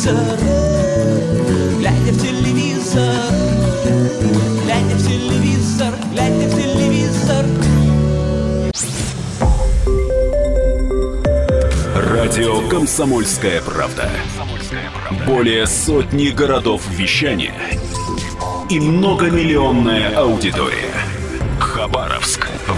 Телевизор, 0.06 0.38
глядя 1.78 2.12
в 2.12 2.22
телевизор, 2.22 3.14
глядя 4.64 4.94
в 4.94 5.06
телевизор, 5.06 5.94
глядя 6.12 6.46
в 6.46 6.54
телевизор. 6.54 7.44
Радио 11.96 12.68
«Комсомольская 12.68 13.60
правда». 13.62 14.08
Более 15.26 15.66
сотни 15.66 16.28
городов 16.28 16.82
вещания 16.88 17.54
и 18.70 18.78
многомиллионная 18.78 20.16
аудитория. 20.16 20.94
Хабаровск 21.58 22.45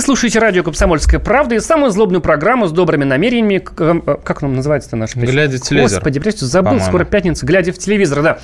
Вы 0.00 0.04
слушаете 0.04 0.38
радио 0.38 0.62
«Комсомольская 0.62 1.20
правда» 1.20 1.56
и 1.56 1.60
самую 1.60 1.90
злобную 1.90 2.22
программу 2.22 2.66
с 2.66 2.72
добрыми 2.72 3.04
намерениями. 3.04 3.58
К- 3.58 3.74
э, 4.06 4.16
Как 4.24 4.40
нам 4.40 4.56
называется-то 4.56 4.96
наш 4.96 5.14
«Глядя 5.14 5.58
в 5.58 5.60
телевизор», 5.60 5.98
Господи, 5.98 6.20
представьте, 6.20 6.46
забыл, 6.46 6.70
по-моему. 6.70 6.88
скоро 6.88 7.04
пятница. 7.04 7.44
«Глядя 7.44 7.70
в 7.74 7.76
телевизор», 7.76 8.22
да. 8.22 8.38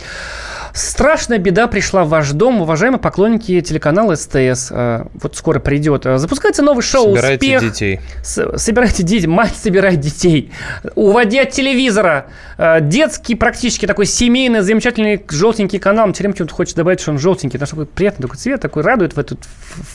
Страшная 0.74 1.38
беда 1.38 1.68
пришла 1.68 2.04
в 2.04 2.10
ваш 2.10 2.32
дом, 2.32 2.60
уважаемые 2.60 3.00
поклонники 3.00 3.58
телеканала 3.62 4.14
СТС. 4.16 4.68
Э, 4.70 5.06
вот 5.14 5.34
скоро 5.34 5.58
придет. 5.58 6.04
Э, 6.04 6.18
запускается 6.18 6.62
новый 6.62 6.82
шоу 6.82 7.14
Собирайте 7.16 7.56
«Успех». 7.56 7.72
детей. 7.72 8.00
С- 8.22 8.58
собирайте 8.58 9.02
детей, 9.02 9.26
мать 9.26 9.54
собирает 9.56 10.00
детей. 10.00 10.52
Уводи 10.94 11.38
от 11.38 11.52
телевизора. 11.52 12.26
Э, 12.58 12.80
Детский, 12.82 13.34
практически 13.36 13.86
такой 13.86 14.04
семейный, 14.04 14.60
замечательный 14.60 15.24
желтенький 15.30 15.78
канал. 15.78 16.12
Все 16.12 16.24
время 16.28 16.46
хочется 16.50 16.76
добавить, 16.76 17.00
что 17.00 17.12
он 17.12 17.18
желтенький. 17.18 17.58
Потому 17.58 17.66
что 17.68 17.76
такой 17.76 17.86
приятный 17.86 18.24
такой 18.24 18.36
цвет, 18.36 18.60
такой 18.60 18.82
радует 18.82 19.16
в, 19.16 19.18
эту, 19.18 19.38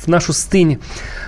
в 0.03 0.07
нашу 0.07 0.33
стынь 0.33 0.79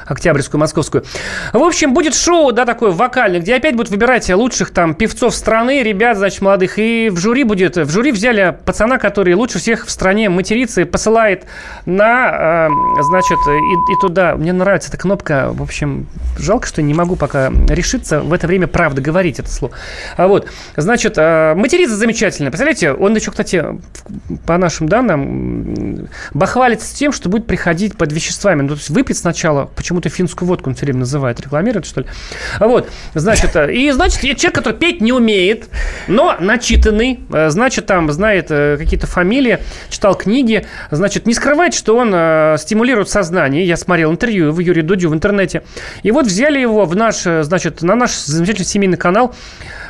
октябрьскую, 0.05 0.59
московскую. 0.59 1.03
В 1.51 1.61
общем, 1.61 1.93
будет 1.93 2.15
шоу, 2.15 2.51
да, 2.51 2.65
такое 2.65 2.91
вокальное, 2.91 3.39
где 3.39 3.55
опять 3.55 3.75
будут 3.75 3.89
выбирать 3.89 4.29
лучших 4.29 4.71
там 4.71 4.93
певцов 4.95 5.35
страны, 5.35 5.83
ребят, 5.83 6.17
значит, 6.17 6.41
молодых. 6.41 6.77
И 6.77 7.09
в 7.09 7.17
жюри 7.17 7.43
будет, 7.43 7.77
в 7.77 7.89
жюри 7.89 8.11
взяли 8.11 8.57
пацана, 8.65 8.97
который 8.97 9.33
лучше 9.33 9.59
всех 9.59 9.85
в 9.85 9.89
стране 9.91 10.29
матерится 10.29 10.81
и 10.81 10.83
посылает 10.83 11.45
на, 11.85 12.67
э, 12.67 13.03
значит, 13.03 13.39
и, 13.47 13.93
и 13.93 13.95
туда. 14.01 14.35
Мне 14.35 14.53
нравится 14.53 14.89
эта 14.89 14.97
кнопка. 14.97 15.51
В 15.53 15.61
общем, 15.61 16.07
жалко, 16.37 16.67
что 16.67 16.81
не 16.81 16.93
могу 16.93 17.15
пока 17.15 17.49
решиться 17.69 18.21
в 18.21 18.33
это 18.33 18.47
время 18.47 18.67
правда 18.67 19.01
говорить 19.01 19.39
это 19.39 19.49
слово. 19.49 19.73
А 20.17 20.27
вот, 20.27 20.47
значит, 20.75 21.15
э, 21.17 21.53
матерится 21.55 21.95
замечательно. 21.95 22.49
Представляете, 22.51 22.93
он 22.93 23.15
еще, 23.15 23.31
кстати, 23.31 23.63
по 24.45 24.57
нашим 24.57 24.87
данным, 24.87 26.07
бахвалится 26.33 26.95
тем, 26.95 27.11
что 27.11 27.29
будет 27.29 27.47
приходить 27.47 27.97
под 27.97 28.11
веществами. 28.11 28.61
Ну, 28.61 28.69
то 28.69 28.75
есть 28.75 28.89
выпить 28.89 29.17
сначала, 29.17 29.65
почему-то 29.93 30.09
финскую 30.09 30.47
водку 30.47 30.69
он 30.69 30.75
все 30.75 30.85
время 30.85 30.99
называет, 30.99 31.39
рекламирует, 31.39 31.85
что 31.85 32.01
ли. 32.01 32.07
А 32.59 32.67
Вот, 32.67 32.89
значит, 33.13 33.55
э, 33.55 33.71
и, 33.73 33.91
значит, 33.91 34.21
человек, 34.21 34.55
который 34.55 34.73
петь 34.73 35.01
не 35.01 35.13
умеет, 35.13 35.69
но 36.07 36.35
начитанный, 36.39 37.19
э, 37.31 37.49
значит, 37.49 37.85
там 37.85 38.11
знает 38.11 38.47
э, 38.49 38.77
какие-то 38.77 39.05
фамилии, 39.05 39.59
читал 39.89 40.15
книги, 40.15 40.65
значит, 40.89 41.27
не 41.27 41.33
скрывает, 41.33 41.73
что 41.73 41.95
он 41.95 42.09
стимулирует 42.57 43.09
сознание. 43.09 43.65
Я 43.65 43.77
смотрел 43.77 44.11
интервью 44.11 44.51
в 44.51 44.59
Юрия 44.59 44.81
Дудю 44.81 45.09
в 45.09 45.13
интернете. 45.13 45.63
И 46.01 46.11
вот 46.11 46.25
взяли 46.25 46.59
его 46.59 46.85
в 46.85 46.95
наш, 46.95 47.23
значит, 47.23 47.81
на 47.81 47.95
наш 47.95 48.11
замечательный 48.15 48.65
семейный 48.65 48.97
канал 48.97 49.35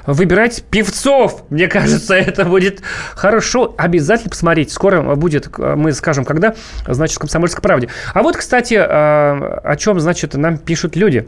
выбирать 0.05 0.63
певцов. 0.69 1.45
Мне 1.49 1.67
кажется, 1.67 2.15
это 2.15 2.45
будет 2.45 2.81
хорошо. 3.15 3.75
Обязательно 3.77 4.29
посмотрите. 4.29 4.73
Скоро 4.73 5.15
будет, 5.15 5.49
э, 5.57 5.75
мы 5.75 5.91
скажем, 5.93 6.25
когда, 6.25 6.55
значит, 6.87 7.17
в 7.17 7.19
«Комсомольской 7.19 7.61
правде». 7.61 7.89
А 8.13 8.21
вот, 8.21 8.37
кстати, 8.37 8.75
э, 8.75 8.79
о 8.83 9.75
чем, 9.77 9.99
значит, 9.99 10.33
нам 10.35 10.57
пишут 10.57 10.95
люди. 10.95 11.27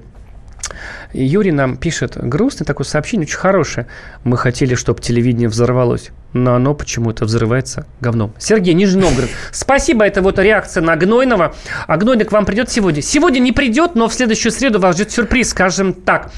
Юрий 1.13 1.51
нам 1.51 1.77
пишет 1.77 2.17
грустное 2.17 2.65
такое 2.65 2.85
сообщение, 2.85 3.25
очень 3.25 3.37
хорошее. 3.37 3.87
Мы 4.23 4.37
хотели, 4.37 4.75
чтобы 4.75 5.01
телевидение 5.01 5.47
взорвалось, 5.47 6.11
но 6.33 6.55
оно 6.55 6.73
почему-то 6.73 7.25
взрывается 7.25 7.85
говном. 8.01 8.33
Сергей, 8.37 8.73
Нижний 8.73 9.01
Новгород. 9.01 9.29
Спасибо, 9.51 10.05
это 10.05 10.21
вот 10.21 10.39
реакция 10.39 10.81
на 10.81 10.95
Гнойного. 10.95 11.55
А 11.87 11.97
Гнойный 11.97 12.25
к 12.25 12.31
вам 12.31 12.45
придет 12.45 12.69
сегодня? 12.69 13.01
Сегодня 13.01 13.39
не 13.39 13.51
придет, 13.51 13.95
но 13.95 14.07
в 14.07 14.13
следующую 14.13 14.51
среду 14.51 14.79
вас 14.79 14.95
ждет 14.95 15.11
сюрприз, 15.11 15.49
скажем 15.49 15.93
так. 15.93 16.31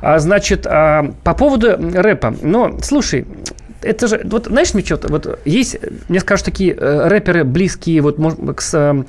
А, 0.00 0.18
значит, 0.18 0.66
а, 0.66 1.12
по 1.24 1.34
поводу 1.34 1.76
рэпа. 1.76 2.34
Но, 2.42 2.78
слушай, 2.82 3.26
это 3.82 4.06
же, 4.06 4.20
вот 4.24 4.46
знаешь, 4.46 4.74
мне 4.74 4.84
что-то, 4.84 5.08
вот 5.08 5.38
есть, 5.44 5.78
мне 6.08 6.20
скажут, 6.20 6.44
такие 6.44 6.74
э, 6.74 7.08
рэперы 7.08 7.44
близкие 7.44 8.00
вот 8.00 8.16
к 8.56 8.60
с, 8.60 9.04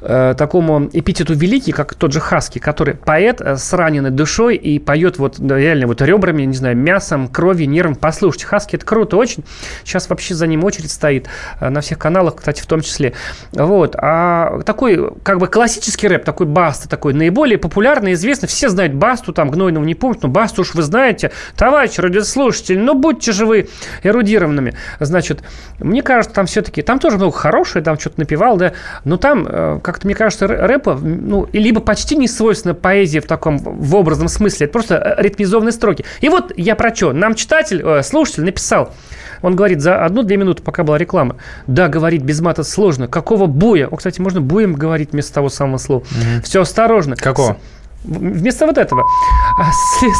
э, 0.00 0.34
такому 0.36 0.88
эпитету 0.92 1.34
великий, 1.34 1.72
как 1.72 1.94
тот 1.94 2.12
же 2.12 2.20
Хаски, 2.20 2.58
который 2.58 2.94
поэт 2.94 3.40
э, 3.40 3.56
с 3.56 3.72
раненой 3.72 4.10
душой 4.10 4.56
и 4.56 4.78
поет 4.78 5.18
вот 5.18 5.38
реально 5.38 5.86
вот 5.86 6.02
ребрами, 6.02 6.42
не 6.42 6.54
знаю, 6.54 6.76
мясом, 6.76 7.28
кровью, 7.28 7.68
нервом. 7.68 7.96
Послушайте, 7.96 8.46
Хаски 8.46 8.76
это 8.76 8.86
круто 8.86 9.16
очень. 9.16 9.44
Сейчас 9.84 10.08
вообще 10.08 10.34
за 10.34 10.46
ним 10.46 10.64
очередь 10.64 10.90
стоит 10.90 11.26
э, 11.60 11.68
на 11.68 11.80
всех 11.80 11.98
каналах, 11.98 12.36
кстати, 12.36 12.62
в 12.62 12.66
том 12.66 12.80
числе. 12.80 13.14
Вот. 13.52 13.96
А 13.96 14.60
такой, 14.62 15.10
как 15.22 15.38
бы 15.38 15.46
классический 15.48 16.08
рэп, 16.08 16.24
такой 16.24 16.46
Баста, 16.46 16.88
такой 16.88 17.12
наиболее 17.12 17.58
популярный, 17.58 18.12
известный. 18.12 18.48
Все 18.48 18.68
знают 18.68 18.94
Басту, 18.94 19.32
там 19.32 19.50
Гнойного 19.50 19.84
не 19.84 19.94
помнят, 19.94 20.22
но 20.22 20.28
Басту 20.28 20.62
уж 20.62 20.74
вы 20.74 20.82
знаете. 20.82 21.30
Товарищ 21.56 21.98
радиослушатель, 21.98 22.78
ну 22.78 22.94
будьте 22.94 23.32
же 23.32 23.46
вы 23.46 23.68
эрудированными. 24.02 24.74
Значит, 25.00 25.42
мне 25.78 26.02
кажется, 26.02 26.34
там 26.34 26.46
все-таки, 26.46 26.82
там 26.82 26.98
тоже 26.98 27.16
много 27.16 27.32
хорошего, 27.32 27.84
там 27.84 27.98
что-то 27.98 28.20
напевал, 28.20 28.56
да, 28.56 28.72
но 29.04 29.16
там, 29.16 29.46
э, 29.48 29.80
как-то, 29.82 30.06
мне 30.06 30.14
кажется, 30.14 30.46
рэ- 30.46 30.66
рэпа, 30.66 30.94
ну, 30.94 31.48
либо 31.52 31.80
почти 31.80 32.16
не 32.16 32.28
свойственна 32.28 32.74
поэзия 32.74 33.20
в 33.20 33.26
таком, 33.26 33.58
в 33.58 33.94
образном 33.94 34.28
смысле, 34.28 34.66
это 34.66 34.72
просто 34.72 34.94
э, 34.96 35.22
ритмизованные 35.22 35.72
строки. 35.72 36.04
И 36.20 36.28
вот 36.28 36.52
я 36.56 36.74
про 36.76 36.94
что? 36.94 37.12
Нам 37.12 37.34
читатель, 37.34 37.82
э, 37.84 38.02
слушатель 38.02 38.44
написал, 38.44 38.94
он 39.42 39.54
говорит, 39.54 39.80
за 39.80 40.04
одну-две 40.04 40.36
минуты, 40.36 40.62
пока 40.62 40.82
была 40.82 40.98
реклама. 40.98 41.36
Да, 41.66 41.88
говорит, 41.88 42.22
без 42.22 42.40
мата 42.40 42.64
сложно. 42.64 43.06
Какого 43.06 43.46
боя? 43.46 43.86
О, 43.86 43.96
кстати, 43.96 44.20
можно 44.20 44.40
боем 44.40 44.74
говорить 44.74 45.12
вместо 45.12 45.32
того 45.34 45.48
самого 45.48 45.78
слова. 45.78 46.02
Все 46.42 46.62
осторожно. 46.62 47.14
Какого? 47.14 47.56
Вместо 48.04 48.64
вот 48.66 48.78
этого. 48.78 49.02
А, 49.58 49.64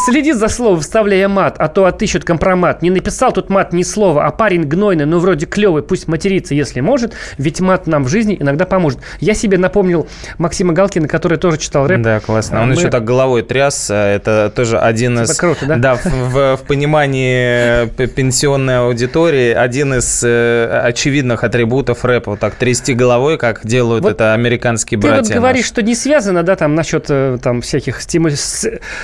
Следи 0.05 0.33
за 0.33 0.49
словом, 0.49 0.81
вставляя 0.81 1.29
мат, 1.29 1.55
а 1.59 1.69
то 1.69 1.85
отыщут 1.87 2.25
компромат. 2.25 2.83
Не 2.83 2.91
написал 2.91 3.33
тут 3.33 3.51
мат 3.51 3.73
ни 3.73 3.83
слова, 3.85 4.27
а 4.27 4.31
парень 4.33 4.65
гнойный, 4.65 5.07
ну 5.07 5.21
вроде 5.21 5.47
клевый, 5.47 5.83
пусть 5.83 6.09
матерится, 6.09 6.55
если 6.55 6.81
может, 6.81 7.15
ведь 7.39 7.61
мат 7.61 7.87
нам 7.87 8.05
в 8.05 8.09
жизни 8.09 8.37
иногда 8.39 8.67
поможет. 8.67 8.99
Я 9.21 9.35
себе 9.35 9.59
напомнил 9.59 10.09
Максима 10.39 10.73
Галкина, 10.73 11.07
который 11.09 11.39
тоже 11.39 11.59
читал 11.59 11.87
рэп. 11.87 12.03
Да, 12.03 12.21
классно. 12.21 12.59
А 12.59 12.63
Он 12.63 12.71
мы- 12.71 12.75
еще 12.75 12.91
так 12.91 13.05
головой 13.05 13.43
тряс. 13.43 13.89
а 13.91 14.13
Это 14.15 14.53
тоже 14.55 14.79
один 14.79 15.13
Типа 15.19 15.31
из... 15.31 15.37
круто, 15.37 15.67
да? 15.67 15.77
Да, 15.77 15.95
в, 15.95 16.05
в- 16.05 16.57
в 16.57 16.61
понимании 16.67 17.87
п- 17.87 18.07
пенсионной 18.09 18.81
аудитории 18.81 19.53
один 19.53 19.95
из 19.95 20.23
э, 20.25 20.81
очевидных 20.85 21.45
атрибутов 21.45 22.05
рэпа. 22.05 22.33
Вот 22.33 22.41
так 22.41 22.55
трясти 22.57 22.93
головой, 22.93 23.39
как 23.39 23.61
делают 23.65 24.03
Вот 24.03 24.13
это 24.15 24.35
американские 24.35 25.01
Ты 25.01 25.07
братья. 25.07 25.35
вот 25.35 25.41
говоришь, 25.41 25.63
наши. 25.65 25.69
что 25.69 25.83
не 25.83 25.95
связано, 25.95 26.43
да, 26.43 26.57
там, 26.57 26.75
насчет 26.75 27.07
э, 27.09 27.39
там 27.43 27.63
всяких 27.69 28.01
стиму- 28.01 28.31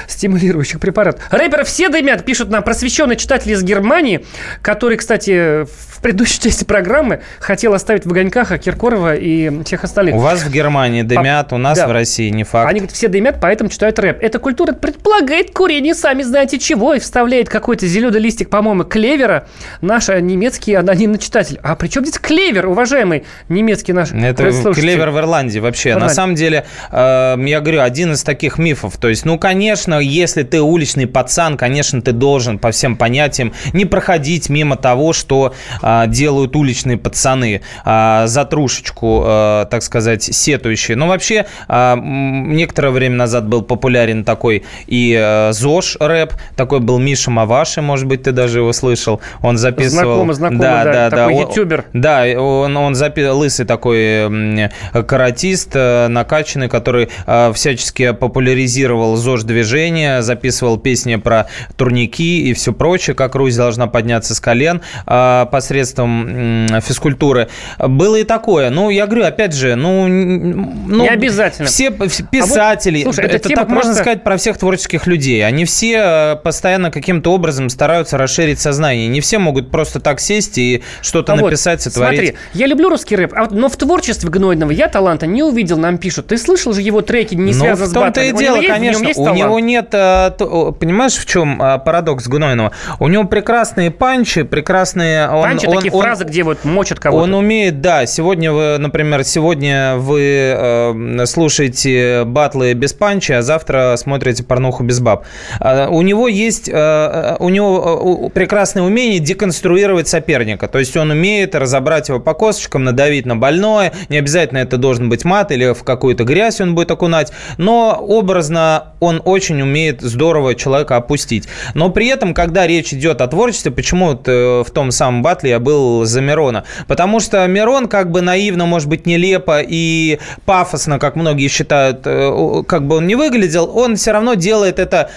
стимулирующих 0.08 0.80
препаратов. 0.80 1.22
Рэперы 1.30 1.64
все 1.64 1.88
дымят, 1.88 2.24
пишут 2.24 2.50
нам 2.50 2.62
просвещенный 2.62 3.16
читатель 3.16 3.52
из 3.52 3.62
Германии, 3.62 4.24
который, 4.62 4.96
кстати, 4.96 5.64
в 5.64 6.00
предыдущей 6.02 6.40
части 6.40 6.64
программы 6.64 7.22
хотел 7.40 7.72
оставить 7.72 8.04
в 8.04 8.10
огоньках 8.10 8.58
Киркорова 8.58 9.14
и 9.14 9.62
всех 9.64 9.84
остальных. 9.84 10.14
У 10.14 10.18
вас 10.18 10.42
в 10.42 10.50
Германии 10.50 11.02
дымят, 11.02 11.52
у 11.52 11.58
нас 11.58 11.78
да. 11.78 11.88
в 11.88 11.92
России 11.92 12.28
не 12.28 12.44
факт. 12.44 12.68
Они 12.68 12.80
говорят, 12.80 12.94
все 12.94 13.08
дымят, 13.08 13.38
поэтому 13.40 13.70
читают 13.70 13.98
рэп. 13.98 14.18
Эта 14.20 14.38
культура 14.38 14.72
предполагает 14.72 15.52
курение, 15.52 15.94
сами 15.94 16.22
знаете 16.22 16.58
чего, 16.58 16.94
и 16.94 16.98
вставляет 16.98 17.48
какой-то 17.48 17.86
зеленый 17.86 18.20
листик, 18.20 18.50
по-моему, 18.50 18.84
клевера, 18.84 19.46
наш 19.80 20.08
э, 20.08 20.20
немецкий 20.20 20.74
анонимный 20.74 21.18
читатель. 21.18 21.58
А 21.62 21.74
при 21.74 21.88
чем 21.88 22.04
здесь 22.04 22.18
клевер, 22.18 22.66
уважаемый 22.66 23.24
немецкий 23.48 23.92
наш 23.92 24.12
Это 24.12 24.50
клевер 24.74 25.10
в 25.10 25.18
Ирландии 25.18 25.58
вообще. 25.58 25.90
В 25.90 25.94
На 25.94 25.98
Ирландии. 25.98 26.14
самом 26.14 26.34
деле, 26.34 26.66
э, 26.90 27.36
я 27.38 27.60
говорю, 27.60 27.80
один 27.80 28.12
из 28.12 28.22
таких 28.22 28.53
мифов. 28.58 28.96
То 28.98 29.08
есть, 29.08 29.24
ну, 29.24 29.38
конечно, 29.38 29.98
если 29.98 30.42
ты 30.42 30.60
уличный 30.60 31.06
пацан, 31.06 31.56
конечно, 31.56 32.00
ты 32.02 32.12
должен 32.12 32.58
по 32.58 32.70
всем 32.70 32.96
понятиям 32.96 33.52
не 33.72 33.84
проходить 33.84 34.48
мимо 34.48 34.76
того, 34.76 35.12
что 35.12 35.54
э, 35.82 36.04
делают 36.08 36.56
уличные 36.56 36.96
пацаны 36.98 37.60
э, 37.84 38.22
за 38.26 38.44
трушечку, 38.44 39.22
э, 39.26 39.66
так 39.70 39.82
сказать, 39.82 40.22
сетующие. 40.22 40.96
Но 40.96 41.06
вообще, 41.08 41.46
э, 41.68 41.94
некоторое 41.96 42.90
время 42.90 43.16
назад 43.16 43.46
был 43.46 43.62
популярен 43.62 44.24
такой 44.24 44.64
и 44.86 45.16
э, 45.18 45.52
ЗОЖ 45.52 45.96
рэп, 46.00 46.34
такой 46.56 46.80
был 46.80 46.98
Миша 46.98 47.30
Маваши, 47.30 47.80
может 47.82 48.06
быть, 48.06 48.22
ты 48.24 48.32
даже 48.32 48.58
его 48.60 48.72
слышал. 48.72 49.20
Он 49.42 49.56
записывал... 49.58 50.04
Знакомый, 50.04 50.34
знакомый, 50.34 50.62
да, 50.62 51.10
такой 51.10 51.34
Он- 51.34 51.48
ютубер. 51.48 51.84
да, 51.92 52.26
и 52.26 52.34
он, 52.34 52.76
он 52.76 52.92
запи- 52.94 53.30
лысый 53.30 53.66
такой 53.66 54.70
каратист, 55.06 55.70
э, 55.74 56.08
накачанный, 56.08 56.68
который 56.68 57.08
э, 57.26 57.52
всячески 57.54 58.12
популяризировал 58.44 59.16
ЗОЖ-движение, 59.16 60.20
записывал 60.20 60.76
песни 60.76 61.16
про 61.16 61.46
турники 61.76 62.42
и 62.42 62.52
все 62.52 62.74
прочее, 62.74 63.16
как 63.16 63.34
Русь 63.34 63.56
должна 63.56 63.86
подняться 63.86 64.34
с 64.34 64.40
колен 64.40 64.82
э, 65.06 65.46
посредством 65.50 66.68
физкультуры. 66.82 67.48
Было 67.78 68.16
и 68.16 68.24
такое. 68.24 68.68
Ну, 68.68 68.90
я 68.90 69.06
говорю, 69.06 69.24
опять 69.24 69.54
же, 69.54 69.76
ну... 69.76 70.06
ну 70.06 71.02
Не 71.02 71.08
обязательно. 71.08 71.68
Все 71.68 71.90
писатели, 71.90 73.02
А 73.02 73.06
вот, 73.06 73.14
слушай, 73.14 73.30
это 73.30 73.48
так 73.48 73.68
можно 73.70 73.94
сказать 73.94 74.22
про 74.22 74.36
всех 74.36 74.58
творческих 74.58 75.06
людей. 75.06 75.44
Они 75.46 75.64
все 75.64 75.94
э, 75.96 76.36
постоянно 76.36 76.90
каким-то 76.90 77.32
образом 77.32 77.70
стараются 77.70 78.18
расширить 78.18 78.60
сознание. 78.60 79.08
Не 79.08 79.22
все 79.22 79.38
могут 79.38 79.70
просто 79.70 80.00
так 80.00 80.20
сесть 80.20 80.58
и 80.58 80.82
что-то 81.00 81.32
А 81.32 81.36
вот, 81.36 81.46
написать, 81.46 81.80
сотворить. 81.80 82.18
Смотри, 82.18 82.36
я 82.52 82.66
люблю 82.66 82.90
русский 82.90 83.16
рэп, 83.16 83.32
а 83.34 83.44
вот- 83.44 83.52
но 83.52 83.70
в 83.70 83.76
творчестве 83.76 84.28
Гнойного 84.28 84.70
я 84.70 84.88
таланта 84.88 85.26
не 85.26 85.42
увидел, 85.42 85.78
нам 85.78 85.96
пишут. 85.96 86.26
Ты 86.26 86.36
слышал 86.36 86.74
же 86.74 86.82
его 86.82 87.00
треки, 87.00 87.34
не 87.34 87.52
Ну, 87.52 87.58
связаны 87.58 87.86
в 87.86 87.90
с 87.90 87.94
батлами? 87.94 88.26
и 88.28 88.32
дело, 88.38 88.54
него 88.56 88.62
есть- 88.62 88.74
конечно. 88.74 89.08
У 89.10 89.12
талант? 89.24 89.38
него 89.38 89.58
нет... 89.60 89.88
э, 89.92 90.30
Понимаешь, 90.78 91.14
в 91.14 91.26
чем 91.26 91.60
э, 91.62 91.78
парадокс 91.78 92.26
Гнойного? 92.28 92.72
У 92.98 93.08
него 93.08 93.24
прекрасные 93.24 93.90
панчи, 93.90 94.42
прекрасные... 94.42 95.28
он- 95.28 95.42
Панчи, 95.42 95.66
он- 95.66 95.76
такие 95.76 95.92
он- 95.92 96.02
фразы, 96.02 96.24
где 96.24 96.42
вот 96.42 96.64
мочат 96.64 97.00
кого-то. 97.00 97.22
Он 97.24 97.34
умеет, 97.34 97.80
да. 97.80 98.06
Сегодня 98.06 98.52
вы, 98.52 98.78
например, 98.78 99.24
сегодня 99.24 99.96
вы 99.96 100.20
э, 100.56 101.26
слушаете 101.26 102.24
батлы 102.24 102.72
без 102.74 102.92
панча, 102.92 103.38
а 103.38 103.42
завтра 103.42 103.94
смотрите 103.96 104.42
порнуху 104.44 104.82
без 104.82 105.00
баб. 105.00 105.24
А, 105.60 105.88
у 105.88 106.02
него 106.02 106.28
есть, 106.28 106.68
э, 106.72 107.36
у 107.38 107.48
него 107.48 107.78
э, 107.78 108.02
у- 108.24 108.28
прекрасное 108.30 108.82
умение 108.82 109.18
деконструировать 109.20 110.08
соперника. 110.08 110.68
То 110.68 110.78
есть 110.78 110.96
он 110.96 111.10
умеет 111.10 111.54
разобрать 111.54 112.08
его 112.08 112.20
по 112.20 112.34
косточкам, 112.34 112.84
надавить 112.84 113.26
на 113.26 113.36
больное. 113.36 113.92
Не 114.08 114.18
обязательно 114.18 114.58
это 114.58 114.76
должен 114.76 115.08
быть 115.08 115.24
мат 115.24 115.52
или 115.52 115.72
в 115.72 115.84
какую-то 115.84 116.24
грязь 116.24 116.60
он 116.60 116.74
будет 116.74 116.90
окунать. 116.90 117.32
Но 117.58 117.98
образно 118.24 118.94
он 119.00 119.20
очень 119.24 119.60
умеет 119.60 120.00
здорово 120.00 120.54
человека 120.54 120.96
опустить. 120.96 121.46
Но 121.74 121.90
при 121.90 122.06
этом, 122.06 122.32
когда 122.32 122.66
речь 122.66 122.94
идет 122.94 123.20
о 123.20 123.28
творчестве, 123.28 123.70
почему 123.70 124.08
вот, 124.08 124.26
э, 124.26 124.64
в 124.66 124.70
том 124.70 124.90
самом 124.90 125.22
батле 125.22 125.50
я 125.50 125.60
был 125.60 126.06
за 126.06 126.22
Мирона? 126.22 126.64
Потому 126.88 127.20
что 127.20 127.46
Мирон 127.46 127.86
как 127.86 128.10
бы 128.10 128.22
наивно, 128.22 128.64
может 128.64 128.88
быть, 128.88 129.06
нелепо 129.06 129.60
и 129.60 130.18
пафосно, 130.46 130.98
как 130.98 131.16
многие 131.16 131.48
считают, 131.48 132.00
э, 132.06 132.62
как 132.66 132.86
бы 132.86 132.96
он 132.96 133.06
не 133.06 133.14
выглядел, 133.14 133.70
он 133.74 133.96
все 133.96 134.12
равно 134.12 134.34
делает 134.34 134.78
это 134.78 135.10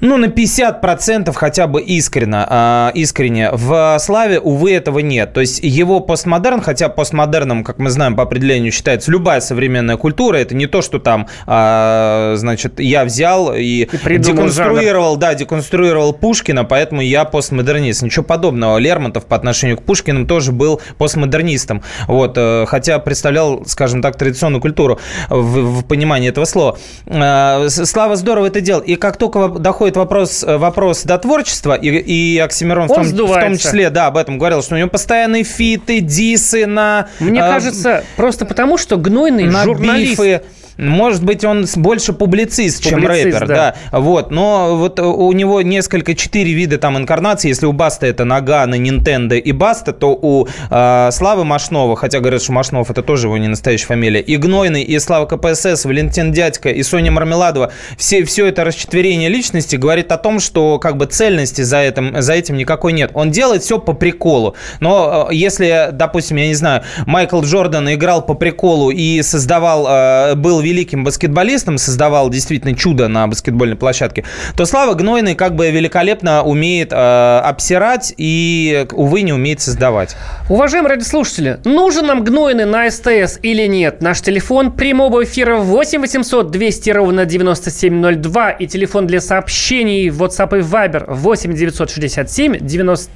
ну, 0.00 0.16
на 0.16 0.26
50% 0.26 1.32
хотя 1.34 1.66
бы 1.66 1.80
искренно, 1.82 2.46
а, 2.48 2.92
искренне. 2.94 3.50
В 3.52 3.98
Славе, 3.98 4.40
увы, 4.40 4.72
этого 4.72 5.00
нет. 5.00 5.32
То 5.32 5.40
есть 5.40 5.60
его 5.62 6.00
постмодерн, 6.00 6.60
хотя 6.60 6.88
постмодерном, 6.88 7.64
как 7.64 7.78
мы 7.78 7.90
знаем, 7.90 8.16
по 8.16 8.22
определению 8.22 8.72
считается 8.72 9.10
любая 9.10 9.40
современная 9.40 9.96
культура, 9.96 10.36
это 10.36 10.54
не 10.54 10.66
то, 10.66 10.82
что 10.82 10.98
там, 10.98 11.28
а, 11.46 12.34
значит, 12.36 12.80
я 12.80 13.04
взял 13.04 13.54
и, 13.54 13.84
придумал 14.02 14.36
деконструировал, 14.36 15.16
да, 15.16 15.34
деконструировал 15.34 16.12
Пушкина, 16.12 16.64
поэтому 16.64 17.02
я 17.02 17.24
постмодернист. 17.24 18.02
Ничего 18.02 18.24
подобного. 18.24 18.78
Лермонтов 18.78 19.26
по 19.26 19.36
отношению 19.36 19.76
к 19.76 19.82
Пушкину 19.82 20.26
тоже 20.26 20.52
был 20.52 20.80
постмодернистом. 20.98 21.82
Вот, 22.06 22.34
э, 22.36 22.64
хотя 22.66 22.98
представлял, 22.98 23.64
скажем 23.66 24.02
так, 24.02 24.16
традиционную 24.16 24.60
культуру 24.60 24.98
в, 25.28 25.80
в 25.80 25.84
понимании 25.84 26.28
этого 26.30 26.44
слова. 26.44 26.78
Э, 27.06 27.68
Слава 27.68 28.16
здорово 28.16 28.46
это 28.46 28.60
делал. 28.60 28.80
И 28.80 28.96
как 28.96 29.16
только 29.16 29.38
во- 29.38 29.58
доходит 29.90 29.96
вопрос, 29.96 30.44
э, 30.44 30.56
вопрос 30.56 31.02
до 31.04 31.18
творчества, 31.18 31.74
и, 31.74 31.88
и 31.88 32.38
Оксимирон 32.38 32.88
в 32.88 32.94
том, 32.94 33.04
в 33.04 33.40
том 33.40 33.56
числе, 33.56 33.90
да, 33.90 34.06
об 34.06 34.16
этом 34.16 34.38
говорил, 34.38 34.62
что 34.62 34.74
у 34.74 34.78
него 34.78 34.88
постоянные 34.88 35.44
фиты, 35.44 36.00
дисы 36.00 36.66
на... 36.66 37.08
Мне 37.20 37.40
э, 37.40 37.42
кажется, 37.42 38.04
просто 38.16 38.44
потому, 38.44 38.78
что 38.78 38.96
гнойный 38.96 39.44
на 39.44 39.64
журналист. 39.64 40.12
бифы. 40.12 40.42
Может 40.80 41.22
быть, 41.22 41.44
он 41.44 41.66
больше 41.76 42.14
публицист, 42.14 42.82
чем 42.82 43.02
Публицист, 43.02 43.24
рэпер, 43.26 43.46
да. 43.46 43.76
да. 43.90 43.98
Вот, 43.98 44.30
но 44.30 44.76
вот 44.76 44.98
у 44.98 45.30
него 45.32 45.60
несколько, 45.60 46.14
четыре 46.14 46.52
вида 46.52 46.78
там 46.78 46.96
инкарнации. 46.96 47.48
Если 47.48 47.66
у 47.66 47.72
Баста 47.72 48.06
это 48.06 48.24
Нагана, 48.24 48.76
Нинтендо 48.76 49.34
и 49.34 49.52
Баста, 49.52 49.92
то 49.92 50.18
у 50.20 50.46
э, 50.70 51.10
Славы 51.12 51.44
Машнова, 51.44 51.96
хотя 51.96 52.20
говорят, 52.20 52.42
что 52.42 52.52
Машнов 52.52 52.90
это 52.90 53.02
тоже 53.02 53.26
его 53.26 53.36
не 53.36 53.48
настоящая 53.48 53.86
фамилия, 53.86 54.20
и 54.20 54.36
Гнойный, 54.36 54.82
и 54.82 54.98
Слава 54.98 55.26
КПСС, 55.26 55.84
Валентин 55.84 56.32
Дядько, 56.32 56.70
и 56.70 56.82
Соня 56.82 57.10
Мармеладова, 57.10 57.72
все, 57.98 58.24
все 58.24 58.46
это 58.46 58.64
расчетверение 58.64 59.28
личности 59.28 59.76
говорит 59.76 60.10
о 60.12 60.16
том, 60.16 60.40
что 60.40 60.78
как 60.78 60.96
бы 60.96 61.04
цельности 61.04 61.60
за 61.60 61.78
этим, 61.78 62.22
за 62.22 62.32
этим 62.32 62.56
никакой 62.56 62.94
нет. 62.94 63.10
Он 63.12 63.30
делает 63.30 63.62
все 63.62 63.78
по 63.78 63.92
приколу. 63.92 64.56
Но 64.80 65.28
э, 65.30 65.34
если, 65.34 65.90
допустим, 65.92 66.38
я 66.38 66.46
не 66.46 66.54
знаю, 66.54 66.84
Майкл 67.04 67.42
Джордан 67.42 67.92
играл 67.92 68.24
по 68.24 68.32
приколу 68.32 68.90
и 68.90 69.20
создавал, 69.20 69.86
э, 69.86 70.34
был 70.36 70.60
великим 70.70 71.04
баскетболистом, 71.04 71.78
создавал 71.78 72.30
действительно 72.30 72.74
чудо 72.74 73.08
на 73.08 73.26
баскетбольной 73.26 73.76
площадке, 73.76 74.24
то 74.56 74.64
Слава 74.64 74.94
Гнойный 74.94 75.34
как 75.34 75.56
бы 75.56 75.70
великолепно 75.70 76.42
умеет 76.42 76.92
э, 76.92 77.40
обсирать 77.44 78.14
и, 78.16 78.86
увы, 78.92 79.22
не 79.22 79.32
умеет 79.32 79.60
создавать. 79.60 80.16
Уважаемые 80.48 80.90
радиослушатели, 80.90 81.58
нужен 81.64 82.06
нам 82.06 82.24
гнойный 82.24 82.66
на 82.66 82.90
СТС 82.90 83.38
или 83.42 83.66
нет? 83.66 84.00
Наш 84.00 84.20
телефон 84.20 84.72
прямого 84.72 85.24
эфира 85.24 85.56
8 85.56 86.00
800 86.00 86.50
200 86.50 86.90
ровно 86.90 87.24
9702 87.24 88.50
и 88.50 88.66
телефон 88.66 89.06
для 89.06 89.20
сообщений 89.20 90.08
в 90.10 90.22
WhatsApp 90.22 90.58
и 90.58 90.62
Viber 90.62 91.04
8 91.12 91.54
967 91.54 92.58
90 92.60 93.10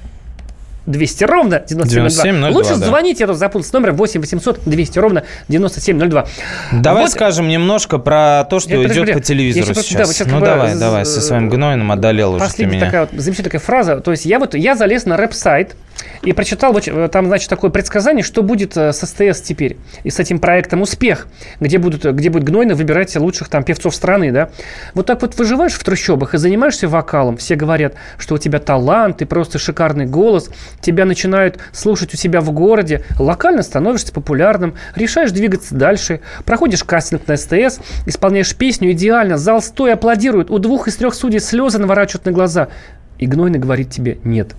200 0.86 1.24
ровно 1.24 1.60
9702. 1.66 1.86
9702, 1.86 2.50
Лучше 2.50 2.80
да. 2.80 2.86
звоните, 2.86 3.24
а 3.24 3.34
запутаться 3.34 3.74
номер 3.74 3.92
8 3.92 4.20
800 4.20 4.60
200 4.66 4.98
ровно 4.98 5.22
9702. 5.48 6.26
Давай 6.72 7.02
Вот- 7.04 7.10
скажем 7.12 7.48
немножко 7.48 7.98
про 7.98 8.44
то, 8.48 8.60
что 8.60 8.70
Я, 8.70 8.84
идет 8.86 9.12
по 9.14 9.20
телевизору 9.20 9.66
щас 9.66 9.74
просто- 9.74 9.88
сейчас. 10.06 10.18
да, 10.18 10.24
ну 10.26 10.40
давай, 10.44 10.74
з- 10.74 10.78
давай, 10.78 11.04
со 11.06 11.20
своим 11.20 11.48
Гнойным 11.48 11.90
одолел 11.92 12.34
уже 12.34 12.50
ты 12.52 12.66
меня. 12.66 12.84
такая 12.84 13.00
вот 13.02 13.10
замечательная 13.12 13.44
такая 13.50 13.60
фраза. 13.60 14.00
То 14.00 14.10
есть 14.10 14.26
я 14.26 14.38
вот 14.38 14.54
я 14.54 14.74
залез 14.76 15.06
на 15.06 15.16
рэп-сайт 15.16 15.74
и 16.22 16.32
прочитал 16.32 16.76
э, 16.76 17.08
там, 17.08 17.26
значит, 17.26 17.48
такое 17.48 17.70
предсказание, 17.70 18.22
что 18.22 18.42
будет 18.42 18.76
э, 18.76 18.92
с 18.92 19.06
СТС 19.06 19.40
теперь 19.40 19.76
и 20.02 20.10
с 20.10 20.18
этим 20.18 20.38
проектом 20.38 20.82
«Успех», 20.82 21.28
где, 21.60 21.78
будут, 21.78 22.04
где 22.04 22.30
будет 22.30 22.44
Гнойно 22.44 22.74
выбирать 22.74 23.14
лучших 23.16 23.48
там 23.48 23.64
певцов 23.64 23.94
страны, 23.94 24.32
да. 24.32 24.50
Вот 24.94 25.06
так 25.06 25.22
вот 25.22 25.36
выживаешь 25.36 25.74
в 25.74 25.84
трущобах 25.84 26.34
и 26.34 26.38
занимаешься 26.38 26.88
вокалом. 26.88 27.36
Все 27.36 27.56
говорят, 27.56 27.94
что 28.18 28.34
у 28.34 28.38
тебя 28.38 28.58
талант, 28.58 29.18
ты 29.18 29.26
просто 29.26 29.58
шикарный 29.58 30.06
голос. 30.06 30.50
Тебя 30.80 31.04
начинают 31.04 31.58
слушать 31.72 32.14
у 32.14 32.16
себя 32.16 32.40
в 32.40 32.50
городе. 32.52 33.04
Локально 33.18 33.62
становишься 33.62 34.12
популярным, 34.12 34.74
решаешь 34.94 35.30
двигаться 35.30 35.74
дальше. 35.74 36.20
Проходишь 36.44 36.84
кастинг 36.84 37.26
на 37.26 37.36
СТС, 37.36 37.80
исполняешь 38.06 38.54
песню 38.54 38.92
идеально, 38.92 39.36
зал 39.36 39.62
стоя 39.62 39.94
аплодирует, 39.94 40.50
у 40.50 40.58
двух 40.58 40.88
из 40.88 40.96
трех 40.96 41.14
судей 41.14 41.40
слезы 41.40 41.78
наворачивают 41.78 42.26
на 42.26 42.32
глаза. 42.32 42.68
И 43.18 43.26
Гнойный 43.26 43.58
говорит 43.58 43.90
тебе 43.90 44.18
«нет». 44.24 44.54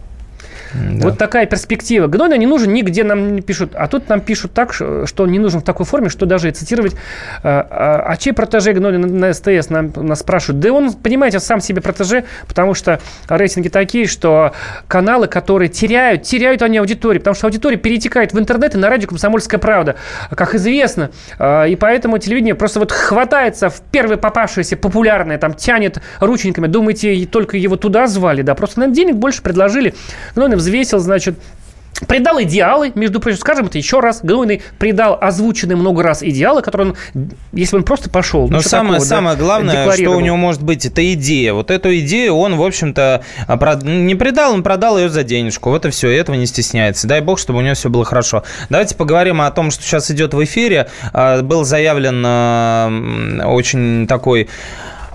Да. 0.75 1.09
Вот 1.09 1.17
такая 1.17 1.45
перспектива. 1.45 2.07
Гнойный 2.07 2.37
не 2.37 2.47
нужен 2.47 2.73
нигде 2.73 3.03
нам 3.03 3.35
не 3.35 3.41
пишут. 3.41 3.71
А 3.75 3.87
тут 3.87 4.09
нам 4.09 4.21
пишут 4.21 4.53
так, 4.53 4.73
что 4.73 5.05
он 5.17 5.31
не 5.31 5.39
нужен 5.39 5.61
в 5.61 5.63
такой 5.63 5.85
форме, 5.85 6.09
что 6.09 6.25
даже 6.25 6.49
и 6.49 6.51
цитировать. 6.51 6.93
э, 6.93 6.97
А, 7.43 8.03
а 8.07 8.17
чей 8.17 8.33
протеже 8.33 8.73
Гнойный 8.73 8.99
на, 8.99 9.07
на 9.07 9.33
СТС 9.33 9.69
нам, 9.69 9.91
нас 9.95 10.19
спрашивают? 10.19 10.59
Да 10.59 10.71
он, 10.71 10.93
понимаете, 10.93 11.39
сам 11.39 11.61
себе 11.61 11.81
протеже, 11.81 12.25
потому 12.47 12.73
что 12.73 12.99
рейтинги 13.29 13.69
такие, 13.69 14.07
что 14.07 14.53
каналы, 14.87 15.27
которые 15.27 15.69
теряют, 15.69 16.23
теряют 16.23 16.61
они 16.61 16.77
аудиторию, 16.77 17.21
потому 17.21 17.35
что 17.35 17.47
аудитория 17.47 17.77
перетекает 17.77 18.33
в 18.33 18.39
интернет 18.39 18.75
и 18.75 18.77
на 18.77 18.89
радио 18.89 19.07
«Комсомольская 19.07 19.59
правда», 19.59 19.95
как 20.35 20.55
известно. 20.55 21.11
Э, 21.39 21.69
И 21.69 21.75
поэтому 21.75 22.17
телевидение 22.17 22.55
просто 22.55 22.79
вот 22.79 22.91
хватается 22.91 23.69
в 23.69 23.81
первое 23.91 24.17
попавшееся 24.17 24.77
популярное, 24.77 25.37
там 25.37 25.53
тянет 25.53 26.01
рученьками. 26.19 26.67
Думаете, 26.67 27.25
только 27.25 27.57
его 27.57 27.75
туда 27.75 28.07
звали? 28.07 28.41
Да, 28.41 28.55
просто 28.55 28.79
нам 28.79 28.93
денег 28.93 29.15
больше 29.15 29.41
предложили. 29.41 29.93
Гнойный 30.35 30.55
взвесил, 30.65 30.99
значит, 30.99 31.35
Предал 32.07 32.41
идеалы, 32.41 32.91
между 32.93 33.21
прочим, 33.21 33.37
скажем 33.37 33.67
это 33.67 33.77
еще 33.77 34.01
раз, 34.01 34.19
Гнойный 34.21 34.61
предал 34.79 35.17
озвученные 35.19 35.77
много 35.77 36.03
раз 36.03 36.23
идеалы, 36.23 36.61
которые 36.61 36.89
он, 37.13 37.31
если 37.53 37.71
бы 37.71 37.77
он 37.77 37.83
просто 37.85 38.09
пошел. 38.09 38.49
Но 38.49 38.59
что 38.59 38.69
самое, 38.69 38.95
такого, 38.95 39.09
да, 39.09 39.15
самое 39.15 39.37
главное, 39.37 39.91
что 39.93 40.09
у 40.11 40.19
него 40.19 40.35
может 40.35 40.61
быть, 40.61 40.85
это 40.85 41.13
идея. 41.13 41.53
Вот 41.53 41.71
эту 41.71 41.97
идею 41.99 42.35
он, 42.35 42.57
в 42.57 42.63
общем-то, 42.63 43.23
не 43.83 44.15
предал, 44.15 44.53
он 44.53 44.61
продал 44.61 44.99
ее 44.99 45.07
за 45.07 45.23
денежку. 45.23 45.69
Вот 45.69 45.85
и 45.85 45.89
все, 45.89 46.09
и 46.09 46.15
этого 46.15 46.35
не 46.35 46.47
стесняется. 46.47 47.07
Дай 47.07 47.21
бог, 47.21 47.39
чтобы 47.39 47.59
у 47.59 47.61
него 47.61 47.75
все 47.75 47.89
было 47.89 48.03
хорошо. 48.03 48.43
Давайте 48.69 48.95
поговорим 48.95 49.39
о 49.39 49.49
том, 49.51 49.71
что 49.71 49.81
сейчас 49.81 50.11
идет 50.11 50.33
в 50.33 50.43
эфире. 50.43 50.89
А, 51.13 51.41
Был 51.43 51.63
заявлен 51.63 52.21
а, 52.25 52.91
очень 53.45 54.05
такой 54.05 54.49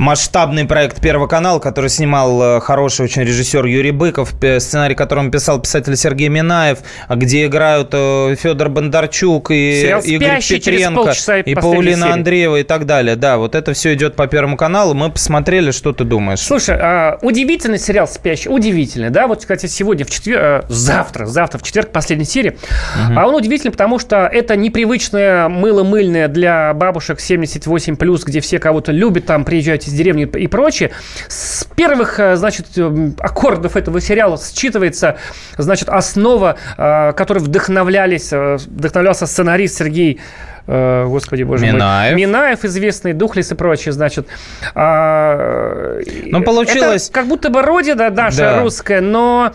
масштабный 0.01 0.65
проект 0.65 1.01
Первого 1.03 1.27
канала, 1.27 1.59
который 1.59 1.91
снимал 1.91 2.57
э, 2.57 2.61
хороший 2.61 3.05
очень 3.05 3.23
режиссер 3.23 3.67
Юрий 3.67 3.91
Быков, 3.91 4.33
сценарий 4.59 4.95
которому 4.95 5.31
писал 5.31 5.61
писатель 5.61 5.95
Сергей 5.95 6.29
Минаев, 6.29 6.79
где 7.11 7.45
играют 7.45 7.91
э, 7.93 8.35
Федор 8.37 8.71
Бондарчук 8.71 9.51
и 9.51 9.83
Сериал 9.83 10.01
Игорь 10.01 10.41
Петренко 10.41 11.13
и 11.45 11.55
Паулина 11.55 11.97
серия. 11.99 12.13
Андреева 12.15 12.57
и 12.57 12.63
так 12.63 12.87
далее. 12.87 13.15
Да, 13.15 13.37
вот 13.37 13.55
это 13.55 13.75
все 13.75 13.93
идет 13.93 14.17
по 14.17 14.27
Первому 14.27 14.57
каналу. 14.57 14.95
Мы 14.95 15.11
посмотрели, 15.11 15.71
что 15.71 15.93
ты 15.93 16.05
думаешь. 16.05 16.41
Слушай, 16.41 16.79
а, 16.81 17.19
удивительный 17.21 17.79
сериал 17.79 18.09
«Спящий», 18.09 18.49
удивительный, 18.49 19.11
да, 19.11 19.27
вот, 19.27 19.41
кстати, 19.41 19.67
сегодня 19.67 20.07
в 20.07 20.11
четверг, 20.11 20.65
завтра, 20.69 21.27
завтра 21.27 21.59
в 21.59 21.63
четверг 21.63 21.91
последняя 21.91 22.25
серия, 22.25 22.57
а 23.15 23.29
он 23.29 23.35
удивительный, 23.35 23.73
потому 23.73 23.99
что 23.99 24.27
это 24.27 24.57
непривычное 24.57 25.49
мыло 25.51 25.85
мыльное 25.85 26.29
для 26.29 26.73
бабушек 26.73 27.19
78+, 27.19 28.23
где 28.25 28.41
все 28.41 28.59
кого-то 28.59 28.93
любят, 28.93 29.27
там, 29.27 29.45
приезжают 29.45 29.90
из 29.91 29.97
деревни 29.97 30.25
и 30.25 30.47
прочее. 30.47 30.93
С 31.29 31.65
первых, 31.77 32.19
э, 32.19 32.37
значит, 32.37 32.67
э, 32.77 33.13
аккордов 33.19 33.77
этого 33.77 34.01
сериала 34.01 34.37
считывается, 34.37 35.17
значит, 35.59 35.89
основа, 35.89 36.57
э, 36.77 37.13
которой 37.13 37.41
вдохновлялись, 37.41 38.33
вдохновлялся 38.33 39.27
сценарист 39.27 39.79
Сергей 39.79 40.21
э, 40.71 41.05
господи 41.07 41.43
боже 41.43 41.67
Минаев. 41.67 42.13
мой. 42.13 42.21
Минаев, 42.23 42.65
известный, 42.65 43.13
Духлес 43.13 43.51
и 43.53 43.55
прочее, 43.55 43.93
значит. 43.93 44.27
А, 44.75 45.99
Ну, 46.27 46.43
получилось- 46.43 47.07
это 47.09 47.13
как 47.15 47.27
будто 47.27 47.51
бы 47.51 47.63
родина 47.63 48.11
наша 48.11 48.39
Да. 48.39 48.61
русская, 48.63 49.01
но, 49.01 49.53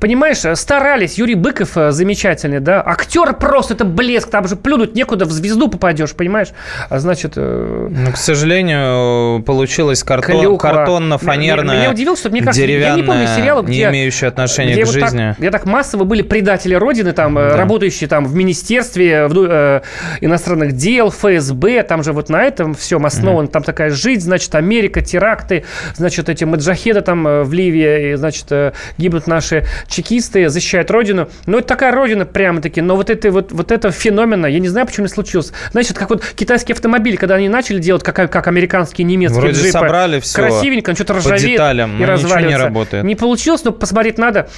понимаешь, 0.00 0.38
старались. 0.58 1.18
Юрий 1.18 1.34
Быков 1.34 1.76
э, 1.76 1.90
замечательный, 1.92 2.60
да. 2.60 2.82
Актер 2.84 3.32
просто, 3.34 3.74
это 3.74 3.84
блеск, 3.84 4.30
там 4.30 4.48
же 4.48 4.56
плюнуть 4.56 4.94
некуда, 4.94 5.24
в 5.26 5.30
звезду 5.30 5.68
попадешь, 5.68 6.12
понимаешь? 6.14 6.48
А 6.88 6.98
значит... 6.98 7.32
э, 7.36 7.88
Ну, 7.90 8.12
к 8.12 8.16
сожалению, 8.16 9.42
получилось 9.42 10.02
картон, 10.02 10.56
картонно-фанерное, 10.58 11.76
Меня 11.80 11.90
удивило, 11.90 12.16
что, 12.16 12.30
мне 12.30 12.40
кажется, 12.40 12.64
я 12.64 12.94
не 12.96 13.02
помню 13.02 13.26
сериала, 13.36 13.62
где... 13.62 13.72
не 13.78 13.82
имеющее 13.90 14.28
отношения 14.28 14.72
где 14.72 14.82
к 14.82 14.86
вот 14.86 14.94
жизни. 14.94 15.18
Так, 15.30 15.38
где 15.38 15.50
так 15.50 15.66
массово 15.66 16.04
были 16.04 16.22
предатели 16.22 16.74
Родины, 16.74 17.12
там, 17.12 17.34
Да. 17.34 17.56
работающие 17.56 18.08
там 18.08 18.24
в 18.26 18.34
Министерстве 18.34 19.26
в, 19.26 19.34
э, 19.38 19.80
иностранных 20.20 20.53
дел, 20.62 21.10
ФСБ, 21.10 21.82
там 21.82 22.02
же 22.02 22.12
вот 22.12 22.28
на 22.28 22.42
этом 22.42 22.74
всем 22.74 23.06
основан, 23.06 23.48
там 23.48 23.62
такая 23.62 23.90
жизнь, 23.90 24.22
значит, 24.22 24.54
Америка, 24.54 25.00
теракты, 25.00 25.64
значит, 25.94 26.28
эти 26.28 26.44
маджахеды 26.44 27.00
там 27.00 27.26
э, 27.26 27.42
в 27.42 27.52
Ливии, 27.52 28.14
значит, 28.14 28.46
э, 28.50 28.72
гибнут 28.98 29.26
наши 29.26 29.64
чекисты, 29.88 30.48
защищают 30.48 30.90
Родину. 30.90 31.28
Ну, 31.46 31.58
это 31.58 31.68
такая 31.68 31.92
Родина 31.92 32.24
прямо-таки, 32.24 32.80
но 32.80 32.96
вот, 32.96 33.10
это, 33.10 33.30
вот, 33.30 33.52
вот 33.52 33.72
это 33.72 33.90
феномена, 33.90 34.46
я 34.46 34.58
не 34.58 34.68
знаю, 34.68 34.86
почему 34.86 35.06
не 35.06 35.12
случилось. 35.12 35.52
Значит, 35.72 35.98
как 35.98 36.10
вот 36.10 36.24
китайские 36.34 36.74
автомобили, 36.74 37.16
когда 37.16 37.36
они 37.36 37.48
начали 37.48 37.78
делать, 37.78 38.02
как, 38.02 38.30
как 38.30 38.46
американские, 38.46 39.04
немецкие 39.04 39.40
Вроде 39.40 39.60
джипы, 39.60 39.70
собрали 39.70 40.20
всё 40.20 40.36
красивенько, 40.36 40.94
что-то 40.94 41.14
ржавеет 41.14 41.52
деталям, 41.52 41.90
и 41.90 41.94
ничего 41.94 42.06
не 42.06 42.12
разваливается. 42.12 42.64
работает. 42.64 43.04
Не 43.04 43.14
получилось, 43.14 43.64
но 43.64 43.72
посмотреть 43.72 44.18
надо. 44.18 44.48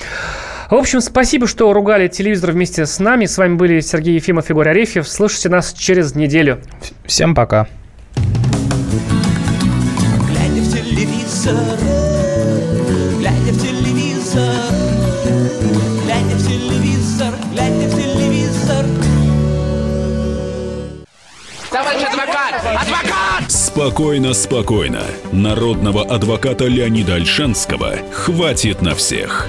В 0.69 0.75
общем, 0.75 1.01
спасибо, 1.01 1.47
что 1.47 1.73
ругали 1.73 2.09
телевизор 2.09 2.51
вместе 2.51 2.87
с 2.87 2.99
нами. 2.99 3.27
С 3.27 3.39
вами 3.39 3.55
были 3.55 3.79
Сергей 3.81 4.17
Ефимов 4.17 4.51
и 4.51 4.53
Егор 4.53 4.67
Арефьев. 4.67 5.09
Слушайте 5.09 5.49
нас 5.49 5.73
через 5.73 6.17
неделю. 6.17 6.61
Всем 7.05 7.37
пока. 7.37 7.69
Глядя 10.29 10.61
в 10.61 10.73
телевизор, 10.73 11.55
глядя 13.19 13.53
в 13.53 13.62
телевизор, 13.62 14.55
глядя 16.05 16.35
в 16.35 16.49
телевизор, 16.49 17.35
глядя 17.53 17.87
в 17.87 17.95
телевизор. 17.95 18.87
Товарищ 21.71 22.03
адвокат! 22.03 22.55
Адвокат! 22.64 23.51
Спокойно, 23.53 24.33
спокойно. 24.33 25.03
Народного 25.31 26.03
адвоката 26.05 26.64
Леонида 26.64 27.14
Альшанского 27.14 27.99
хватит 28.11 28.83
на 28.83 28.97
всех. 28.97 29.49